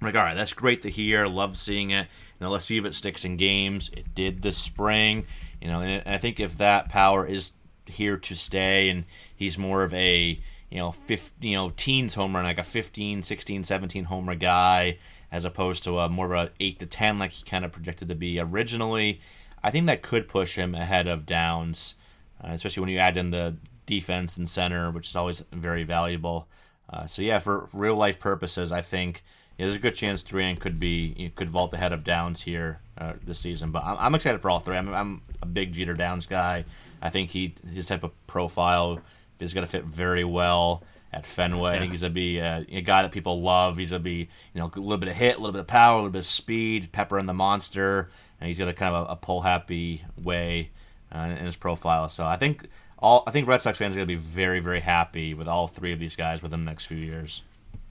I'm 0.00 0.06
like, 0.06 0.16
all 0.16 0.22
right, 0.22 0.34
that's 0.34 0.54
great 0.54 0.82
to 0.82 0.90
hear. 0.90 1.26
Love 1.26 1.58
seeing 1.58 1.90
it. 1.90 2.08
Now 2.40 2.48
let's 2.48 2.66
see 2.66 2.78
if 2.78 2.84
it 2.84 2.94
sticks 2.94 3.24
in 3.24 3.36
games. 3.36 3.90
It 3.96 4.14
did 4.14 4.42
this 4.42 4.56
spring. 4.56 5.26
You 5.60 5.68
know, 5.68 5.80
and 5.80 6.02
I 6.06 6.18
think 6.18 6.40
if 6.40 6.58
that 6.58 6.88
power 6.88 7.26
is 7.26 7.52
here 7.86 8.16
to 8.16 8.34
stay, 8.34 8.88
and 8.88 9.04
he's 9.36 9.58
more 9.58 9.82
of 9.82 9.92
a 9.92 10.40
you 10.70 10.78
know, 10.78 10.92
15, 10.92 11.50
you 11.50 11.56
know, 11.56 11.70
teens 11.70 12.14
homer, 12.14 12.42
like 12.42 12.58
a 12.58 12.64
15, 12.64 13.24
16, 13.24 13.64
17 13.64 14.04
homer 14.04 14.36
guy, 14.36 14.98
as 15.32 15.44
opposed 15.44 15.84
to 15.84 15.98
a 15.98 16.08
more 16.08 16.32
of 16.32 16.48
a 16.48 16.50
8 16.60 16.78
to 16.78 16.86
10 16.86 17.18
like 17.18 17.32
he 17.32 17.44
kind 17.44 17.64
of 17.64 17.72
projected 17.72 18.08
to 18.08 18.14
be 18.14 18.38
originally. 18.40 19.20
I 19.62 19.70
think 19.70 19.86
that 19.86 20.02
could 20.02 20.28
push 20.28 20.54
him 20.54 20.74
ahead 20.74 21.06
of 21.06 21.26
Downs, 21.26 21.96
uh, 22.42 22.48
especially 22.52 22.80
when 22.82 22.90
you 22.90 22.98
add 22.98 23.16
in 23.16 23.30
the 23.30 23.56
defense 23.84 24.36
and 24.36 24.48
center, 24.48 24.90
which 24.90 25.08
is 25.08 25.16
always 25.16 25.42
very 25.52 25.82
valuable. 25.82 26.48
Uh, 26.88 27.06
so 27.06 27.20
yeah, 27.22 27.40
for, 27.40 27.66
for, 27.66 27.76
real 27.76 27.96
life 27.96 28.18
purposes, 28.18 28.72
I 28.72 28.80
think 28.80 29.22
yeah, 29.60 29.66
there's 29.66 29.76
a 29.76 29.80
good 29.80 29.94
chance 29.94 30.22
Duran 30.22 30.56
could 30.56 30.80
be 30.80 31.14
you 31.18 31.26
know, 31.26 31.32
could 31.34 31.50
vault 31.50 31.74
ahead 31.74 31.92
of 31.92 32.02
Downs 32.02 32.40
here 32.40 32.80
uh, 32.96 33.12
this 33.22 33.40
season. 33.40 33.72
But 33.72 33.84
I'm, 33.84 33.98
I'm, 33.98 34.14
excited 34.14 34.40
for 34.40 34.48
all 34.48 34.58
three. 34.58 34.74
I'm, 34.74 34.88
I'm 34.94 35.20
a 35.42 35.46
big 35.46 35.74
Jeter 35.74 35.92
Downs 35.92 36.24
guy. 36.24 36.64
I 37.02 37.10
think 37.10 37.28
he 37.28 37.54
his 37.70 37.84
type 37.84 38.02
of 38.02 38.12
profile 38.26 39.02
is 39.38 39.52
going 39.52 39.66
to 39.66 39.70
fit 39.70 39.84
very 39.84 40.24
well 40.24 40.82
at 41.12 41.26
Fenway. 41.26 41.72
Yeah. 41.72 41.76
I 41.76 41.78
think 41.78 41.92
he's 41.92 42.00
going 42.00 42.12
to 42.12 42.14
be 42.14 42.38
a, 42.38 42.64
a, 42.70 42.80
guy 42.80 43.02
that 43.02 43.12
people 43.12 43.42
love. 43.42 43.76
He's 43.76 43.90
going 43.90 44.00
to 44.00 44.04
be, 44.04 44.30
you 44.54 44.60
know, 44.62 44.70
a 44.74 44.80
little 44.80 44.96
bit 44.96 45.10
of 45.10 45.14
hit, 45.14 45.36
a 45.36 45.38
little 45.38 45.52
bit 45.52 45.60
of 45.60 45.66
power, 45.66 45.92
a 45.92 45.96
little 45.96 46.10
bit 46.10 46.20
of 46.20 46.26
speed, 46.26 46.90
pepper 46.90 47.18
in 47.18 47.26
the 47.26 47.34
monster, 47.34 48.08
and 48.40 48.48
he's 48.48 48.56
got 48.56 48.68
a 48.68 48.72
kind 48.72 48.94
of 48.94 49.08
a, 49.08 49.12
a 49.12 49.16
pull 49.16 49.42
happy 49.42 50.02
way 50.16 50.70
uh, 51.14 51.18
in 51.38 51.44
his 51.44 51.56
profile. 51.56 52.08
So 52.08 52.24
I 52.24 52.38
think 52.38 52.66
all 52.98 53.24
I 53.26 53.30
think 53.30 53.46
Red 53.46 53.60
Sox 53.60 53.76
fans 53.76 53.92
are 53.92 53.96
going 53.96 54.08
to 54.08 54.14
be 54.14 54.18
very 54.18 54.60
very 54.60 54.80
happy 54.80 55.34
with 55.34 55.48
all 55.48 55.68
three 55.68 55.92
of 55.92 55.98
these 55.98 56.16
guys 56.16 56.42
within 56.42 56.64
the 56.64 56.70
next 56.70 56.86
few 56.86 56.96
years. 56.96 57.42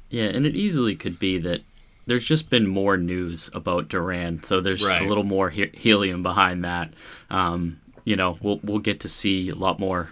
Yeah, 0.10 0.26
and 0.26 0.46
it 0.46 0.56
easily 0.56 0.96
could 0.96 1.20
be 1.20 1.38
that 1.40 1.62
there's 2.06 2.26
just 2.26 2.50
been 2.50 2.68
more 2.68 2.98
news 2.98 3.50
about 3.54 3.88
Duran, 3.88 4.42
so 4.44 4.60
there's 4.60 4.84
right. 4.84 5.02
a 5.02 5.08
little 5.08 5.24
more 5.24 5.50
he- 5.52 5.72
helium 5.74 6.24
behind 6.24 6.64
that. 6.66 6.92
Um, 7.30 7.80
you 8.04 8.16
know, 8.16 8.38
we'll 8.42 8.60
we'll 8.64 8.80
get 8.80 9.00
to 9.02 9.10
see 9.10 9.50
a 9.50 9.56
lot 9.56 9.80
more 9.80 10.10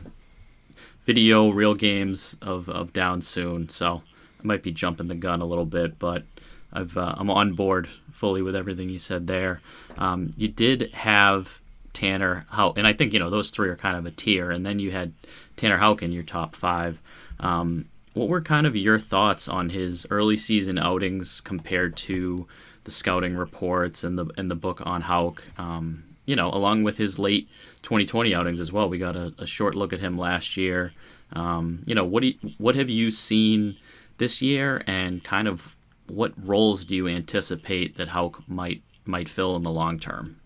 video 1.06 1.50
real 1.50 1.74
games 1.74 2.36
of, 2.42 2.70
of 2.70 2.94
down 2.94 3.22
soon. 3.22 3.70
So 3.70 4.04
I 4.40 4.44
might 4.44 4.62
be 4.62 4.72
jumping 4.72 5.08
the 5.08 5.16
gun 5.16 5.42
a 5.42 5.46
little 5.46 5.66
bit, 5.66 5.98
but 5.98 6.24
I've 6.72 6.96
uh, 6.96 7.16
I'm 7.18 7.32
on 7.32 7.54
board 7.54 7.90
fully 8.12 8.42
with 8.44 8.56
everything 8.56 8.90
you 8.90 9.00
said 9.00 9.26
there. 9.26 9.62
Um, 9.98 10.34
you 10.38 10.48
did 10.48 10.92
have 10.94 11.60
Tanner 11.94 12.46
Houck, 12.50 12.78
and 12.78 12.86
I 12.86 12.94
think 12.94 13.14
you 13.14 13.20
know 13.20 13.32
those 13.32 13.50
three 13.50 13.70
are 13.70 13.76
kind 13.76 13.98
of 13.98 14.06
a 14.06 14.12
tier, 14.12 14.52
and 14.52 14.66
then 14.66 14.78
you 14.78 14.92
had 14.92 15.14
Tanner 15.56 15.78
Houck 15.78 16.04
in 16.04 16.12
your 16.12 16.24
top 16.24 16.56
five. 16.56 17.00
Um, 17.40 17.88
what 18.18 18.30
were 18.30 18.42
kind 18.42 18.68
of 18.68 18.76
your 18.76 19.00
thoughts 19.00 19.48
on 19.48 19.70
his 19.70 20.06
early 20.10 20.38
season 20.38 20.78
outings 20.78 21.42
compared 21.42 21.96
to 21.98 22.48
the 22.84 22.92
scouting 22.92 23.36
reports 23.36 24.04
and 24.04 24.18
the 24.18 24.26
and 24.38 24.50
the 24.50 24.56
book 24.56 24.82
on 24.86 25.02
Houck? 25.02 25.44
Um, 25.58 26.04
you 26.26 26.36
know, 26.36 26.52
along 26.52 26.84
with 26.84 26.98
his 26.98 27.18
late 27.18 27.48
2020 27.84 28.36
outings 28.36 28.60
as 28.60 28.72
well. 28.72 28.90
We 28.90 28.98
got 28.98 29.16
a, 29.16 29.34
a 29.38 29.48
short 29.48 29.76
look 29.76 29.94
at 29.94 30.02
him 30.02 30.18
last 30.18 30.58
year. 30.58 30.94
Um, 31.34 31.84
you 31.86 31.96
know, 31.96 32.04
what 32.04 32.22
do 32.22 32.28
you, 32.28 32.54
what 32.58 32.76
have 32.76 32.90
you 32.90 33.12
seen 33.12 33.78
this 34.18 34.42
year, 34.42 34.84
and 34.88 35.24
kind 35.24 35.48
of 35.48 35.76
what 36.08 36.34
roles 36.38 36.86
do 36.86 36.96
you 36.96 37.08
anticipate 37.08 37.98
that 37.98 38.10
Houck 38.10 38.44
might 38.48 38.84
might 39.06 39.30
fill 39.30 39.56
in 39.56 39.64
the 39.64 39.72
long 39.72 40.00
term? 40.00 40.40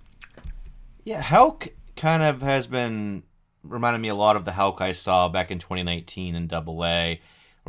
Yeah, 1.04 1.22
Houck 1.22 1.70
kind 1.96 2.24
of 2.24 2.42
has 2.42 2.68
been 2.68 3.24
reminding 3.64 4.02
me 4.02 4.10
a 4.10 4.16
lot 4.16 4.36
of 4.36 4.46
the 4.46 4.54
Houck 4.54 4.82
I 4.82 4.94
saw 4.94 5.30
back 5.30 5.52
in 5.52 5.60
2019 5.60 6.36
in 6.36 6.48
Double 6.48 6.84
A, 6.86 7.20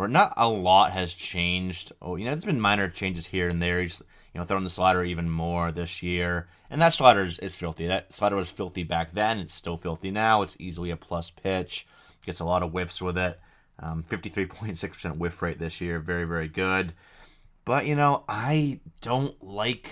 not 0.09 0.35
a 0.37 0.49
lot 0.49 0.93
has 0.93 1.15
changed. 1.15 1.93
Oh, 2.01 2.17
you 2.17 2.25
know, 2.25 2.33
there's 2.33 2.45
been 2.45 2.61
minor 2.61 2.89
changes 2.89 3.27
here 3.27 3.49
and 3.49 3.63
there. 3.63 3.81
He's 3.81 4.03
you 4.33 4.41
know, 4.41 4.47
throwing 4.47 4.65
the 4.65 4.71
slider 4.71 5.05
even 5.05 5.29
more 5.29 5.73
this 5.73 6.03
year. 6.03 6.49
And 6.71 6.81
that 6.81 6.95
slider 6.95 7.21
is, 7.21 7.39
is 7.39 7.55
filthy. 7.55 7.87
That 7.87 8.15
slider 8.15 8.37
was 8.37 8.49
filthy 8.49 8.83
back 8.83 9.13
then. 9.13 9.39
It's 9.39 9.55
still 9.55 9.77
filthy 9.77 10.11
now. 10.11 10.43
It's 10.43 10.57
easily 10.59 10.91
a 10.91 10.97
plus 10.97 11.31
pitch. 11.31 11.87
Gets 12.25 12.41
a 12.41 12.45
lot 12.45 12.63
of 12.63 12.71
whiffs 12.71 13.03
with 13.03 13.19
it. 13.19 13.39
Um, 13.79 14.03
53.6% 14.05 15.19
whiff 15.19 15.43
rate 15.43 15.59
this 15.59 15.81
year. 15.81 15.99
Very, 15.99 16.25
very 16.25 16.49
good. 16.49 16.95
But, 17.65 17.87
you 17.87 17.95
know, 17.95 18.25
I 18.29 18.81
don't 19.03 19.43
like 19.43 19.91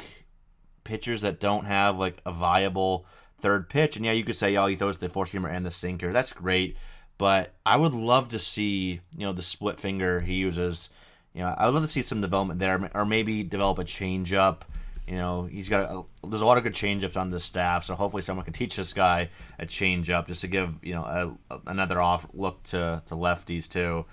pitchers 0.84 1.20
that 1.20 1.38
don't 1.38 1.66
have, 1.66 1.98
like, 1.98 2.22
a 2.24 2.32
viable 2.32 3.06
third 3.40 3.68
pitch. 3.68 3.96
And 3.96 4.06
yeah, 4.06 4.12
you 4.12 4.24
could 4.24 4.36
say, 4.36 4.56
oh, 4.56 4.66
he 4.66 4.76
throws 4.76 4.98
the 4.98 5.08
four 5.08 5.26
seamer 5.26 5.54
and 5.54 5.66
the 5.66 5.70
sinker. 5.70 6.12
That's 6.12 6.32
great. 6.32 6.76
But 7.20 7.52
I 7.66 7.76
would 7.76 7.92
love 7.92 8.30
to 8.30 8.38
see, 8.38 9.00
you 9.14 9.26
know, 9.26 9.32
the 9.32 9.42
split 9.42 9.78
finger 9.78 10.20
he 10.20 10.34
uses 10.36 10.88
you 11.34 11.42
know, 11.42 11.54
I'd 11.56 11.68
love 11.68 11.82
to 11.82 11.88
see 11.88 12.02
some 12.02 12.20
development 12.20 12.58
there, 12.58 12.90
or 12.94 13.04
maybe 13.04 13.42
develop 13.42 13.78
a 13.78 13.84
change 13.84 14.32
up. 14.32 14.64
You 15.06 15.16
know, 15.16 15.44
he's 15.44 15.68
got 15.68 15.90
a, 15.90 16.02
there's 16.26 16.40
a 16.40 16.46
lot 16.46 16.58
of 16.58 16.64
good 16.64 16.74
change 16.74 17.04
ups 17.04 17.16
on 17.16 17.30
the 17.30 17.40
staff, 17.40 17.84
so 17.84 17.94
hopefully 17.94 18.22
someone 18.22 18.44
can 18.44 18.52
teach 18.52 18.76
this 18.76 18.92
guy 18.92 19.30
a 19.58 19.66
change 19.66 20.10
up 20.10 20.26
just 20.26 20.40
to 20.42 20.48
give 20.48 20.74
you 20.82 20.94
know 20.94 21.38
a, 21.50 21.58
another 21.66 22.00
off 22.00 22.26
look 22.32 22.62
to 22.64 23.02
to 23.06 23.14
lefties 23.14 23.68
too, 23.68 24.06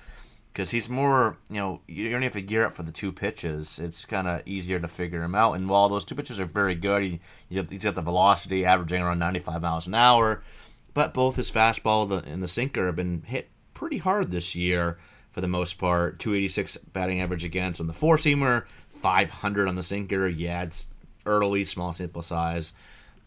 because 0.54 0.72
he's 0.72 0.90
more 0.90 1.38
you 1.50 1.58
know 1.58 1.82
you 1.88 2.10
don't 2.10 2.22
have 2.22 2.32
to 2.34 2.42
gear 2.42 2.66
up 2.66 2.74
for 2.74 2.84
the 2.84 2.92
two 2.92 3.12
pitches. 3.12 3.80
It's 3.80 4.06
kind 4.06 4.28
of 4.28 4.42
easier 4.48 4.80
to 4.80 4.88
figure 4.88 5.22
him 5.22 5.36
out. 5.36 5.54
And 5.54 5.70
while 5.70 5.90
those 5.90 6.04
two 6.04 6.16
pitches 6.16 6.40
are 6.40 6.46
very 6.46 6.76
good, 6.76 7.04
he, 7.04 7.20
he's 7.50 7.84
got 7.84 7.96
the 7.96 8.02
velocity 8.02 8.66
averaging 8.66 9.02
around 9.02 9.20
95 9.20 9.62
miles 9.62 9.88
an 9.88 9.96
hour, 9.96 10.42
but 10.98 11.14
both 11.14 11.36
his 11.36 11.52
fastball 11.52 12.26
and 12.26 12.42
the 12.42 12.48
sinker 12.48 12.88
have 12.88 12.96
been 12.96 13.22
hit 13.22 13.50
pretty 13.76 14.00
hard 14.00 14.32
this 14.32 14.56
year 14.56 14.98
for 15.30 15.42
the 15.42 15.48
most 15.48 15.78
part. 15.78 16.18
286 16.18 16.76
batting 16.92 17.22
average 17.22 17.44
against 17.44 17.80
on 17.80 17.86
the 17.86 17.94
four 17.94 18.18
seamer, 18.18 18.66
500 19.04 19.68
on 19.68 19.76
the 19.76 19.84
sinker. 19.84 20.28
Yeah, 20.28 20.64
it's 20.64 20.88
early, 21.24 21.66
small 21.66 21.94
sample 21.94 22.24
size. 22.24 22.74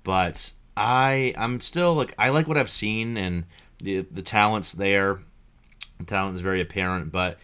but 0.03 0.51
I 0.77 1.33
I'm 1.39 1.61
still 1.61 1.95
like 1.95 2.13
I 2.19 2.31
like 2.31 2.49
what 2.49 2.59
I've 2.59 2.69
seen 2.69 3.17
and 3.17 3.45
the 3.79 4.01
the 4.01 4.23
talent's 4.23 4.73
there. 4.73 5.21
The 6.01 6.07
talent 6.07 6.35
is 6.35 6.41
very 6.41 6.61
apparent, 6.61 7.13
but 7.13 7.39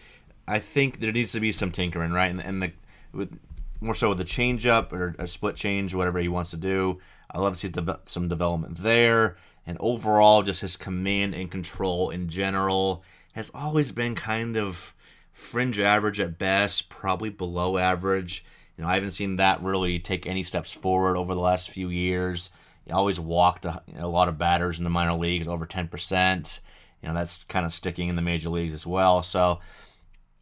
I 0.45 0.59
think 0.59 0.99
there 0.99 1.13
needs 1.13 1.31
to 1.31 1.39
be 1.39 1.53
some 1.53 1.71
tinkering, 1.71 2.11
right? 2.11 2.29
And, 2.29 2.41
and 2.41 2.61
the 2.61 2.73
with 3.13 3.39
more 3.79 3.95
so 3.95 4.09
with 4.09 4.17
the 4.17 4.25
change 4.25 4.65
up 4.65 4.91
or 4.91 5.15
a 5.19 5.25
split 5.25 5.55
change, 5.55 5.93
whatever 5.93 6.19
he 6.19 6.27
wants 6.27 6.51
to 6.51 6.57
do. 6.57 6.99
I 7.31 7.39
love 7.39 7.53
to 7.53 7.59
see 7.59 7.69
de- 7.69 7.99
some 8.03 8.27
development 8.27 8.77
there. 8.79 9.37
And 9.67 9.77
overall, 9.81 10.43
just 10.43 10.61
his 10.61 10.77
command 10.77 11.35
and 11.35 11.51
control 11.51 12.09
in 12.09 12.29
general 12.29 13.03
has 13.33 13.51
always 13.53 13.91
been 13.91 14.15
kind 14.15 14.55
of 14.57 14.93
fringe 15.33 15.77
average 15.77 16.19
at 16.21 16.39
best, 16.39 16.89
probably 16.89 17.29
below 17.29 17.77
average. 17.77 18.45
You 18.77 18.83
know, 18.83 18.89
I 18.89 18.95
haven't 18.95 19.11
seen 19.11 19.35
that 19.35 19.61
really 19.61 19.99
take 19.99 20.25
any 20.25 20.43
steps 20.43 20.71
forward 20.71 21.17
over 21.17 21.33
the 21.33 21.41
last 21.41 21.69
few 21.69 21.89
years. 21.89 22.49
He 22.85 22.91
always 22.91 23.19
walked 23.19 23.65
a, 23.65 23.81
you 23.87 23.95
know, 23.95 24.05
a 24.05 24.07
lot 24.07 24.29
of 24.29 24.37
batters 24.37 24.77
in 24.77 24.85
the 24.85 24.89
minor 24.89 25.13
leagues, 25.13 25.49
over 25.49 25.65
10%. 25.65 26.59
You 27.01 27.09
know, 27.09 27.13
that's 27.13 27.43
kind 27.43 27.65
of 27.65 27.73
sticking 27.73 28.07
in 28.07 28.15
the 28.15 28.21
major 28.21 28.49
leagues 28.49 28.73
as 28.73 28.87
well. 28.87 29.21
So 29.21 29.59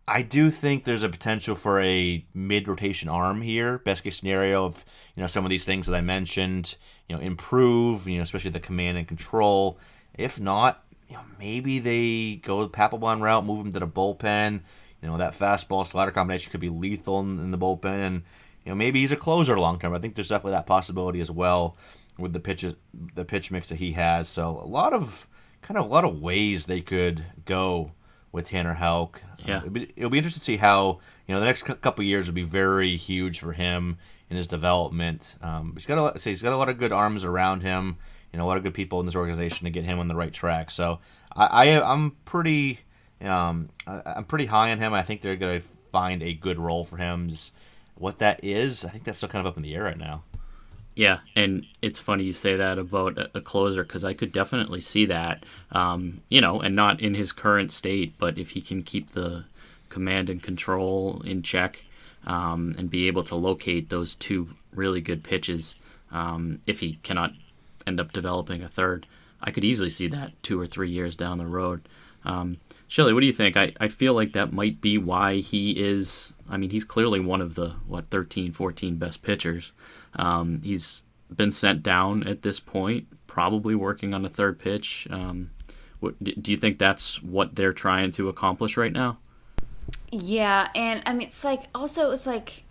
I 0.08 0.22
do 0.22 0.51
think 0.51 0.84
there's 0.84 1.03
a 1.03 1.10
potential 1.10 1.56
for 1.56 1.80
a 1.80 2.24
mid 2.34 2.68
rotation 2.68 3.10
arm 3.10 3.41
here. 3.41 3.80
Best 3.80 4.03
case 4.03 4.18
scenario 4.18 4.66
of 4.66 4.86
you 5.16 5.22
know 5.22 5.28
some 5.28 5.45
of 5.45 5.49
these 5.49 5.66
things 5.66 5.88
that 5.88 5.95
I 5.95 6.01
mentioned, 6.01 6.76
you 7.10 7.16
know, 7.16 7.22
improve, 7.22 8.08
you 8.08 8.18
know, 8.18 8.24
especially 8.24 8.51
the 8.51 8.60
command 8.60 8.97
and 8.97 9.08
control. 9.08 9.80
If 10.14 10.39
not, 10.39 10.84
you 11.10 11.16
know, 11.16 11.24
maybe 11.39 11.80
they 11.80 12.36
go 12.43 12.64
the 12.64 12.70
Papelbon 12.70 13.22
route, 13.22 13.45
move 13.45 13.66
him 13.66 13.74
to 13.74 13.80
the 13.80 13.88
bullpen. 13.88 14.62
You 15.01 15.10
know, 15.10 15.18
that 15.18 15.34
fastball 15.34 15.86
slider 15.86 16.12
combination 16.12 16.51
could 16.51 16.62
be 16.62 16.70
lethal 16.70 17.20
in, 17.20 17.39
in 17.39 17.51
the 17.51 17.58
bullpen, 17.58 17.86
and 17.86 18.24
you 18.64 18.72
know 18.72 18.76
maybe 18.76 19.01
he's 19.01 19.12
a 19.12 19.18
closer 19.18 19.60
long 19.60 19.80
term. 19.80 19.93
I 19.93 19.99
think 19.99 20.16
there's 20.16 20.30
definitely 20.30 20.51
that 20.51 20.68
possibility 20.68 21.20
as 21.20 21.32
well 21.32 21.76
with 22.20 22.34
the 22.34 22.39
pitch 22.39 22.64
the 23.16 23.26
pitch 23.26 23.51
mix 23.51 23.70
that 23.70 23.80
he 23.80 23.93
has. 23.93 24.30
So 24.30 24.60
a 24.60 24.68
lot 24.68 24.93
of 24.93 25.28
kind 25.64 25.80
of 25.80 25.86
a 25.86 25.89
lot 25.89 26.06
of 26.06 26.22
ways 26.22 26.68
they 26.68 26.82
could 26.82 27.26
go 27.45 27.91
with 28.36 28.49
Tanner 28.49 28.73
Houck. 28.73 29.21
Yeah, 29.45 29.55
uh, 29.55 29.59
it'll, 29.59 29.69
be, 29.71 29.93
it'll, 29.95 30.09
be, 30.09 30.17
interesting 30.17 30.41
to 30.41 30.45
see 30.45 30.57
how 30.57 30.99
you 31.25 31.33
know 31.33 31.39
the 31.39 31.45
next 31.45 31.63
couple 31.63 32.03
years 32.03 32.27
will 32.27 32.36
be 32.36 32.43
very 32.43 32.97
huge 32.97 33.39
for 33.39 33.53
him 33.53 33.97
in 34.29 34.36
his 34.36 34.45
development. 34.45 35.36
Um, 35.41 35.71
he's 35.75 35.86
got 35.86 35.97
a 35.97 36.01
lot, 36.01 36.21
say 36.21 36.31
he's 36.31 36.41
got 36.41 36.51
a 36.51 36.57
lot 36.57 36.67
of 36.67 36.77
good 36.77 36.91
arms 36.91 37.23
around 37.23 37.61
him. 37.61 37.97
You 38.33 38.38
know, 38.38 38.45
a 38.45 38.49
lot 38.49 38.57
of 38.57 38.63
good 38.63 38.73
people 38.73 38.99
in 38.99 39.05
this 39.05 39.15
organization 39.15 39.63
to 39.63 39.71
get 39.71 39.86
him 39.86 39.99
on 39.99 40.09
the 40.09 40.15
right 40.15 40.33
track. 40.33 40.69
So 40.69 40.99
I, 41.33 41.45
I 41.45 41.93
I'm 41.93 42.11
pretty 42.25 42.79
um, 43.21 43.69
I, 43.88 44.17
am 44.17 44.25
pretty 44.25 44.47
high 44.47 44.73
on 44.73 44.79
him. 44.79 44.93
I 44.93 45.01
think 45.01 45.21
they're 45.21 45.38
going 45.38 45.61
to 45.61 45.67
find 45.91 46.21
a 46.21 46.33
good 46.33 46.59
role 46.59 46.83
for 46.83 46.97
him. 46.97 47.29
Just 47.29 47.55
what 47.95 48.19
that 48.19 48.43
is, 48.43 48.83
I 48.83 48.89
think 48.89 49.05
that's 49.05 49.19
still 49.19 49.29
kind 49.29 49.47
of 49.47 49.51
up 49.51 49.55
in 49.55 49.63
the 49.63 49.73
air 49.73 49.83
right 49.83 49.97
now. 49.97 50.23
Yeah, 50.96 51.20
and 51.36 51.66
it's 51.82 52.00
funny 52.00 52.24
you 52.24 52.32
say 52.32 52.56
that 52.56 52.80
about 52.80 53.18
a, 53.36 53.41
closer 53.41 53.84
because 53.84 54.06
I 54.06 54.14
could 54.14 54.32
definitely 54.32 54.80
see 54.80 55.06
that, 55.08 55.46
um, 55.74 56.22
you 56.30 56.39
know, 56.39 56.62
and 56.62 56.74
not 56.74 57.02
in 57.02 57.16
his 57.16 57.34
current 57.34 57.74
state, 57.74 58.18
but 58.18 58.39
if 58.39 58.52
he 58.52 58.62
can 58.62 58.82
keep 58.82 59.12
the 59.12 59.43
command 59.89 60.30
and 60.30 60.41
control 60.41 61.22
in 61.26 61.43
check 61.43 61.84
um, 62.26 62.76
and 62.78 62.89
be 62.89 63.08
able 63.08 63.24
to 63.26 63.36
locate 63.36 63.89
those 63.89 64.16
two 64.16 64.56
really 64.74 65.02
good 65.02 65.22
pitches, 65.22 65.76
um, 66.12 66.62
if 66.66 66.80
he 66.80 66.98
cannot 67.04 67.34
end 67.86 68.00
up 68.00 68.14
developing 68.14 68.64
a 68.64 68.70
third, 68.70 69.06
I 69.41 69.52
could 69.52 69.66
easily 69.66 69.89
see 69.89 70.08
that 70.08 70.32
two 70.43 70.60
or 70.60 70.66
three 70.66 70.89
years 70.89 71.18
down 71.18 71.39
the 71.39 71.46
road. 71.46 71.82
Um, 72.24 72.58
Shelly, 72.88 73.14
what 73.14 73.20
do 73.20 73.26
you 73.26 73.34
think? 73.34 73.58
I, 73.58 73.74
I 73.80 73.89
feel 73.89 74.14
like 74.14 74.34
that 74.34 74.54
might 74.54 74.80
be 74.80 74.98
why 74.98 75.36
he 75.36 75.72
is. 75.72 76.34
I 76.50 76.58
mean, 76.58 76.70
he's 76.70 76.84
clearly 76.84 77.20
one 77.20 77.41
of 77.41 77.56
the, 77.56 77.72
what, 77.86 78.10
13, 78.10 78.52
14 78.54 78.96
best 78.96 79.22
pitchers. 79.22 79.74
Um, 80.16 80.61
he's 80.63 81.03
been 81.34 81.51
sent 81.51 81.84
down 81.84 82.28
at 82.28 82.41
this 82.41 82.59
point, 82.59 83.07
probably 83.28 83.76
working 83.76 84.13
on 84.13 84.26
a 84.26 84.30
third 84.30 84.59
pitch. 84.59 85.07
Um, 85.09 85.51
what, 85.99 86.22
do 86.24 86.51
you 86.51 86.57
think 86.57 86.78
that's 86.78 87.22
what 87.22 87.55
they're 87.55 87.74
trying 87.74 88.11
to 88.11 88.30
accomplish 88.30 88.78
right 88.78 88.91
now? 88.91 89.18
Yeah, 90.11 90.70
and 90.76 91.01
I 91.05 91.13
mean, 91.13 91.28
it's 91.28 91.43
like 91.43 91.63
also 91.74 92.11
it's 92.11 92.28
like, 92.28 92.63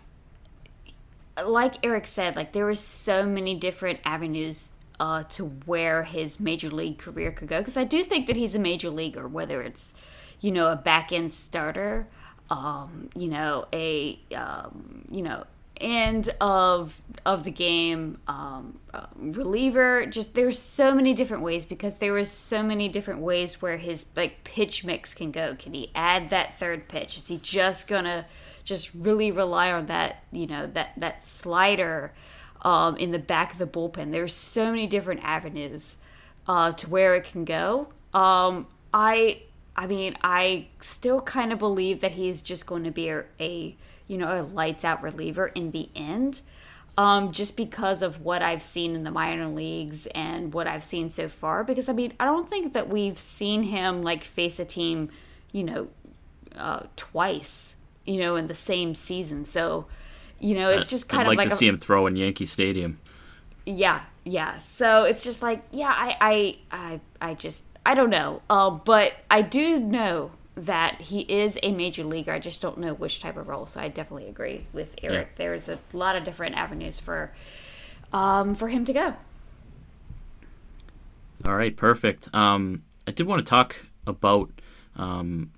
like 1.45 1.85
Eric 1.85 2.07
said, 2.07 2.35
like 2.35 2.53
there 2.53 2.65
were 2.65 2.75
so 2.75 3.25
many 3.25 3.55
different 3.55 3.99
avenues 4.05 4.71
uh, 4.99 5.23
to 5.29 5.45
where 5.65 6.03
his 6.03 6.39
major 6.39 6.69
league 6.69 6.97
career 6.97 7.31
could 7.31 7.47
go. 7.47 7.59
Because 7.59 7.77
I 7.77 7.83
do 7.83 8.03
think 8.03 8.27
that 8.27 8.35
he's 8.35 8.55
a 8.55 8.59
major 8.59 8.89
leaguer, 8.89 9.27
whether 9.27 9.61
it's 9.61 9.93
you 10.39 10.51
know 10.51 10.71
a 10.71 10.75
back 10.75 11.11
end 11.11 11.33
starter, 11.33 12.07
um, 12.49 13.09
you 13.15 13.27
know 13.27 13.65
a 13.73 14.19
um, 14.35 15.05
you 15.11 15.21
know 15.21 15.45
end 15.81 16.29
of 16.39 17.01
of 17.25 17.43
the 17.43 17.51
game 17.51 18.17
um, 18.27 18.79
uh, 18.93 19.05
reliever 19.15 20.05
just 20.05 20.35
there's 20.35 20.59
so 20.59 20.93
many 20.93 21.13
different 21.13 21.43
ways 21.43 21.65
because 21.65 21.95
there 21.95 22.13
was 22.13 22.29
so 22.29 22.61
many 22.61 22.87
different 22.87 23.19
ways 23.19 23.61
where 23.61 23.77
his 23.77 24.05
like 24.15 24.43
pitch 24.43 24.85
mix 24.85 25.13
can 25.13 25.31
go. 25.31 25.55
Can 25.55 25.73
he 25.73 25.91
add 25.95 26.29
that 26.29 26.57
third 26.57 26.87
pitch? 26.87 27.17
Is 27.17 27.27
he 27.27 27.39
just 27.41 27.87
gonna 27.87 28.25
just 28.63 28.93
really 28.93 29.31
rely 29.31 29.71
on 29.71 29.87
that 29.87 30.23
you 30.31 30.47
know 30.47 30.67
that 30.67 30.91
that 30.97 31.23
slider 31.23 32.13
um, 32.61 32.95
in 32.97 33.11
the 33.11 33.19
back 33.19 33.53
of 33.53 33.59
the 33.59 33.67
bullpen? 33.67 34.11
There's 34.11 34.33
so 34.33 34.71
many 34.71 34.87
different 34.87 35.23
avenues 35.23 35.97
uh, 36.47 36.71
to 36.73 36.89
where 36.89 37.15
it 37.15 37.23
can 37.23 37.45
go. 37.45 37.89
Um, 38.13 38.67
i 38.95 39.41
i 39.75 39.85
mean 39.85 40.15
i 40.23 40.65
still 40.79 41.19
kind 41.21 41.51
of 41.51 41.59
believe 41.59 41.99
that 41.99 42.13
he's 42.13 42.41
just 42.41 42.65
going 42.65 42.85
to 42.85 42.91
be 42.91 43.09
a, 43.09 43.25
a 43.39 43.75
you 44.07 44.17
know, 44.17 44.41
a 44.41 44.43
lights 44.43 44.85
out 44.85 45.01
reliever 45.01 45.47
in 45.47 45.71
the 45.71 45.89
end. 45.95 46.41
Um, 46.97 47.33
just 47.33 47.57
because 47.57 48.01
of 48.01 48.21
what 48.21 48.41
I've 48.41 48.61
seen 48.61 48.95
in 48.95 49.03
the 49.03 49.11
minor 49.11 49.49
leagues 49.49 50.07
and 50.07 50.53
what 50.53 50.65
I've 50.65 50.83
seen 50.83 51.09
so 51.09 51.27
far. 51.27 51.65
Because 51.65 51.89
I 51.89 51.93
mean, 51.93 52.13
I 52.21 52.23
don't 52.23 52.49
think 52.49 52.71
that 52.71 52.87
we've 52.87 53.19
seen 53.19 53.63
him 53.63 54.01
like 54.01 54.23
face 54.23 54.59
a 54.59 54.65
team, 54.65 55.09
you 55.51 55.65
know, 55.65 55.87
uh, 56.55 56.83
twice, 56.95 57.75
you 58.05 58.21
know, 58.21 58.37
in 58.37 58.47
the 58.47 58.55
same 58.55 58.95
season. 58.95 59.43
So, 59.43 59.87
you 60.39 60.55
know, 60.55 60.69
it's 60.69 60.89
just 60.89 61.09
kind 61.09 61.23
I'd 61.23 61.27
of 61.27 61.27
like, 61.31 61.37
like 61.39 61.47
to 61.49 61.53
a, 61.55 61.57
see 61.57 61.67
him 61.67 61.77
throw 61.77 62.07
in 62.07 62.15
Yankee 62.15 62.45
Stadium. 62.45 62.97
Yeah, 63.65 64.01
yeah. 64.23 64.57
So 64.59 65.03
it's 65.03 65.25
just 65.25 65.41
like, 65.41 65.63
yeah, 65.71 65.93
I, 65.93 66.15
I, 66.21 66.57
I, 66.71 67.01
I 67.19 67.33
just, 67.33 67.65
I 67.85 67.93
don't 67.93 68.09
know. 68.09 68.41
Uh, 68.49 68.69
but 68.69 69.11
I 69.29 69.41
do 69.41 69.81
know 69.81 70.31
that 70.55 71.01
he 71.01 71.21
is 71.21 71.57
a 71.61 71.71
major 71.71 72.03
leaguer. 72.03 72.31
I 72.31 72.39
just 72.39 72.61
don't 72.61 72.77
know 72.77 72.93
which 72.93 73.19
type 73.19 73.37
of 73.37 73.47
role. 73.47 73.67
So 73.67 73.79
I 73.79 73.89
definitely 73.89 74.29
agree 74.29 74.65
with 74.73 74.95
Eric. 75.03 75.29
Yeah. 75.31 75.37
There's 75.37 75.67
a 75.69 75.79
lot 75.93 76.15
of 76.15 76.23
different 76.23 76.55
avenues 76.55 76.99
for 76.99 77.31
um, 78.13 78.55
for 78.55 78.69
him 78.69 78.85
to 78.85 78.93
go. 78.93 79.13
All 81.45 81.55
right, 81.55 81.75
perfect. 81.75 82.33
Um, 82.33 82.83
I 83.07 83.11
did 83.11 83.27
want 83.27 83.45
to 83.45 83.49
talk 83.49 83.75
about 84.07 84.49
um, 84.95 85.51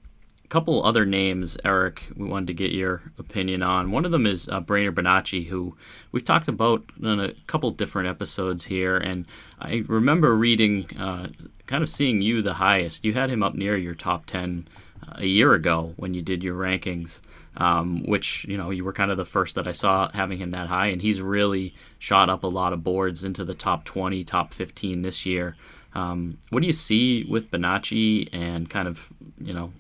a 0.44 0.48
couple 0.48 0.84
other 0.84 1.06
names, 1.06 1.58
Eric. 1.64 2.04
We 2.16 2.28
wanted 2.28 2.48
to 2.48 2.54
get 2.54 2.72
your 2.72 3.04
opinion 3.20 3.62
on. 3.62 3.92
One 3.92 4.04
of 4.04 4.12
them 4.12 4.26
is 4.26 4.50
uh, 4.50 4.60
Brainer 4.60 4.94
Bonaci, 4.94 5.48
who 5.48 5.78
we've 6.12 6.26
talked 6.26 6.48
about 6.48 6.84
in 7.02 7.20
a 7.20 7.34
couple 7.46 7.70
different 7.72 8.10
episodes 8.10 8.66
here, 8.66 8.98
and 8.98 9.26
I 9.60 9.84
remember 9.88 10.36
reading, 10.36 10.90
uh, 10.98 11.28
kind 11.68 11.84
of 11.84 11.90
seeing 11.90 12.22
you 12.22 12.42
the 12.42 12.56
highest. 12.56 13.06
You 13.06 13.14
had 13.14 13.30
him 13.30 13.44
up 13.44 13.54
near 13.54 13.78
your 13.78 13.96
top 13.96 14.26
ten 14.26 14.68
a 15.14 15.26
year 15.26 15.54
ago 15.54 15.94
when 15.98 16.14
you 16.14 16.22
did 16.22 16.44
your 16.44 16.56
rankings, 16.56 17.22
um, 17.58 18.04
which 18.06 18.46
you 18.46 18.58
know 18.58 18.70
you 18.70 18.84
were 18.84 18.94
kind 18.94 19.12
of 19.12 19.18
the 19.18 19.26
first 19.26 19.56
that 19.56 19.68
I 19.68 19.72
saw 19.72 20.10
having 20.12 20.38
him 20.38 20.52
that 20.52 20.68
high, 20.68 20.88
and 20.88 21.02
he's 21.02 21.22
really 21.22 21.74
shot 22.00 22.30
up 22.30 22.44
a 22.44 22.48
lot 22.48 22.74
of 22.74 22.84
boards 22.84 23.24
into 23.24 23.44
the 23.44 23.54
top 23.54 23.86
20, 23.86 24.24
top 24.24 24.54
15 24.54 25.02
this 25.02 25.26
year. 25.26 25.56
Um, 25.94 26.38
what 26.50 26.62
do 26.62 26.68
you 26.68 26.74
see 26.74 27.26
with 27.30 27.50
Bonaci 27.50 28.30
and 28.32 28.70
kind 28.70 28.88
of 28.88 29.10
you 29.40 29.54
know 29.54 29.72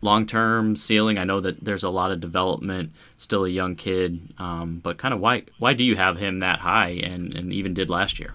long 0.00 0.26
term 0.26 0.76
ceiling? 0.76 1.18
I 1.18 1.24
know 1.24 1.40
that 1.40 1.64
there's 1.64 1.84
a 1.84 1.90
lot 1.90 2.10
of 2.10 2.20
development, 2.20 2.92
still 3.16 3.44
a 3.44 3.48
young 3.48 3.76
kid, 3.76 4.34
um, 4.38 4.80
but 4.82 4.98
kind 4.98 5.14
of 5.14 5.20
why 5.20 5.44
why 5.58 5.74
do 5.74 5.84
you 5.84 5.96
have 5.96 6.18
him 6.18 6.40
that 6.40 6.60
high 6.60 7.00
and 7.02 7.34
and 7.34 7.52
even 7.52 7.74
did 7.74 7.88
last 7.88 8.18
year? 8.18 8.34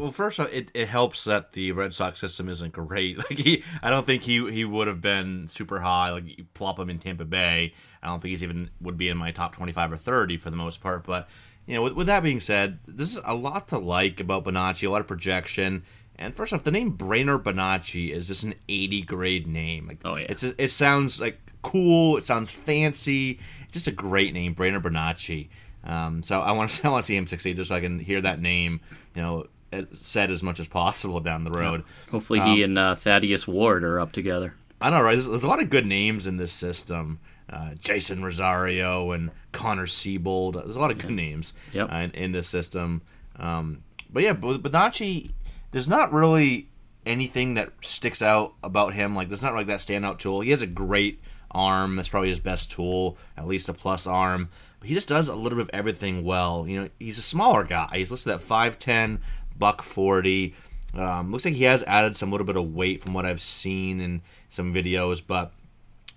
Well, 0.00 0.12
first, 0.12 0.40
off, 0.40 0.50
it, 0.52 0.70
it 0.72 0.88
helps 0.88 1.24
that 1.24 1.52
the 1.52 1.72
Red 1.72 1.92
Sox 1.92 2.18
system 2.18 2.48
isn't 2.48 2.72
great. 2.72 3.18
Like 3.30 3.38
he, 3.38 3.62
I 3.82 3.90
don't 3.90 4.06
think 4.06 4.22
he 4.22 4.50
he 4.50 4.64
would 4.64 4.88
have 4.88 5.00
been 5.00 5.46
super 5.48 5.80
high. 5.80 6.10
Like 6.10 6.38
you 6.38 6.46
plop 6.54 6.78
him 6.78 6.88
in 6.88 6.98
Tampa 6.98 7.24
Bay, 7.24 7.74
I 8.02 8.06
don't 8.06 8.20
think 8.20 8.30
he's 8.30 8.42
even 8.42 8.70
would 8.80 8.96
be 8.96 9.08
in 9.08 9.18
my 9.18 9.30
top 9.30 9.54
twenty 9.54 9.72
five 9.72 9.92
or 9.92 9.96
thirty 9.96 10.36
for 10.38 10.48
the 10.48 10.56
most 10.56 10.80
part. 10.80 11.04
But 11.04 11.28
you 11.66 11.74
know, 11.74 11.82
with, 11.82 11.92
with 11.92 12.06
that 12.06 12.22
being 12.22 12.40
said, 12.40 12.78
this 12.86 13.12
is 13.12 13.20
a 13.24 13.34
lot 13.34 13.68
to 13.68 13.78
like 13.78 14.20
about 14.20 14.44
Bonaci. 14.44 14.88
A 14.88 14.90
lot 14.90 15.02
of 15.02 15.06
projection. 15.06 15.84
And 16.16 16.34
first 16.34 16.52
off, 16.52 16.64
the 16.64 16.70
name 16.70 16.96
Brainer 16.96 17.42
Bonaci 17.42 18.10
is 18.10 18.28
just 18.28 18.42
an 18.42 18.54
80 18.68 19.02
grade 19.02 19.46
name. 19.46 19.86
Like, 19.86 20.00
oh 20.04 20.16
yeah, 20.16 20.26
it's 20.28 20.42
a, 20.42 20.62
it 20.62 20.68
sounds 20.68 21.20
like 21.20 21.38
cool. 21.62 22.16
It 22.16 22.24
sounds 22.24 22.50
fancy. 22.50 23.38
It's 23.64 23.72
just 23.72 23.86
a 23.86 23.92
great 23.92 24.32
name, 24.32 24.54
Brainer 24.54 24.82
Bonaci. 24.82 25.48
Um, 25.84 26.22
so 26.22 26.40
I 26.40 26.52
want 26.52 26.70
to 26.70 26.86
I 26.88 26.90
want 26.90 27.04
to 27.04 27.06
see 27.06 27.16
him 27.16 27.26
succeed 27.26 27.56
just 27.56 27.68
so 27.68 27.74
I 27.74 27.80
can 27.80 27.98
hear 27.98 28.20
that 28.22 28.40
name. 28.40 28.80
You 29.14 29.22
know, 29.22 29.46
said 29.92 30.30
as 30.30 30.42
much 30.42 30.60
as 30.60 30.68
possible 30.68 31.20
down 31.20 31.44
the 31.44 31.50
road. 31.50 31.84
Yeah. 31.86 32.10
Hopefully, 32.12 32.40
he 32.40 32.64
um, 32.64 32.70
and 32.70 32.78
uh, 32.78 32.94
Thaddeus 32.96 33.46
Ward 33.46 33.84
are 33.84 34.00
up 34.00 34.12
together. 34.12 34.54
I 34.80 34.90
know, 34.90 35.02
right? 35.02 35.12
There's, 35.12 35.28
there's, 35.28 35.44
a 35.44 35.48
lot 35.48 35.60
of 35.60 35.68
good 35.68 35.86
names 35.86 36.26
in 36.26 36.38
this 36.38 36.52
system. 36.52 37.20
Uh, 37.50 37.74
Jeisson 37.74 38.24
Rosario 38.24 39.10
and 39.12 39.30
Connor 39.52 39.86
Seabold. 39.86 40.54
There's 40.54 40.76
a 40.76 40.80
lot 40.80 40.90
of 40.90 40.98
good 40.98 41.10
names 41.10 41.52
yep. 41.72 41.92
uh, 41.92 41.96
in, 41.96 42.10
in, 42.12 42.32
this 42.32 42.48
system. 42.48 43.02
Um, 43.36 43.82
but 44.08 44.22
yeah, 44.22 44.34
Bonaci, 44.34 45.32
there's 45.72 45.88
not 45.88 46.12
really 46.12 46.68
anything 47.04 47.54
that 47.54 47.72
sticks 47.82 48.22
out 48.22 48.54
about 48.62 48.94
him. 48.94 49.14
Like 49.14 49.28
there's 49.28 49.42
not 49.42 49.54
like 49.54 49.66
that 49.66 49.80
standout 49.80 50.18
tool. 50.18 50.40
He 50.40 50.50
has 50.50 50.62
a 50.62 50.66
great 50.66 51.20
arm. 51.50 51.96
That's 51.96 52.08
probably 52.08 52.28
his 52.28 52.40
best 52.40 52.70
tool, 52.70 53.18
at 53.36 53.46
least 53.46 53.68
a 53.68 53.74
plus 53.74 54.06
arm. 54.06 54.48
But 54.78 54.88
he 54.88 54.94
just 54.94 55.08
does 55.08 55.28
a 55.28 55.34
little 55.34 55.58
bit 55.58 55.68
of 55.68 55.70
everything 55.72 56.24
well. 56.24 56.66
You 56.66 56.82
know, 56.82 56.88
he's 56.98 57.18
a 57.18 57.22
smaller 57.22 57.64
guy. 57.64 57.88
He's 57.94 58.10
listed 58.10 58.32
at 58.32 58.40
5'10", 58.40 59.18
buck 59.60 59.82
40. 59.82 60.54
Um, 60.94 61.30
looks 61.30 61.44
like 61.44 61.54
he 61.54 61.64
has 61.64 61.84
added 61.84 62.16
some 62.16 62.32
little 62.32 62.46
bit 62.46 62.56
of 62.56 62.74
weight 62.74 63.02
from 63.02 63.14
what 63.14 63.24
I've 63.24 63.42
seen 63.42 64.00
in 64.00 64.22
some 64.48 64.74
videos, 64.74 65.22
but 65.24 65.52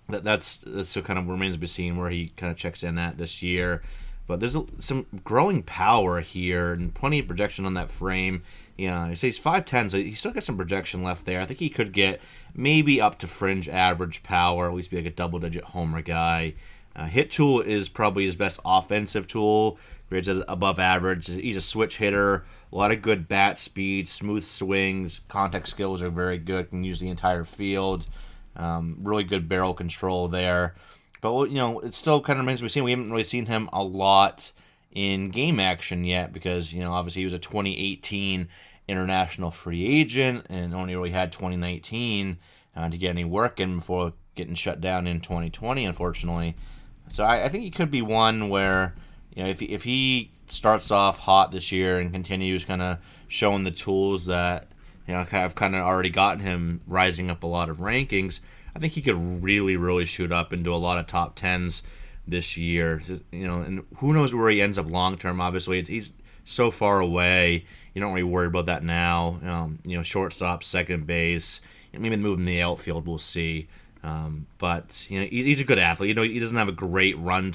that, 0.10 0.24
that's 0.24 0.58
that's 0.58 0.90
still 0.90 1.04
kind 1.04 1.20
of 1.20 1.30
remains 1.30 1.56
to 1.56 1.60
be 1.60 1.68
seen 1.68 1.98
where 1.98 2.10
he 2.10 2.30
kind 2.30 2.52
of 2.52 2.58
checks 2.58 2.84
in 2.84 2.98
at 2.98 3.18
this 3.18 3.44
year. 3.44 3.82
But 4.26 4.40
there's 4.40 4.56
some 4.80 5.06
growing 5.24 5.64
power 5.64 6.22
here 6.22 6.74
and 6.74 6.94
plenty 6.94 7.20
of 7.20 7.28
projection 7.28 7.66
on 7.66 7.74
that 7.74 7.92
frame. 7.92 8.44
you 8.78 8.88
Yeah, 8.88 9.10
he 9.10 9.16
says 9.16 9.38
5'10, 9.38 9.92
so 9.92 9.98
he's 9.98 10.20
still 10.20 10.32
got 10.32 10.44
some 10.44 10.56
projection 10.56 11.04
left 11.04 11.26
there. 11.26 11.42
I 11.42 11.46
think 11.46 11.60
he 11.60 11.70
could 11.70 11.92
get 11.92 12.22
maybe 12.56 13.02
up 13.02 13.20
to 13.20 13.28
fringe 13.28 13.68
average 13.68 14.24
power, 14.24 14.68
at 14.68 14.74
least 14.74 14.92
be 14.92 14.98
like 14.98 15.06
a 15.06 15.12
double 15.12 15.40
digit 15.40 15.66
homer 15.66 16.02
guy. 16.02 16.54
Uh, 16.96 17.06
hit 17.06 17.32
tool 17.32 17.60
is 17.60 17.90
probably 17.90 18.24
his 18.24 18.36
best 18.36 18.62
offensive 18.64 19.28
tool, 19.28 19.78
grades 20.10 20.28
above 20.28 20.80
average. 20.80 21.28
He's 21.28 21.58
a 21.58 21.62
switch 21.62 21.98
hitter, 21.98 22.46
a 22.74 22.78
lot 22.78 22.92
of 22.92 23.02
good 23.02 23.28
bat 23.28 23.60
speed, 23.60 24.10
smooth 24.10 24.44
swings, 24.44 25.22
contact 25.28 25.68
skills 25.68 26.02
are 26.02 26.10
very 26.10 26.40
good, 26.40 26.70
can 26.72 26.84
use 26.84 27.00
the 27.00 27.10
entire 27.10 27.44
field. 27.44 28.08
Um, 28.56 28.98
really 29.02 29.24
good 29.24 29.48
barrel 29.48 29.74
control 29.74 30.28
there. 30.28 30.76
But, 31.22 31.50
you 31.50 31.56
know, 31.56 31.80
it 31.80 31.96
still 31.96 32.20
kind 32.20 32.40
of 32.40 32.46
remains 32.46 32.60
to 32.60 32.66
be 32.66 32.70
seen. 32.70 32.84
We 32.84 32.92
haven't 32.92 33.12
really 33.12 33.24
seen 33.24 33.46
him 33.46 33.70
a 33.72 33.84
lot 33.84 34.52
in 34.94 35.30
game 35.30 35.60
action 35.60 36.04
yet 36.04 36.32
because 36.32 36.72
you 36.72 36.80
know 36.80 36.94
obviously 36.94 37.22
he 37.22 37.26
was 37.26 37.34
a 37.34 37.40
2018 37.40 38.48
international 38.88 39.50
free 39.50 39.86
agent 39.86 40.46
and 40.50 40.74
only 40.76 40.96
really 40.96 41.10
had 41.10 41.32
2019 41.32 42.38
uh, 42.76 42.90
to 42.90 42.98
get 42.98 43.10
any 43.10 43.26
work 43.26 43.60
in 43.60 43.78
before 43.78 44.14
getting 44.36 44.54
shut 44.54 44.80
down 44.80 45.08
in 45.08 45.20
2020 45.20 45.84
unfortunately 45.86 46.56
so 47.10 47.24
I, 47.24 47.46
I, 47.46 47.50
think 47.50 47.64
he 47.64 47.72
could 47.72 47.90
be 47.90 48.04
one 48.04 48.50
where 48.50 48.94
you 49.34 49.44
know 49.44 49.50
if 49.50 49.60
he, 49.60 49.66
if 49.66 49.84
he 49.84 50.32
starts 50.54 50.92
off 50.92 51.20
hot 51.20 51.52
this 51.52 51.72
year 51.72 52.00
and 52.00 52.14
continues 52.14 52.66
kind 52.66 52.82
of 52.82 53.00
showing 53.28 53.64
the 53.64 53.72
tools 53.72 54.28
that 54.28 54.68
you 55.08 55.14
know 55.14 55.24
have 55.24 55.56
kind 55.56 55.76
of 55.76 55.82
already 55.82 56.10
gotten 56.10 56.40
him 56.40 56.82
rising 56.88 57.30
up 57.30 57.44
a 57.44 57.48
lot 57.48 57.70
of 57.70 57.78
rankings 57.78 58.40
I 58.76 58.80
think 58.80 58.94
he 58.94 59.02
could 59.02 59.44
really 59.44 59.78
really 59.78 60.06
shoot 60.06 60.32
up 60.32 60.54
into 60.54 60.74
a 60.74 60.78
lot 60.78 60.98
of 60.98 61.08
top 61.08 61.36
tens 61.36 61.84
this 62.28 62.58
year. 62.58 63.02
You 63.32 63.48
know, 63.48 63.62
and 63.62 63.86
who 63.98 64.14
knows 64.14 64.34
where 64.34 64.50
he 64.50 64.62
ends 64.62 64.78
up 64.78 64.90
long 64.90 65.18
term. 65.18 65.42
Obviously, 65.42 65.82
he's 65.84 66.12
so 66.46 66.72
far 66.72 67.00
away. 67.00 67.66
You 67.94 68.02
don't 68.02 68.12
really 68.12 68.24
worry 68.24 68.48
about 68.48 68.66
that 68.68 68.84
now. 68.84 69.40
Um, 69.44 69.80
you 69.86 69.98
know, 69.98 70.04
shortstop, 70.04 70.64
second 70.64 71.06
base, 71.06 71.62
maybe 71.94 72.16
move 72.16 72.40
him 72.40 72.42
in 72.42 72.46
the 72.46 72.62
outfield. 72.62 73.08
We'll 73.08 73.20
see. 73.20 73.68
Um, 74.04 74.48
but 74.58 75.10
you 75.10 75.20
know, 75.20 75.26
he's 75.26 75.62
a 75.62 75.66
good 75.66 75.80
athlete. 75.80 76.10
You 76.10 76.14
know, 76.16 76.24
he 76.24 76.40
doesn't 76.40 76.58
have 76.58 76.68
a 76.68 76.74
great 76.74 77.18
run 77.18 77.54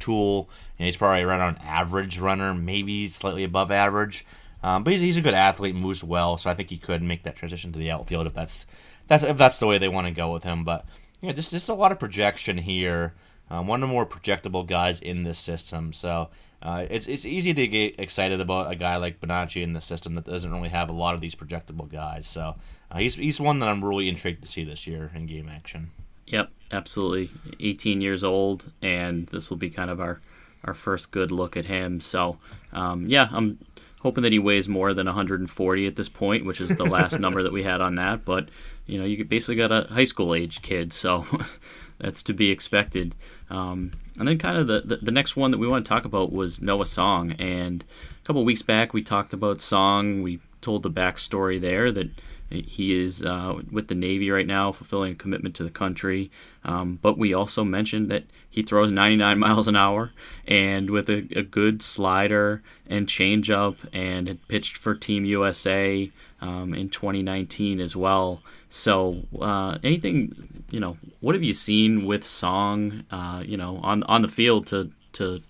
tool, 0.00 0.50
and 0.78 0.86
he's 0.86 0.96
probably 0.96 1.22
around 1.22 1.40
an 1.40 1.62
average 1.62 2.18
runner, 2.18 2.52
maybe 2.52 3.08
slightly 3.08 3.44
above 3.44 3.70
average. 3.70 4.26
Um, 4.62 4.82
but 4.82 4.92
he's, 4.92 5.02
he's 5.02 5.16
a 5.16 5.22
good 5.22 5.34
athlete, 5.34 5.74
moves 5.74 6.02
well, 6.02 6.38
so 6.38 6.50
I 6.50 6.54
think 6.54 6.70
he 6.70 6.78
could 6.78 7.02
make 7.02 7.22
that 7.24 7.36
transition 7.36 7.72
to 7.72 7.78
the 7.78 7.90
outfield 7.90 8.26
if 8.26 8.34
that's 8.34 8.66
that's 9.06 9.22
if 9.22 9.36
that's 9.36 9.58
the 9.58 9.66
way 9.66 9.78
they 9.78 9.88
want 9.88 10.06
to 10.06 10.12
go 10.12 10.32
with 10.32 10.42
him. 10.42 10.64
But 10.64 10.84
you 11.20 11.28
know, 11.28 11.34
just 11.34 11.52
just 11.52 11.68
a 11.68 11.74
lot 11.74 11.92
of 11.92 12.00
projection 12.00 12.58
here. 12.58 13.14
Um, 13.50 13.66
one 13.66 13.82
of 13.82 13.88
the 13.88 13.92
more 13.92 14.06
projectable 14.06 14.66
guys 14.66 15.00
in 15.00 15.22
this 15.22 15.38
system. 15.38 15.92
So 15.92 16.30
uh, 16.62 16.86
it's, 16.88 17.06
it's 17.06 17.26
easy 17.26 17.52
to 17.52 17.66
get 17.66 18.00
excited 18.00 18.40
about 18.40 18.72
a 18.72 18.74
guy 18.74 18.96
like 18.96 19.20
Bonaci 19.20 19.62
in 19.62 19.74
the 19.74 19.82
system 19.82 20.14
that 20.14 20.24
doesn't 20.24 20.50
really 20.50 20.70
have 20.70 20.88
a 20.88 20.94
lot 20.94 21.14
of 21.14 21.20
these 21.20 21.34
projectable 21.34 21.90
guys. 21.90 22.26
So 22.26 22.56
uh, 22.94 22.98
he's, 22.98 23.16
he's 23.16 23.40
one 23.40 23.58
that 23.58 23.68
I'm 23.68 23.84
really 23.84 24.08
intrigued 24.08 24.42
to 24.42 24.48
see 24.48 24.64
this 24.64 24.86
year 24.86 25.10
in 25.14 25.26
game 25.26 25.48
action. 25.48 25.90
Yep, 26.26 26.50
absolutely. 26.70 27.30
18 27.60 28.00
years 28.00 28.22
old, 28.22 28.72
and 28.80 29.26
this 29.26 29.50
will 29.50 29.56
be 29.56 29.70
kind 29.70 29.90
of 29.90 30.00
our, 30.00 30.20
our 30.64 30.74
first 30.74 31.10
good 31.10 31.32
look 31.32 31.56
at 31.56 31.64
him. 31.64 32.00
So, 32.00 32.38
um, 32.72 33.06
yeah, 33.08 33.28
I'm 33.32 33.58
hoping 34.00 34.22
that 34.22 34.32
he 34.32 34.38
weighs 34.38 34.68
more 34.68 34.94
than 34.94 35.06
140 35.06 35.86
at 35.86 35.96
this 35.96 36.08
point, 36.08 36.44
which 36.44 36.60
is 36.60 36.76
the 36.76 36.84
last 36.84 37.18
number 37.20 37.42
that 37.42 37.52
we 37.52 37.62
had 37.62 37.80
on 37.80 37.96
that. 37.96 38.24
But, 38.24 38.48
you 38.86 38.98
know, 38.98 39.04
you 39.04 39.24
basically 39.24 39.56
got 39.56 39.72
a 39.72 39.92
high 39.92 40.04
school 40.04 40.34
age 40.34 40.62
kid, 40.62 40.92
so 40.92 41.26
that's 41.98 42.22
to 42.24 42.32
be 42.32 42.50
expected. 42.50 43.14
Um, 43.50 43.92
and 44.18 44.28
then 44.28 44.38
kind 44.38 44.56
of 44.56 44.66
the, 44.66 44.82
the, 44.82 44.96
the, 44.96 45.10
next 45.10 45.36
one 45.36 45.50
that 45.50 45.58
we 45.58 45.66
want 45.66 45.84
to 45.84 45.88
talk 45.88 46.04
about 46.04 46.32
was 46.32 46.62
Noah 46.62 46.86
Song. 46.86 47.32
And 47.32 47.82
a 48.22 48.26
couple 48.26 48.44
weeks 48.44 48.62
back, 48.62 48.92
we 48.92 49.02
talked 49.02 49.32
about 49.32 49.60
Song. 49.60 50.22
We 50.22 50.38
told 50.64 50.82
the 50.82 50.90
backstory 50.90 51.60
there 51.60 51.92
that 51.92 52.10
he 52.50 53.02
is 53.02 53.22
uh, 53.22 53.60
with 53.70 53.88
the 53.88 53.94
Navy 53.94 54.30
right 54.30 54.46
now, 54.46 54.72
fulfilling 54.72 55.12
a 55.12 55.16
commitment 55.16 55.54
to 55.56 55.64
the 55.64 55.70
country. 55.70 56.30
Um, 56.64 56.98
but 57.02 57.18
we 57.18 57.34
also 57.34 57.64
mentioned 57.64 58.10
that 58.10 58.24
he 58.48 58.62
throws 58.62 58.92
99 58.92 59.38
miles 59.46 59.68
an 59.68 59.76
hour 59.76 60.12
and 60.46 60.90
with 60.90 61.08
a, 61.08 61.28
a 61.36 61.42
good 61.42 61.82
slider 61.82 62.62
and 62.86 63.06
changeup, 63.06 63.76
and 63.92 64.28
had 64.28 64.48
pitched 64.48 64.76
for 64.76 64.94
Team 64.94 65.24
USA 65.24 66.10
um, 66.40 66.74
in 66.74 66.88
2019 66.90 67.80
as 67.80 67.96
well. 67.96 68.42
So, 68.68 69.22
uh, 69.40 69.78
anything, 69.82 70.64
you 70.70 70.80
know, 70.80 70.96
what 71.20 71.34
have 71.34 71.42
you 71.42 71.54
seen 71.54 72.06
with 72.06 72.24
Song, 72.24 73.04
uh, 73.10 73.42
you 73.44 73.56
know, 73.56 73.78
on 73.78 74.02
on 74.04 74.22
the 74.22 74.28
field 74.28 74.66
to 74.68 74.90
to 75.14 75.40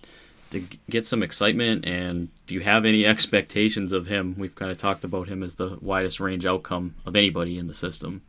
to 0.51 0.65
get 0.89 1.05
some 1.05 1.23
excitement? 1.23 1.85
And 1.85 2.29
do 2.47 2.53
you 2.53 2.61
have 2.61 2.85
any 2.85 3.05
expectations 3.05 3.91
of 3.91 4.07
him? 4.07 4.35
We've 4.37 4.55
kind 4.55 4.71
of 4.71 4.77
talked 4.77 5.03
about 5.03 5.27
him 5.27 5.43
as 5.43 5.55
the 5.55 5.77
widest 5.81 6.19
range 6.19 6.45
outcome 6.45 6.95
of 7.05 7.15
anybody 7.15 7.57
in 7.57 7.67
the 7.67 7.73
system. 7.73 8.21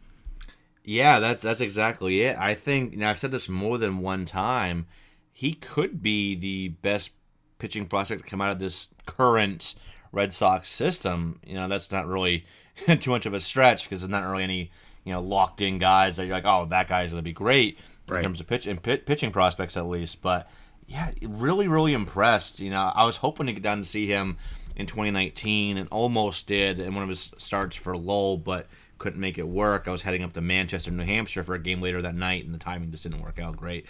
Yeah, 0.84 1.18
that's 1.18 1.42
that's 1.42 1.60
exactly 1.60 2.22
it. 2.22 2.38
I 2.38 2.54
think 2.54 2.92
you 2.92 2.98
know 2.98 3.10
I've 3.10 3.18
said 3.18 3.32
this 3.32 3.48
more 3.48 3.76
than 3.76 3.98
one 3.98 4.24
time. 4.24 4.86
He 5.32 5.52
could 5.52 6.00
be 6.00 6.34
the 6.36 6.68
best 6.68 7.10
pitching 7.58 7.86
prospect 7.86 8.22
to 8.22 8.28
come 8.28 8.40
out 8.40 8.52
of 8.52 8.58
this 8.58 8.88
current 9.04 9.74
Red 10.12 10.32
Sox 10.32 10.68
system. 10.68 11.40
You 11.44 11.54
know, 11.54 11.68
that's 11.68 11.90
not 11.90 12.06
really 12.06 12.46
too 13.00 13.10
much 13.10 13.26
of 13.26 13.34
a 13.34 13.40
stretch 13.40 13.84
because 13.84 14.00
there's 14.00 14.10
not 14.10 14.24
really 14.24 14.44
any 14.44 14.70
you 15.04 15.12
know 15.12 15.20
locked 15.20 15.60
in 15.60 15.78
guys 15.78 16.16
that 16.16 16.26
you're 16.26 16.34
like, 16.36 16.46
oh, 16.46 16.66
that 16.66 16.88
guy's 16.88 17.10
going 17.10 17.18
to 17.18 17.28
be 17.28 17.32
great 17.32 17.78
right. 18.08 18.18
in 18.18 18.24
terms 18.24 18.40
of 18.40 18.46
pitch 18.46 18.66
and 18.66 18.82
pitching 18.82 19.32
prospects 19.32 19.76
at 19.76 19.86
least. 19.86 20.22
But 20.22 20.48
yeah, 20.86 21.10
really, 21.22 21.68
really 21.68 21.92
impressed. 21.92 22.60
You 22.60 22.70
know, 22.70 22.92
I 22.94 23.04
was 23.04 23.16
hoping 23.16 23.46
to 23.46 23.52
get 23.52 23.62
down 23.62 23.78
to 23.78 23.84
see 23.84 24.06
him 24.06 24.38
in 24.76 24.86
2019 24.86 25.78
and 25.78 25.88
almost 25.90 26.46
did 26.46 26.78
in 26.78 26.94
one 26.94 27.02
of 27.02 27.08
his 27.08 27.32
starts 27.38 27.76
for 27.76 27.96
Lowell, 27.96 28.36
but 28.36 28.66
couldn't 28.98 29.20
make 29.20 29.38
it 29.38 29.48
work. 29.48 29.88
I 29.88 29.90
was 29.90 30.02
heading 30.02 30.22
up 30.22 30.32
to 30.34 30.40
Manchester, 30.40 30.90
New 30.90 31.04
Hampshire 31.04 31.42
for 31.42 31.54
a 31.54 31.58
game 31.58 31.80
later 31.80 32.02
that 32.02 32.14
night, 32.14 32.44
and 32.44 32.54
the 32.54 32.58
timing 32.58 32.90
just 32.90 33.02
didn't 33.02 33.22
work 33.22 33.38
out 33.38 33.56
great. 33.56 33.86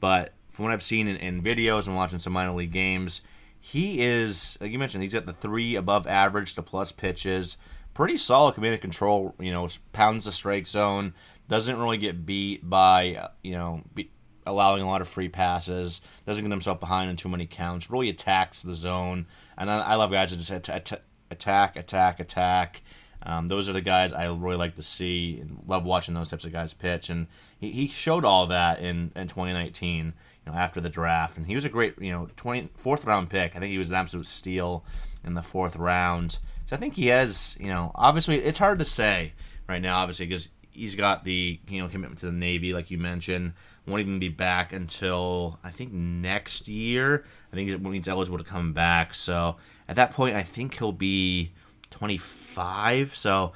But 0.00 0.34
from 0.50 0.64
what 0.64 0.72
I've 0.72 0.82
seen 0.82 1.08
in, 1.08 1.16
in 1.16 1.42
videos 1.42 1.86
and 1.86 1.96
watching 1.96 2.18
some 2.18 2.32
minor 2.32 2.52
league 2.52 2.72
games, 2.72 3.22
he 3.60 4.00
is, 4.00 4.58
like 4.60 4.72
you 4.72 4.78
mentioned, 4.78 5.04
he's 5.04 5.14
got 5.14 5.26
the 5.26 5.32
three 5.32 5.76
above 5.76 6.06
average 6.06 6.54
to 6.54 6.62
plus 6.62 6.90
pitches. 6.92 7.56
Pretty 7.94 8.16
solid 8.16 8.54
command 8.54 8.72
and 8.72 8.82
control, 8.82 9.34
you 9.38 9.52
know, 9.52 9.68
pounds 9.92 10.24
the 10.24 10.32
strike 10.32 10.66
zone, 10.66 11.14
doesn't 11.48 11.78
really 11.78 11.98
get 11.98 12.26
beat 12.26 12.68
by, 12.68 13.14
uh, 13.14 13.28
you 13.42 13.52
know, 13.52 13.82
be, 13.94 14.10
allowing 14.46 14.82
a 14.82 14.86
lot 14.86 15.00
of 15.00 15.08
free 15.08 15.28
passes, 15.28 16.00
doesn't 16.26 16.42
get 16.42 16.50
himself 16.50 16.80
behind 16.80 17.10
in 17.10 17.16
too 17.16 17.28
many 17.28 17.46
counts, 17.46 17.90
really 17.90 18.08
attacks 18.08 18.62
the 18.62 18.74
zone. 18.74 19.26
And 19.56 19.70
I, 19.70 19.80
I 19.80 19.94
love 19.96 20.10
guys 20.10 20.30
that 20.30 20.36
just 20.36 20.50
attack, 20.50 21.02
attack, 21.30 21.76
attack, 21.76 22.20
attack. 22.20 22.82
Um, 23.24 23.48
those 23.48 23.68
are 23.68 23.72
the 23.72 23.80
guys 23.80 24.12
I 24.12 24.26
really 24.26 24.56
like 24.56 24.74
to 24.76 24.82
see 24.82 25.38
and 25.40 25.62
love 25.66 25.84
watching 25.84 26.14
those 26.14 26.30
types 26.30 26.44
of 26.44 26.52
guys 26.52 26.74
pitch. 26.74 27.08
And 27.08 27.28
he, 27.58 27.70
he 27.70 27.88
showed 27.88 28.24
all 28.24 28.48
that 28.48 28.80
in, 28.80 29.12
in 29.14 29.28
2019 29.28 30.06
you 30.44 30.52
know, 30.52 30.58
after 30.58 30.80
the 30.80 30.88
draft. 30.88 31.36
And 31.36 31.46
he 31.46 31.54
was 31.54 31.64
a 31.64 31.68
great, 31.68 31.94
you 32.00 32.10
know, 32.10 32.28
20, 32.36 32.70
fourth 32.76 33.04
round 33.04 33.30
pick. 33.30 33.54
I 33.54 33.60
think 33.60 33.70
he 33.70 33.78
was 33.78 33.90
an 33.90 33.96
absolute 33.96 34.26
steal 34.26 34.84
in 35.24 35.34
the 35.34 35.42
fourth 35.42 35.76
round. 35.76 36.38
So 36.66 36.74
I 36.74 36.78
think 36.78 36.94
he 36.94 37.08
has, 37.08 37.56
you 37.60 37.68
know, 37.68 37.92
obviously 37.94 38.38
it's 38.38 38.58
hard 38.58 38.78
to 38.80 38.84
say 38.84 39.34
right 39.68 39.82
now, 39.82 39.98
obviously, 39.98 40.26
because 40.26 40.48
he's 40.72 40.94
got 40.94 41.24
the, 41.24 41.58
you 41.68 41.80
know, 41.80 41.88
commitment 41.88 42.20
to 42.20 42.26
the 42.26 42.32
Navy, 42.32 42.72
like 42.72 42.90
you 42.90 42.98
mentioned. 42.98 43.52
Won't 43.86 44.00
even 44.00 44.18
be 44.18 44.28
back 44.28 44.72
until, 44.72 45.58
I 45.64 45.70
think, 45.70 45.92
next 45.92 46.68
year. 46.68 47.24
I 47.52 47.56
think 47.56 47.68
he's 47.94 48.08
eligible 48.08 48.38
to 48.38 48.44
come 48.44 48.72
back. 48.72 49.14
So 49.14 49.56
at 49.88 49.96
that 49.96 50.12
point, 50.12 50.36
I 50.36 50.42
think 50.42 50.78
he'll 50.78 50.92
be 50.92 51.52
25. 51.90 53.16
So 53.16 53.52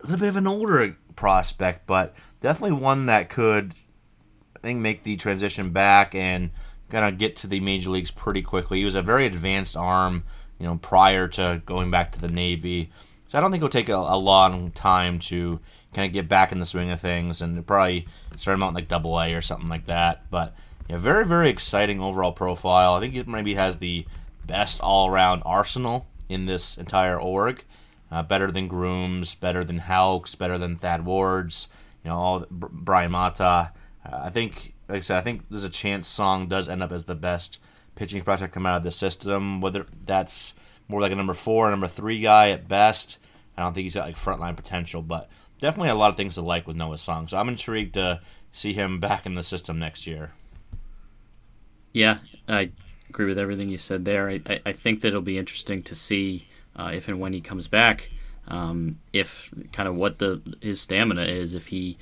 a 0.00 0.02
little 0.04 0.18
bit 0.18 0.28
of 0.28 0.36
an 0.36 0.46
older 0.46 0.96
prospect, 1.16 1.86
but 1.86 2.14
definitely 2.40 2.78
one 2.78 3.06
that 3.06 3.28
could 3.28 3.74
I 4.56 4.60
think 4.60 4.80
make 4.80 5.02
the 5.02 5.16
transition 5.16 5.70
back 5.70 6.14
and 6.14 6.50
kind 6.90 7.04
of 7.04 7.18
get 7.18 7.36
to 7.36 7.46
the 7.46 7.60
major 7.60 7.90
leagues 7.90 8.10
pretty 8.10 8.42
quickly. 8.42 8.78
He 8.78 8.84
was 8.84 8.94
a 8.94 9.02
very 9.02 9.26
advanced 9.26 9.76
arm, 9.76 10.24
you 10.58 10.66
know, 10.66 10.78
prior 10.80 11.28
to 11.28 11.62
going 11.64 11.90
back 11.90 12.12
to 12.12 12.20
the 12.20 12.28
Navy. 12.28 12.90
So 13.28 13.38
I 13.38 13.40
don't 13.40 13.50
think 13.50 13.60
it'll 13.60 13.68
take 13.68 13.88
a, 13.88 13.96
a 13.96 14.16
long 14.16 14.70
time 14.72 15.18
to 15.20 15.60
kind 15.94 16.06
of 16.06 16.12
get 16.12 16.28
back 16.28 16.52
in 16.52 16.60
the 16.60 16.66
swing 16.66 16.90
of 16.90 17.00
things 17.00 17.40
and 17.40 17.66
probably 17.66 18.06
start 18.36 18.54
him 18.56 18.62
out 18.62 18.68
in 18.68 18.74
like 18.74 18.88
Double 18.88 19.20
A 19.20 19.32
or 19.34 19.42
something 19.42 19.68
like 19.68 19.86
that. 19.86 20.30
But 20.30 20.54
yeah, 20.88 20.96
very 20.98 21.24
very 21.24 21.48
exciting 21.48 22.00
overall 22.00 22.32
profile. 22.32 22.94
I 22.94 23.00
think 23.00 23.14
it 23.14 23.28
maybe 23.28 23.54
has 23.54 23.78
the 23.78 24.06
best 24.46 24.80
all 24.80 25.08
around 25.08 25.42
arsenal 25.44 26.06
in 26.28 26.46
this 26.46 26.76
entire 26.76 27.18
org. 27.18 27.64
Uh, 28.10 28.22
better 28.22 28.50
than 28.50 28.68
Groomes, 28.68 29.38
better 29.38 29.62
than 29.62 29.80
Houcks, 29.80 30.34
better 30.34 30.56
than 30.56 30.76
Thad 30.76 31.04
Wards, 31.04 31.68
you 32.02 32.08
know, 32.08 32.16
all 32.16 32.46
Bryan 32.50 33.10
Mata. 33.10 33.72
Uh, 34.04 34.20
I 34.24 34.30
think, 34.30 34.72
like 34.88 34.98
I 34.98 35.00
said, 35.00 35.18
I 35.18 35.20
think 35.20 35.42
there's 35.50 35.64
a 35.64 35.68
chance 35.68 36.08
Song 36.08 36.48
does 36.48 36.70
end 36.70 36.82
up 36.82 36.90
as 36.90 37.04
the 37.04 37.14
best 37.14 37.58
pitching 37.96 38.22
prospect 38.22 38.54
come 38.54 38.64
out 38.64 38.78
of 38.78 38.84
the 38.84 38.90
system. 38.90 39.60
Whether 39.60 39.84
that's 40.06 40.54
more 40.88 41.02
like 41.02 41.12
a 41.12 41.16
number 41.16 41.34
four, 41.34 41.68
or 41.68 41.70
number 41.70 41.86
three 41.86 42.20
guy 42.20 42.50
at 42.50 42.66
best. 42.66 43.18
I 43.58 43.62
don't 43.62 43.74
think 43.74 43.84
he's 43.84 43.96
got 43.96 44.06
like 44.06 44.16
frontline 44.16 44.56
potential, 44.56 45.02
but 45.02 45.28
definitely 45.60 45.90
a 45.90 45.94
lot 45.94 46.10
of 46.10 46.16
things 46.16 46.34
to 46.34 46.42
like 46.42 46.66
with 46.66 46.76
Noah's 46.76 47.02
Song. 47.02 47.28
So 47.28 47.38
I'm 47.38 47.48
intrigued 47.48 47.94
to 47.94 48.20
see 48.52 48.72
him 48.72 49.00
back 49.00 49.26
in 49.26 49.34
the 49.34 49.44
system 49.44 49.78
next 49.78 50.06
year. 50.06 50.32
Yeah, 51.92 52.18
I 52.48 52.70
agree 53.08 53.26
with 53.26 53.38
everything 53.38 53.68
you 53.68 53.78
said 53.78 54.04
there. 54.04 54.28
I, 54.30 54.60
I, 54.64 54.72
think 54.72 55.00
that 55.00 55.08
it'll 55.08 55.22
be 55.22 55.38
interesting 55.38 55.82
to 55.84 55.94
see 55.94 56.46
uh, 56.76 56.90
if 56.92 57.08
and 57.08 57.18
when 57.18 57.32
he 57.32 57.40
comes 57.40 57.66
back, 57.66 58.10
um, 58.46 58.98
if 59.12 59.50
kind 59.72 59.88
of 59.88 59.96
what 59.96 60.18
the 60.18 60.40
his 60.60 60.80
stamina 60.80 61.22
is, 61.22 61.54
if 61.54 61.68
he 61.68 61.98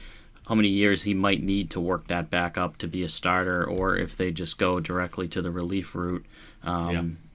how 0.48 0.54
many 0.54 0.68
years 0.68 1.02
he 1.02 1.14
might 1.14 1.42
need 1.42 1.70
to 1.70 1.80
work 1.80 2.07
that 2.09 2.30
back 2.30 2.57
up 2.57 2.76
to 2.78 2.86
be 2.86 3.02
a 3.02 3.09
starter, 3.09 3.64
or 3.64 3.96
if 3.96 4.16
they 4.16 4.30
just 4.30 4.59
go 4.59 4.80
directly 4.80 5.28
to 5.28 5.42
the 5.42 5.50
relief 5.50 5.94
route. 5.94 6.24
Um, 6.62 6.90
yeah. 6.90 7.26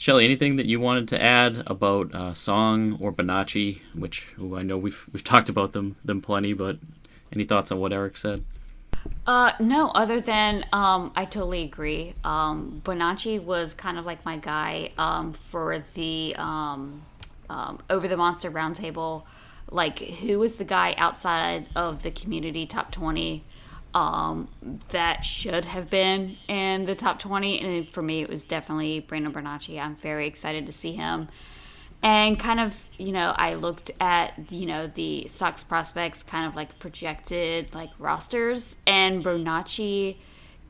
Shelly, 0.00 0.24
anything 0.24 0.54
that 0.56 0.66
you 0.66 0.78
wanted 0.78 1.08
to 1.08 1.20
add 1.20 1.64
about 1.66 2.14
uh, 2.14 2.32
Song 2.32 2.96
or 3.00 3.12
Bonaci, 3.12 3.80
which 3.94 4.32
I 4.38 4.62
know 4.62 4.78
we've 4.78 5.04
we've 5.12 5.24
talked 5.24 5.48
about 5.48 5.72
them 5.72 5.96
them 6.04 6.22
plenty, 6.22 6.52
but 6.52 6.78
any 7.32 7.42
thoughts 7.42 7.72
on 7.72 7.80
what 7.80 7.92
Eric 7.92 8.16
said? 8.16 8.44
Uh, 9.26 9.52
no, 9.58 9.88
other 9.88 10.20
than 10.20 10.64
um, 10.72 11.12
I 11.16 11.24
totally 11.24 11.64
agree. 11.64 12.14
Um, 12.22 12.80
Bonaci 12.84 13.42
was 13.42 13.74
kind 13.74 13.98
of 13.98 14.06
like 14.06 14.24
my 14.24 14.36
guy 14.36 14.90
um, 14.98 15.32
for 15.32 15.80
the 15.94 16.34
um, 16.38 17.02
um, 17.50 17.80
over 17.90 18.06
the 18.06 18.16
monster 18.16 18.52
roundtable. 18.52 19.24
Like, 19.70 19.98
who 19.98 20.38
was 20.38 20.56
the 20.56 20.64
guy 20.64 20.94
outside 20.96 21.68
of 21.74 22.02
the 22.04 22.12
community 22.12 22.66
top 22.66 22.92
twenty 22.92 23.44
um, 23.94 24.48
that 24.90 25.24
should 25.24 25.64
have 25.64 25.88
been 25.90 26.36
in 26.46 26.84
the 26.84 26.94
top 26.94 27.18
twenty? 27.18 27.60
And 27.60 27.88
for 27.88 28.02
me, 28.02 28.22
it 28.22 28.28
was 28.28 28.44
definitely 28.44 29.00
Brainer 29.00 29.32
Bonaci. 29.32 29.80
I'm 29.80 29.96
very 29.96 30.26
excited 30.26 30.66
to 30.66 30.72
see 30.72 30.92
him 30.92 31.28
and 32.02 32.38
kind 32.38 32.60
of 32.60 32.84
you 32.96 33.10
know 33.10 33.34
i 33.36 33.54
looked 33.54 33.90
at 34.00 34.34
you 34.50 34.66
know 34.66 34.86
the 34.86 35.26
sox 35.26 35.64
prospects 35.64 36.22
kind 36.22 36.46
of 36.46 36.54
like 36.54 36.78
projected 36.78 37.74
like 37.74 37.90
rosters 37.98 38.76
and 38.86 39.24
Bernacci 39.24 40.16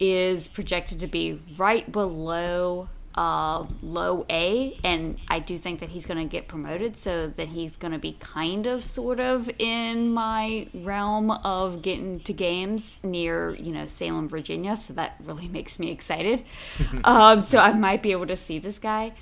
is 0.01 0.49
projected 0.49 1.01
to 1.01 1.07
be 1.07 1.41
right 1.57 1.91
below 1.91 2.89
uh, 3.19 3.67
low 3.83 4.25
a 4.31 4.79
and 4.85 5.19
i 5.27 5.41
do 5.41 5.59
think 5.59 5.81
that 5.81 5.89
he's 5.89 6.07
going 6.07 6.17
to 6.17 6.25
get 6.25 6.47
promoted 6.47 6.97
so 6.97 7.27
that 7.27 7.49
he's 7.49 7.75
going 7.75 7.91
to 7.91 7.99
be 7.99 8.13
kind 8.21 8.65
of 8.65 8.85
sort 8.85 9.19
of 9.19 9.51
in 9.59 10.09
my 10.09 10.69
realm 10.73 11.29
of 11.33 11.83
getting 11.83 12.21
to 12.21 12.33
games 12.33 13.01
near 13.03 13.57
you 13.57 13.73
know 13.73 13.89
salem 13.89 14.29
virginia 14.29 14.77
so 14.77 14.93
that 14.93 15.17
really 15.25 15.49
makes 15.59 15.81
me 15.81 15.91
excited 15.91 16.45
um, 17.05 17.43
so 17.43 17.59
i 17.59 17.73
might 17.73 18.05
be 18.05 18.13
able 18.13 18.27
to 18.27 18.37
see 18.37 18.61
this 18.61 18.79
guy 18.79 19.13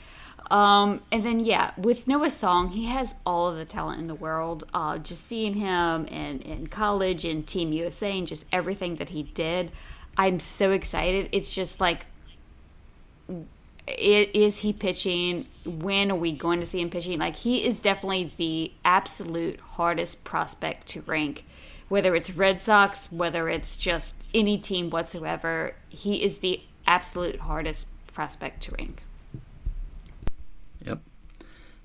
um, 0.49 1.01
and 1.11 1.27
then 1.27 1.41
yeah, 1.41 1.73
with 1.77 2.07
Noah 2.07 2.31
Song, 2.31 2.69
he 2.69 2.85
has 2.85 3.17
all 3.27 3.49
of 3.49 3.57
the 3.57 3.65
talent 3.65 3.99
in 3.99 4.07
the 4.07 4.15
world. 4.15 4.63
Uh, 4.73 4.97
just 4.97 5.27
seeing 5.27 5.55
him 5.55 6.07
in 6.07 6.39
in 6.43 6.69
college 6.69 7.25
and 7.25 7.45
Team 7.45 7.73
USA 7.73 8.17
and 8.17 8.29
just 8.29 8.47
everything 8.53 8.95
that 8.97 9.09
he 9.09 9.25
did, 9.25 9.73
I'm 10.17 10.39
so 10.39 10.71
excited. 10.71 11.29
It's 11.33 11.53
just 11.53 11.81
like, 11.81 12.07
it, 13.87 14.35
is 14.35 14.59
he 14.59 14.73
pitching? 14.73 15.47
When 15.65 16.11
are 16.11 16.17
we 16.17 16.33
going 16.33 16.61
to 16.61 16.67
see 16.67 16.81
him 16.81 16.91
pitching? 16.91 17.19
Like 17.19 17.37
he 17.37 17.65
is 17.65 17.81
definitely 17.81 18.33
the 18.37 18.73
absolute 18.85 19.61
hardest 19.61 20.25
prospect 20.25 20.87
to 20.89 21.03
rank. 21.03 21.45
Whether 21.89 22.17
it's 22.17 22.33
Red 22.33 22.61
Sox, 22.61 23.11
whether 23.13 23.49
it's 23.49 23.77
just 23.77 24.25
any 24.35 24.59
team 24.59 24.91
whatsoever, 24.91 25.77
he 25.89 26.25
is 26.25 26.39
the 26.39 26.61
absolute 26.87 27.41
hardest 27.41 27.87
prospect 28.13 28.63
to 28.65 28.73
rank. 28.73 29.05
Yep, 30.85 31.01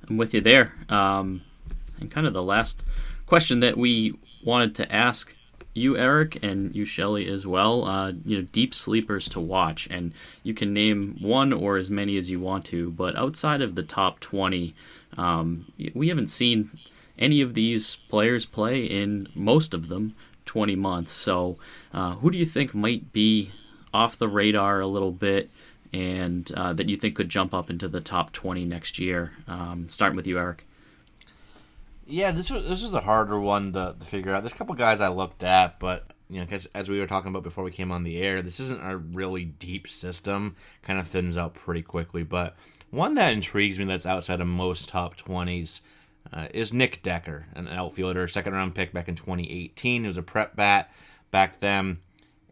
I'm 0.09 0.17
with 0.17 0.33
you 0.33 0.41
there. 0.41 0.73
Um, 0.89 1.41
and 1.99 2.09
kind 2.09 2.25
of 2.25 2.33
the 2.33 2.41
last 2.41 2.83
question 3.27 3.59
that 3.59 3.77
we 3.77 4.17
wanted 4.43 4.73
to 4.75 4.91
ask 4.91 5.35
you, 5.73 5.97
Eric, 5.97 6.43
and 6.43 6.75
you, 6.75 6.85
Shelly, 6.85 7.29
as 7.29 7.47
well. 7.47 7.85
Uh, 7.85 8.11
you 8.25 8.37
know, 8.37 8.47
deep 8.51 8.73
sleepers 8.73 9.29
to 9.29 9.39
watch, 9.39 9.87
and 9.89 10.13
you 10.43 10.53
can 10.53 10.73
name 10.73 11.17
one 11.21 11.53
or 11.53 11.77
as 11.77 11.89
many 11.89 12.17
as 12.17 12.29
you 12.29 12.39
want 12.39 12.65
to. 12.65 12.91
But 12.91 13.15
outside 13.15 13.61
of 13.61 13.75
the 13.75 13.83
top 13.83 14.19
20, 14.19 14.73
um, 15.17 15.71
we 15.93 16.09
haven't 16.09 16.29
seen 16.29 16.71
any 17.17 17.41
of 17.41 17.53
these 17.53 17.97
players 18.09 18.45
play 18.45 18.83
in 18.83 19.27
most 19.35 19.73
of 19.73 19.87
them 19.87 20.15
20 20.45 20.75
months. 20.75 21.13
So, 21.13 21.57
uh, 21.93 22.15
who 22.15 22.31
do 22.31 22.37
you 22.37 22.45
think 22.45 22.73
might 22.73 23.13
be 23.13 23.51
off 23.93 24.17
the 24.17 24.29
radar 24.29 24.79
a 24.79 24.87
little 24.87 25.11
bit? 25.11 25.51
and 25.93 26.51
uh, 26.55 26.73
that 26.73 26.87
you 26.87 26.95
think 26.95 27.15
could 27.15 27.29
jump 27.29 27.53
up 27.53 27.69
into 27.69 27.87
the 27.87 27.99
top 27.99 28.31
20 28.31 28.65
next 28.65 28.99
year? 28.99 29.33
Um, 29.47 29.89
starting 29.89 30.15
with 30.15 30.27
you, 30.27 30.39
Eric. 30.39 30.65
Yeah, 32.11 32.31
this 32.31 32.51
was 32.51 32.67
this 32.67 32.81
was 32.81 32.93
a 32.93 32.99
harder 32.99 33.39
one 33.39 33.71
to, 33.71 33.95
to 33.97 34.05
figure 34.05 34.33
out. 34.33 34.43
There's 34.43 34.51
a 34.51 34.57
couple 34.57 34.75
guys 34.75 34.99
I 34.99 35.07
looked 35.07 35.43
at, 35.43 35.79
but 35.79 36.11
you 36.29 36.41
know, 36.41 36.45
cause 36.45 36.67
as 36.75 36.89
we 36.89 36.99
were 36.99 37.07
talking 37.07 37.29
about 37.29 37.43
before 37.43 37.63
we 37.63 37.71
came 37.71 37.89
on 37.89 38.03
the 38.03 38.21
air, 38.21 38.41
this 38.41 38.59
isn't 38.59 38.83
a 38.83 38.97
really 38.97 39.45
deep 39.45 39.87
system. 39.87 40.57
Kind 40.81 40.99
of 40.99 41.07
thins 41.07 41.37
out 41.37 41.53
pretty 41.53 41.81
quickly. 41.81 42.23
But 42.23 42.57
one 42.89 43.15
that 43.15 43.31
intrigues 43.31 43.79
me 43.79 43.85
that's 43.85 44.05
outside 44.05 44.41
of 44.41 44.47
most 44.47 44.89
top 44.89 45.15
20s 45.15 45.79
uh, 46.33 46.47
is 46.53 46.73
Nick 46.73 47.01
Decker, 47.01 47.45
an 47.53 47.69
outfielder, 47.69 48.27
second 48.27 48.53
round 48.53 48.75
pick 48.75 48.91
back 48.91 49.07
in 49.07 49.15
2018. 49.15 50.01
He 50.01 50.07
was 50.07 50.17
a 50.17 50.21
prep 50.21 50.55
bat 50.55 50.91
back 51.31 51.61
then. 51.61 51.99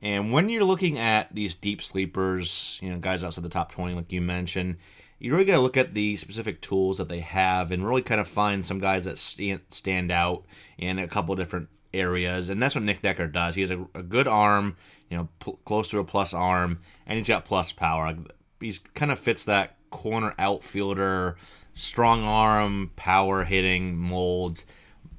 And 0.02 0.32
when 0.32 0.48
you're 0.48 0.64
looking 0.64 0.98
at 0.98 1.36
these 1.36 1.54
deep 1.54 1.84
sleepers, 1.84 2.80
you 2.82 2.90
know, 2.90 3.00
guys 3.00 3.26
outside 3.26 3.44
the 3.44 3.50
top 3.50 3.74
20, 3.74 3.94
like 3.94 4.14
you 4.14 4.22
mentioned, 4.22 4.78
you 5.20 5.32
really 5.32 5.46
got 5.46 5.56
to 5.56 5.62
look 5.62 5.78
at 5.78 5.94
the 5.94 6.16
specific 6.16 6.62
tools 6.62 6.98
that 6.98 7.10
they 7.10 7.20
have 7.20 7.72
and 7.72 7.86
really 7.86 8.02
kind 8.02 8.22
of 8.22 8.28
find 8.28 8.66
some 8.66 8.80
guys 8.80 9.06
that 9.06 9.18
stand 9.18 10.12
out 10.12 10.46
in 10.78 10.98
a 10.98 11.08
couple 11.08 11.36
different 11.36 11.68
areas. 11.94 12.50
And 12.50 12.62
that's 12.62 12.76
what 12.76 12.86
Nick 12.86 13.02
Decker 13.02 13.28
does. 13.28 13.56
He 13.56 13.62
has 13.62 13.72
a, 13.72 13.86
a 13.94 14.02
good 14.02 14.28
arm, 14.28 14.78
you 15.10 15.18
know, 15.18 15.30
pl- 15.40 15.60
close 15.66 15.90
to 15.90 16.00
a 16.00 16.06
plus 16.06 16.34
arm, 16.34 16.80
and 17.06 17.18
he's 17.18 17.28
got 17.28 17.46
plus 17.46 17.74
power. 17.74 18.16
He's 18.62 18.80
kind 18.80 19.12
of 19.12 19.20
fits 19.20 19.44
that 19.46 19.76
corner 19.90 20.34
outfielder, 20.40 21.36
strong 21.76 22.24
arm, 22.24 22.92
power 22.96 23.44
hitting 23.44 23.98
mold. 23.98 24.64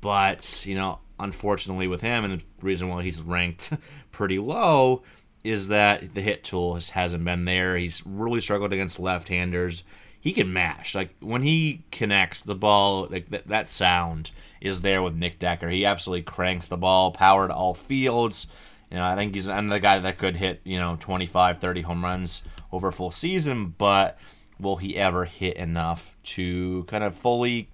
But, 0.01 0.64
you 0.66 0.76
know, 0.76 1.01
unfortunately 1.18 1.88
with 1.88 2.01
him, 2.01 2.24
and 2.24 2.40
the 2.40 2.42
reason 2.62 2.88
why 2.88 3.03
he's 3.03 3.20
ranked 3.20 3.70
pretty 4.12 4.38
low 4.38 5.03
is 5.43 5.68
that 5.68 6.14
the 6.14 6.20
hit 6.20 6.45
tool 6.45 6.74
has, 6.74 6.91
hasn't 6.91 7.24
been 7.24 7.45
there. 7.45 7.76
He's 7.76 8.05
really 8.07 8.41
struggled 8.41 8.72
against 8.72 9.01
left-handers. 9.01 9.84
He 10.20 10.32
can 10.32 10.53
mash. 10.53 10.95
Like 10.95 11.14
when 11.20 11.43
he 11.43 11.84
connects 11.91 12.43
the 12.43 12.55
ball, 12.55 13.09
like 13.11 13.30
that, 13.30 13.49
that 13.49 13.70
sound 13.70 14.32
is 14.61 14.82
there 14.82 15.03
with 15.03 15.14
Nick 15.14 15.38
Decker. 15.38 15.70
He 15.70 15.86
absolutely 15.86 16.22
cranks 16.22 16.66
the 16.66 16.76
ball, 16.76 17.11
power 17.11 17.49
to 17.49 17.55
all 17.55 17.74
fields. 17.74 18.47
You 18.91 18.99
know, 18.99 19.05
I 19.05 19.16
think 19.16 19.34
he's 19.34 19.47
another 19.47 19.78
guy 19.78 19.99
that 19.99 20.18
could 20.18 20.36
hit, 20.36 20.61
you 20.64 20.78
know, 20.78 20.97
25, 21.01 21.59
30 21.59 21.80
home 21.82 22.05
runs 22.05 22.43
over 22.72 22.88
a 22.88 22.93
full 22.93 23.11
season, 23.11 23.74
but 23.78 24.18
will 24.59 24.76
he 24.76 24.97
ever 24.97 25.24
hit 25.24 25.57
enough 25.57 26.16
to 26.22 26.84
kind 26.84 27.03
of 27.03 27.14
fully 27.14 27.70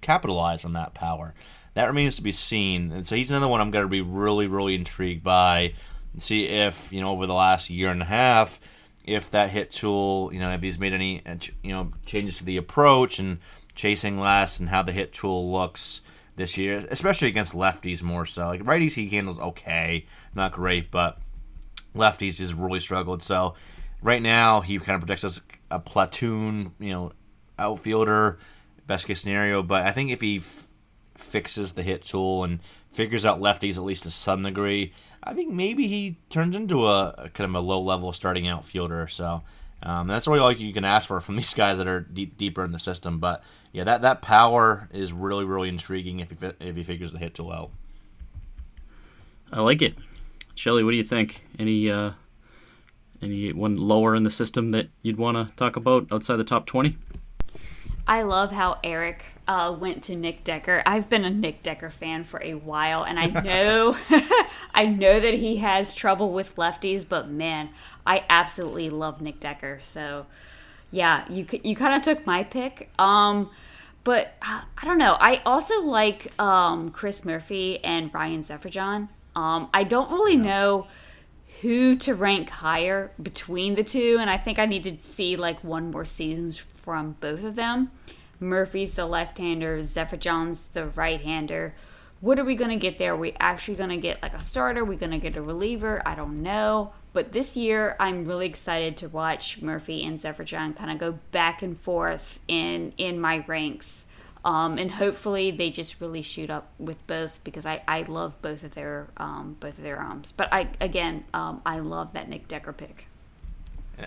capitalize 0.00 0.64
on 0.64 0.72
that 0.72 0.94
power? 0.94 1.34
That 1.74 1.86
remains 1.86 2.16
to 2.16 2.22
be 2.22 2.32
seen. 2.32 2.92
And 2.92 3.06
so 3.06 3.14
he's 3.14 3.30
another 3.30 3.48
one 3.48 3.60
I'm 3.60 3.70
going 3.70 3.84
to 3.84 3.90
be 3.90 4.00
really, 4.00 4.46
really 4.46 4.74
intrigued 4.74 5.22
by 5.22 5.74
see 6.18 6.46
if 6.46 6.92
you 6.92 7.00
know 7.00 7.10
over 7.10 7.26
the 7.26 7.34
last 7.34 7.70
year 7.70 7.90
and 7.90 8.02
a 8.02 8.06
half 8.06 8.60
if 9.04 9.30
that 9.30 9.50
hit 9.50 9.70
tool 9.70 10.30
you 10.32 10.38
know 10.38 10.50
if 10.50 10.60
he's 10.60 10.78
made 10.78 10.92
any 10.92 11.22
uh, 11.26 11.36
you 11.62 11.72
know 11.72 11.90
changes 12.04 12.38
to 12.38 12.44
the 12.44 12.56
approach 12.56 13.18
and 13.18 13.38
chasing 13.74 14.18
less 14.18 14.60
and 14.60 14.68
how 14.68 14.82
the 14.82 14.92
hit 14.92 15.12
tool 15.12 15.50
looks 15.50 16.02
this 16.36 16.56
year 16.56 16.86
especially 16.90 17.28
against 17.28 17.54
lefties 17.54 18.02
more 18.02 18.24
so. 18.26 18.48
Like 18.48 18.62
righties 18.62 18.94
he 18.94 19.08
handles 19.08 19.38
okay 19.38 20.06
not 20.34 20.52
great 20.52 20.90
but 20.90 21.18
lefties 21.94 22.38
he's 22.38 22.54
really 22.54 22.80
struggled. 22.80 23.22
So 23.22 23.54
right 24.02 24.22
now 24.22 24.60
he 24.60 24.78
kind 24.78 24.96
of 24.96 25.00
projects 25.00 25.24
as 25.24 25.40
a 25.70 25.78
platoon 25.78 26.72
you 26.78 26.92
know 26.92 27.12
outfielder 27.58 28.38
best 28.86 29.06
case 29.06 29.20
scenario. 29.20 29.62
But 29.62 29.86
i 29.86 29.92
think 29.92 30.10
if 30.10 30.20
he 30.20 30.38
f- 30.38 30.66
fixes 31.16 31.72
the 31.72 31.82
hit 31.82 32.04
tool 32.04 32.44
and 32.44 32.60
figures 32.92 33.24
out 33.24 33.40
lefties 33.40 33.76
at 33.76 33.84
least 33.84 34.02
to 34.02 34.10
some 34.10 34.42
degree 34.42 34.92
I 35.22 35.34
think 35.34 35.52
maybe 35.52 35.86
he 35.86 36.18
turns 36.30 36.56
into 36.56 36.86
a, 36.86 37.14
a 37.18 37.28
kind 37.28 37.48
of 37.48 37.54
a 37.54 37.60
low 37.60 37.80
level 37.80 38.12
starting 38.12 38.48
outfielder. 38.48 39.06
So 39.08 39.42
um, 39.82 40.06
that's 40.06 40.26
really 40.26 40.40
all 40.40 40.52
you 40.52 40.72
can 40.72 40.84
ask 40.84 41.08
for 41.08 41.20
from 41.20 41.36
these 41.36 41.54
guys 41.54 41.78
that 41.78 41.86
are 41.86 42.00
deep, 42.00 42.36
deeper 42.36 42.64
in 42.64 42.72
the 42.72 42.78
system. 42.78 43.18
But 43.18 43.42
yeah, 43.72 43.84
that, 43.84 44.02
that 44.02 44.22
power 44.22 44.88
is 44.92 45.12
really 45.12 45.44
really 45.44 45.68
intriguing 45.68 46.20
if 46.20 46.30
he 46.30 46.36
if 46.60 46.76
he 46.76 46.82
figures 46.82 47.12
the 47.12 47.18
hit 47.18 47.34
tool 47.34 47.52
out. 47.52 47.70
I 49.52 49.60
like 49.60 49.82
it, 49.82 49.94
Shelly. 50.54 50.84
What 50.84 50.92
do 50.92 50.96
you 50.96 51.04
think? 51.04 51.44
Any 51.58 51.90
uh, 51.90 52.12
any 53.22 53.52
one 53.52 53.76
lower 53.76 54.14
in 54.14 54.22
the 54.22 54.30
system 54.30 54.70
that 54.72 54.88
you'd 55.02 55.18
want 55.18 55.36
to 55.36 55.54
talk 55.56 55.76
about 55.76 56.06
outside 56.12 56.36
the 56.36 56.44
top 56.44 56.66
twenty? 56.66 56.96
I 58.06 58.22
love 58.22 58.50
how 58.50 58.78
Eric 58.82 59.24
uh, 59.50 59.72
went 59.72 60.04
to 60.04 60.14
Nick 60.14 60.44
Decker. 60.44 60.80
I've 60.86 61.08
been 61.08 61.24
a 61.24 61.30
Nick 61.30 61.64
Decker 61.64 61.90
fan 61.90 62.22
for 62.22 62.40
a 62.40 62.54
while, 62.54 63.02
and 63.02 63.18
I 63.18 63.26
know, 63.42 63.96
I 64.74 64.86
know 64.86 65.18
that 65.18 65.34
he 65.34 65.56
has 65.56 65.92
trouble 65.92 66.32
with 66.32 66.54
lefties. 66.54 67.04
But 67.06 67.28
man, 67.28 67.70
I 68.06 68.24
absolutely 68.30 68.90
love 68.90 69.20
Nick 69.20 69.40
Decker. 69.40 69.80
So, 69.82 70.26
yeah, 70.92 71.24
you 71.28 71.46
you 71.64 71.74
kind 71.74 71.96
of 71.96 72.02
took 72.02 72.24
my 72.24 72.44
pick. 72.44 72.90
Um, 72.96 73.50
but 74.04 74.34
uh, 74.40 74.62
I 74.78 74.86
don't 74.86 74.98
know. 74.98 75.16
I 75.18 75.42
also 75.44 75.82
like 75.82 76.32
um, 76.40 76.90
Chris 76.90 77.24
Murphy 77.24 77.82
and 77.82 78.14
Ryan 78.14 78.42
Zeferjahn. 78.42 79.08
Um, 79.34 79.68
I 79.74 79.82
don't 79.82 80.12
really 80.12 80.36
know 80.36 80.86
who 81.60 81.96
to 81.96 82.14
rank 82.14 82.50
higher 82.50 83.10
between 83.20 83.74
the 83.74 83.82
two, 83.82 84.16
and 84.20 84.30
I 84.30 84.38
think 84.38 84.60
I 84.60 84.66
need 84.66 84.84
to 84.84 85.00
see 85.00 85.34
like 85.34 85.64
one 85.64 85.90
more 85.90 86.04
season 86.04 86.52
from 86.52 87.16
both 87.20 87.42
of 87.42 87.56
them. 87.56 87.90
Murphy's 88.40 88.94
the 88.94 89.06
left-hander, 89.06 89.78
Zeferjahn's 89.80 90.66
the 90.72 90.86
right-hander. 90.86 91.74
What 92.20 92.38
are 92.38 92.44
we 92.44 92.54
gonna 92.54 92.76
get 92.76 92.98
there? 92.98 93.12
Are 93.12 93.16
we 93.16 93.34
actually 93.40 93.76
gonna 93.76 93.96
get 93.96 94.22
like 94.22 94.34
a 94.34 94.40
starter? 94.40 94.80
Are 94.80 94.84
we 94.84 94.96
gonna 94.96 95.18
get 95.18 95.36
a 95.36 95.42
reliever? 95.42 96.02
I 96.04 96.14
don't 96.14 96.38
know. 96.38 96.92
But 97.12 97.32
this 97.32 97.56
year, 97.56 97.96
I'm 97.98 98.24
really 98.24 98.46
excited 98.46 98.96
to 98.98 99.08
watch 99.08 99.62
Murphy 99.62 100.04
and 100.04 100.18
Zeferjahn 100.18 100.76
kind 100.76 100.90
of 100.90 100.98
go 100.98 101.18
back 101.32 101.62
and 101.62 101.78
forth 101.78 102.40
in 102.46 102.92
in 102.98 103.20
my 103.20 103.44
ranks. 103.46 104.06
Um, 104.44 104.78
and 104.78 104.90
hopefully 104.92 105.50
they 105.50 105.70
just 105.70 106.00
really 106.00 106.22
shoot 106.22 106.48
up 106.48 106.70
with 106.78 107.06
both 107.06 107.42
because 107.44 107.66
I, 107.66 107.82
I 107.86 108.02
love 108.02 108.40
both 108.40 108.64
of 108.64 108.74
their 108.74 109.08
um, 109.16 109.56
both 109.60 109.76
of 109.76 109.84
their 109.84 109.98
arms. 109.98 110.32
But 110.36 110.48
I 110.52 110.68
again 110.80 111.24
um, 111.34 111.62
I 111.66 111.80
love 111.80 112.12
that 112.12 112.28
Nick 112.28 112.48
Decker 112.48 112.72
pick. 112.72 113.06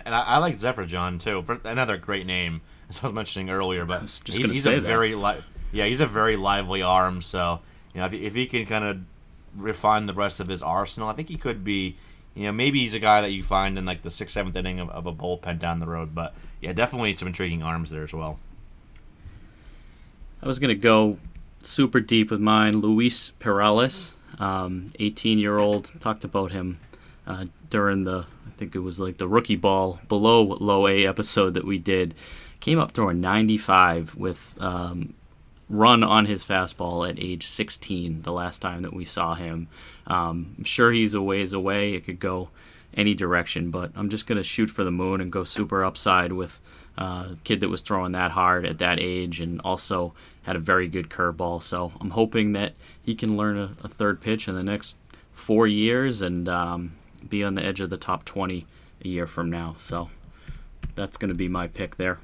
And 0.04 0.14
I, 0.14 0.20
I 0.22 0.38
like 0.38 0.56
Zeferjahn 0.56 1.20
too. 1.20 1.44
Another 1.64 1.96
great 1.96 2.26
name, 2.26 2.62
as 2.88 3.02
I 3.02 3.06
was 3.06 3.14
mentioning 3.14 3.50
earlier. 3.50 3.84
But 3.84 4.02
he's, 4.02 4.36
he's 4.36 4.66
a 4.66 4.70
that. 4.70 4.82
very 4.82 5.14
li- 5.14 5.42
yeah 5.72 5.86
he's 5.86 6.00
a 6.00 6.06
very 6.06 6.36
lively 6.36 6.82
arm. 6.82 7.22
So 7.22 7.60
you 7.94 8.00
know 8.00 8.06
if, 8.06 8.14
if 8.14 8.34
he 8.34 8.46
can 8.46 8.66
kind 8.66 8.84
of 8.84 8.98
refine 9.56 10.06
the 10.06 10.14
rest 10.14 10.40
of 10.40 10.48
his 10.48 10.62
arsenal, 10.62 11.08
I 11.08 11.12
think 11.12 11.28
he 11.28 11.36
could 11.36 11.64
be. 11.64 11.96
You 12.36 12.46
know, 12.46 12.52
maybe 12.52 12.80
he's 12.80 12.94
a 12.94 12.98
guy 12.98 13.20
that 13.20 13.30
you 13.30 13.44
find 13.44 13.78
in 13.78 13.84
like 13.84 14.02
the 14.02 14.10
sixth, 14.10 14.34
seventh 14.34 14.56
inning 14.56 14.80
of, 14.80 14.90
of 14.90 15.06
a 15.06 15.12
bullpen 15.12 15.60
down 15.60 15.78
the 15.78 15.86
road. 15.86 16.16
But 16.16 16.34
yeah, 16.60 16.72
definitely 16.72 17.14
some 17.14 17.28
intriguing 17.28 17.62
arms 17.62 17.90
there 17.90 18.02
as 18.02 18.12
well. 18.12 18.40
I 20.42 20.46
was 20.48 20.58
going 20.58 20.68
to 20.68 20.74
go 20.74 21.18
super 21.62 22.00
deep 22.00 22.30
with 22.30 22.40
mine. 22.40 22.80
Luis 22.80 23.30
Perales, 23.38 24.16
18 24.38 24.40
um, 24.40 25.38
year 25.38 25.58
old, 25.58 25.92
talked 26.00 26.24
about 26.24 26.52
him 26.52 26.80
uh, 27.26 27.46
during 27.70 28.04
the, 28.04 28.26
I 28.46 28.50
think 28.56 28.74
it 28.74 28.80
was 28.80 29.00
like 29.00 29.18
the 29.18 29.28
rookie 29.28 29.56
ball 29.56 30.00
below 30.08 30.42
low 30.42 30.86
A 30.86 31.06
episode 31.06 31.54
that 31.54 31.64
we 31.64 31.78
did. 31.78 32.14
Came 32.64 32.78
up 32.78 32.92
throwing 32.92 33.20
95 33.20 34.14
with 34.14 34.56
um, 34.58 35.12
run 35.68 36.02
on 36.02 36.24
his 36.24 36.46
fastball 36.46 37.06
at 37.06 37.18
age 37.18 37.46
16 37.46 38.22
the 38.22 38.32
last 38.32 38.62
time 38.62 38.80
that 38.80 38.94
we 38.94 39.04
saw 39.04 39.34
him. 39.34 39.68
Um, 40.06 40.54
I'm 40.56 40.64
sure 40.64 40.90
he's 40.90 41.12
a 41.12 41.20
ways 41.20 41.52
away. 41.52 41.92
It 41.92 42.06
could 42.06 42.18
go 42.18 42.48
any 42.96 43.12
direction, 43.12 43.70
but 43.70 43.90
I'm 43.94 44.08
just 44.08 44.26
going 44.26 44.38
to 44.38 44.42
shoot 44.42 44.68
for 44.68 44.82
the 44.82 44.90
moon 44.90 45.20
and 45.20 45.30
go 45.30 45.44
super 45.44 45.84
upside 45.84 46.32
with 46.32 46.58
uh, 46.96 47.32
a 47.32 47.36
kid 47.44 47.60
that 47.60 47.68
was 47.68 47.82
throwing 47.82 48.12
that 48.12 48.30
hard 48.30 48.64
at 48.64 48.78
that 48.78 48.98
age 48.98 49.40
and 49.40 49.60
also 49.60 50.14
had 50.44 50.56
a 50.56 50.58
very 50.58 50.88
good 50.88 51.10
curveball. 51.10 51.62
So 51.62 51.92
I'm 52.00 52.12
hoping 52.12 52.52
that 52.52 52.72
he 53.02 53.14
can 53.14 53.36
learn 53.36 53.58
a, 53.58 53.76
a 53.84 53.88
third 53.88 54.22
pitch 54.22 54.48
in 54.48 54.54
the 54.54 54.64
next 54.64 54.96
four 55.34 55.66
years 55.66 56.22
and 56.22 56.48
um, 56.48 56.94
be 57.28 57.44
on 57.44 57.56
the 57.56 57.62
edge 57.62 57.80
of 57.80 57.90
the 57.90 57.98
top 57.98 58.24
20 58.24 58.64
a 59.04 59.06
year 59.06 59.26
from 59.26 59.50
now. 59.50 59.76
So 59.78 60.08
that's 60.94 61.18
going 61.18 61.30
to 61.30 61.36
be 61.36 61.48
my 61.48 61.68
pick 61.68 61.96
there. 61.96 62.20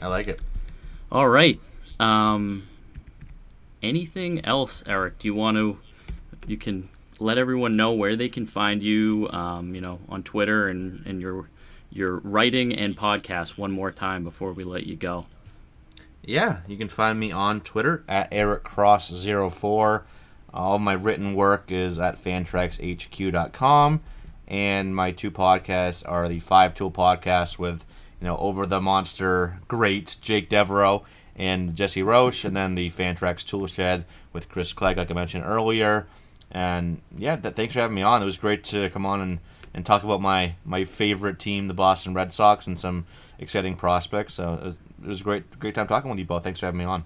I 0.00 0.08
like 0.08 0.28
it. 0.28 0.40
All 1.10 1.28
right. 1.28 1.60
Um, 1.98 2.68
anything 3.82 4.44
else, 4.44 4.82
Eric? 4.86 5.18
Do 5.18 5.28
you 5.28 5.34
want 5.34 5.56
to? 5.56 5.78
You 6.46 6.56
can 6.56 6.88
let 7.18 7.38
everyone 7.38 7.76
know 7.76 7.92
where 7.92 8.16
they 8.16 8.28
can 8.28 8.46
find 8.46 8.82
you. 8.82 9.28
Um, 9.30 9.74
you 9.74 9.80
know, 9.80 10.00
on 10.08 10.22
Twitter 10.22 10.68
and 10.68 11.04
and 11.06 11.20
your 11.20 11.48
your 11.90 12.18
writing 12.18 12.72
and 12.74 12.96
podcast 12.96 13.56
one 13.58 13.72
more 13.72 13.90
time 13.90 14.24
before 14.24 14.52
we 14.52 14.64
let 14.64 14.86
you 14.86 14.96
go. 14.96 15.26
Yeah, 16.22 16.58
you 16.66 16.76
can 16.76 16.88
find 16.88 17.18
me 17.18 17.32
on 17.32 17.60
Twitter 17.60 18.04
at 18.08 18.30
ericcross04. 18.30 20.02
All 20.52 20.78
my 20.78 20.92
written 20.92 21.34
work 21.34 21.70
is 21.70 21.98
at 21.98 22.22
fantraxhq.com, 22.22 24.00
and 24.46 24.96
my 24.96 25.10
two 25.12 25.30
podcasts 25.30 26.06
are 26.06 26.28
the 26.28 26.40
Five 26.40 26.74
Tool 26.74 26.90
podcast 26.90 27.58
with 27.58 27.84
you 28.20 28.26
know 28.26 28.36
over 28.38 28.66
the 28.66 28.80
monster 28.80 29.58
great 29.68 30.16
Jake 30.20 30.48
Devereaux 30.48 31.04
and 31.36 31.76
Jesse 31.76 32.02
Roche, 32.02 32.44
and 32.44 32.56
then 32.56 32.74
the 32.74 32.90
Fantrax 32.90 33.44
Toolshed 33.44 34.04
with 34.32 34.48
Chris 34.48 34.72
Clegg, 34.72 34.96
like 34.96 35.10
I 35.10 35.14
mentioned 35.14 35.44
earlier. 35.46 36.06
And 36.50 37.00
yeah, 37.16 37.36
thanks 37.36 37.74
for 37.74 37.80
having 37.80 37.94
me 37.94 38.02
on. 38.02 38.22
It 38.22 38.24
was 38.24 38.38
great 38.38 38.64
to 38.64 38.90
come 38.90 39.06
on 39.06 39.20
and, 39.20 39.38
and 39.72 39.86
talk 39.86 40.02
about 40.02 40.20
my, 40.20 40.54
my 40.64 40.84
favorite 40.84 41.38
team, 41.38 41.68
the 41.68 41.74
Boston 41.74 42.14
Red 42.14 42.34
Sox, 42.34 42.66
and 42.66 42.78
some 42.78 43.06
exciting 43.38 43.76
prospects. 43.76 44.34
So 44.34 44.54
it 44.54 44.62
was, 44.64 44.78
it 45.02 45.08
was 45.08 45.20
a 45.20 45.24
great 45.24 45.58
great 45.58 45.74
time 45.74 45.86
talking 45.86 46.10
with 46.10 46.18
you 46.18 46.24
both. 46.24 46.42
Thanks 46.42 46.60
for 46.60 46.66
having 46.66 46.78
me 46.78 46.84
on. 46.84 47.04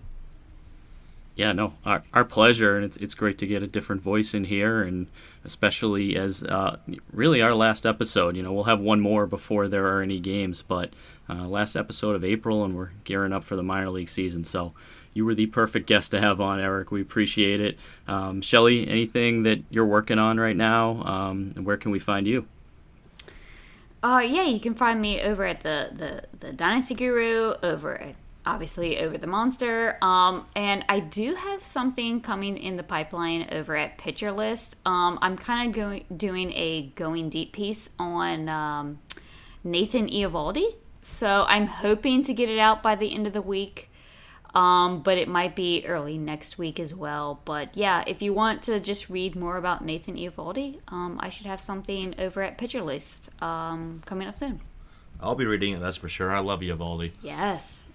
Yeah, 1.35 1.53
no, 1.53 1.73
our, 1.87 2.03
our 2.13 2.25
pleasure, 2.25 2.77
and 2.77 2.85
it's 2.85 2.97
it's 2.99 3.15
great 3.15 3.39
to 3.39 3.47
get 3.47 3.63
a 3.63 3.67
different 3.67 4.03
voice 4.03 4.35
in 4.35 4.45
here, 4.45 4.83
and 4.83 5.07
especially 5.45 6.15
as 6.15 6.45
uh, 6.45 6.77
really 7.11 7.41
our 7.41 7.55
last 7.55 7.87
episode. 7.87 8.37
You 8.37 8.43
know, 8.43 8.53
we'll 8.53 8.65
have 8.65 8.81
one 8.81 9.01
more 9.01 9.27
before 9.27 9.67
there 9.67 9.87
are 9.87 10.03
any 10.03 10.21
games, 10.21 10.61
but 10.61 10.93
uh, 11.31 11.47
last 11.49 11.75
episode 11.75 12.17
of 12.17 12.25
April, 12.25 12.65
and 12.65 12.77
we're 12.77 12.91
gearing 13.05 13.33
up 13.33 13.45
for 13.45 13.57
the 13.57 13.63
minor 13.63 13.89
league 13.89 14.11
season. 14.11 14.45
So 14.45 14.75
you 15.15 15.25
were 15.25 15.35
the 15.35 15.47
perfect 15.47 15.87
guest 15.87 16.11
to 16.11 16.21
have 16.21 16.41
on, 16.41 16.61
Eric. 16.61 16.91
We 16.91 17.01
appreciate 17.01 17.61
it. 17.61 17.79
Um, 18.07 18.43
Shelly, 18.43 18.87
anything 18.87 19.43
that 19.45 19.63
you're 19.71 19.87
working 19.87 20.19
on 20.19 20.39
right 20.39 20.57
now? 20.57 21.03
Um, 21.03 21.53
and 21.57 21.65
where 21.65 21.79
can 21.79 21.93
we 21.93 21.99
find 21.99 22.27
you? 22.27 22.47
Uh, 24.03 24.23
yeah, 24.27 24.45
you 24.45 24.59
can 24.59 24.75
find 24.75 25.01
me 25.01 25.23
over 25.23 25.45
at 25.45 25.61
the 25.61 25.91
the 25.95 26.25
the 26.41 26.53
Dynasty 26.53 26.95
Guru, 26.95 27.55
over 27.63 27.95
at 27.95 28.17
obviously 28.45 28.99
over 28.99 29.19
the 29.19 29.27
Monster. 29.27 29.99
Um, 30.03 30.47
and 30.55 30.85
I 30.89 31.01
do 31.01 31.35
have 31.35 31.63
something 31.63 32.21
coming 32.21 32.57
in 32.57 32.77
the 32.77 32.83
pipeline 32.83 33.49
over 33.53 33.77
at 33.77 33.99
Pitcher 33.99 34.33
List. 34.33 34.77
Um, 34.85 35.19
I'm 35.23 35.37
kind 35.37 35.69
of 35.69 35.75
going 35.75 36.05
doing 36.17 36.53
a 36.53 36.93
going 36.95 37.29
deep 37.29 37.53
piece 37.53 37.91
on 37.99 38.49
um, 38.49 38.99
Nathan 39.65 40.09
Eovaldi. 40.09 40.77
So 41.03 41.45
I'm 41.49 41.67
hoping 41.67 42.23
to 42.25 42.35
get 42.35 42.49
it 42.49 42.59
out 42.59 42.83
by 42.83 42.95
the 42.95 43.13
end 43.15 43.27
of 43.27 43.33
the 43.33 43.43
week. 43.43 43.89
Um, 44.55 45.03
but 45.03 45.17
it 45.17 45.29
might 45.29 45.57
be 45.57 45.83
early 45.87 46.19
next 46.19 46.59
week 46.59 46.79
as 46.79 46.95
well. 46.95 47.41
But 47.47 47.75
yeah, 47.75 48.05
if 48.07 48.21
you 48.21 48.35
want 48.35 48.63
to 48.65 48.81
just 48.81 49.09
read 49.09 49.35
more 49.35 49.57
about 49.57 49.83
Nathan 49.83 50.17
Eovaldi, 50.17 50.81
um, 50.89 51.19
I 51.21 51.31
should 51.31 51.47
have 51.47 51.59
something 51.59 52.15
over 52.19 52.43
at 52.43 52.59
Pitcher 52.59 52.83
List 52.83 53.31
um, 53.43 54.03
coming 54.05 54.29
up 54.29 54.37
soon. 54.37 54.61
I'll 55.23 55.37
be 55.37 55.47
reading 55.47 55.73
it, 55.75 55.81
that's 55.81 55.97
for 55.97 56.09
sure. 56.09 56.31
I 56.31 56.41
love 56.41 56.61
Eovaldi. 56.61 57.13
Yes. 57.23 57.87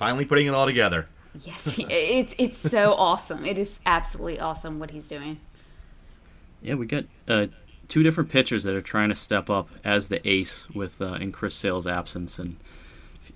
Finally 0.00 0.24
putting 0.24 0.46
it 0.46 0.54
all 0.54 0.64
together. 0.64 1.06
Yes, 1.40 1.78
it's 1.90 2.34
it's 2.38 2.56
so 2.56 2.94
awesome. 2.98 3.44
It 3.44 3.58
is 3.58 3.80
absolutely 3.84 4.40
awesome 4.40 4.78
what 4.78 4.92
he's 4.92 5.06
doing. 5.06 5.38
Yeah, 6.62 6.76
we 6.76 6.86
got 6.86 7.04
uh, 7.28 7.48
two 7.86 8.02
different 8.02 8.30
pitchers 8.30 8.64
that 8.64 8.74
are 8.74 8.80
trying 8.80 9.10
to 9.10 9.14
step 9.14 9.50
up 9.50 9.68
as 9.84 10.08
the 10.08 10.26
ace 10.26 10.66
with 10.70 11.02
uh, 11.02 11.18
in 11.20 11.32
Chris 11.32 11.54
Sale's 11.54 11.86
absence, 11.86 12.38
and 12.38 12.56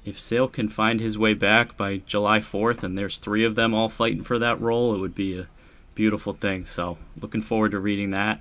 if 0.06 0.18
Sale 0.18 0.48
can 0.48 0.70
find 0.70 1.00
his 1.00 1.18
way 1.18 1.34
back 1.34 1.76
by 1.76 1.98
July 1.98 2.38
4th 2.38 2.82
and 2.82 2.96
there's 2.96 3.18
three 3.18 3.44
of 3.44 3.56
them 3.56 3.74
all 3.74 3.90
fighting 3.90 4.22
for 4.22 4.38
that 4.38 4.58
role, 4.58 4.94
it 4.94 5.00
would 5.00 5.14
be 5.14 5.38
a 5.38 5.48
beautiful 5.94 6.32
thing. 6.32 6.64
So, 6.64 6.96
looking 7.20 7.42
forward 7.42 7.72
to 7.72 7.78
reading 7.78 8.10
that. 8.12 8.40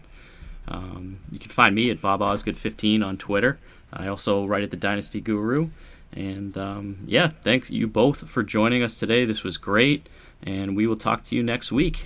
Um, 0.69 1.19
you 1.29 1.39
can 1.39 1.51
find 1.51 1.75
me 1.75 1.89
at 1.91 1.99
Bob 1.99 2.21
Osgood15 2.21 3.05
on 3.05 3.17
Twitter. 3.17 3.59
I 3.91 4.07
also 4.07 4.45
write 4.45 4.63
at 4.63 4.71
the 4.71 4.77
Dynasty 4.77 5.19
Guru. 5.19 5.71
And 6.15 6.57
um, 6.57 6.99
yeah, 7.05 7.29
thank 7.41 7.69
you 7.69 7.87
both 7.87 8.29
for 8.29 8.43
joining 8.43 8.83
us 8.83 8.99
today. 8.99 9.25
This 9.25 9.43
was 9.43 9.57
great. 9.57 10.07
And 10.41 10.75
we 10.75 10.87
will 10.87 10.97
talk 10.97 11.23
to 11.25 11.35
you 11.35 11.43
next 11.43 11.71
week. 11.71 12.05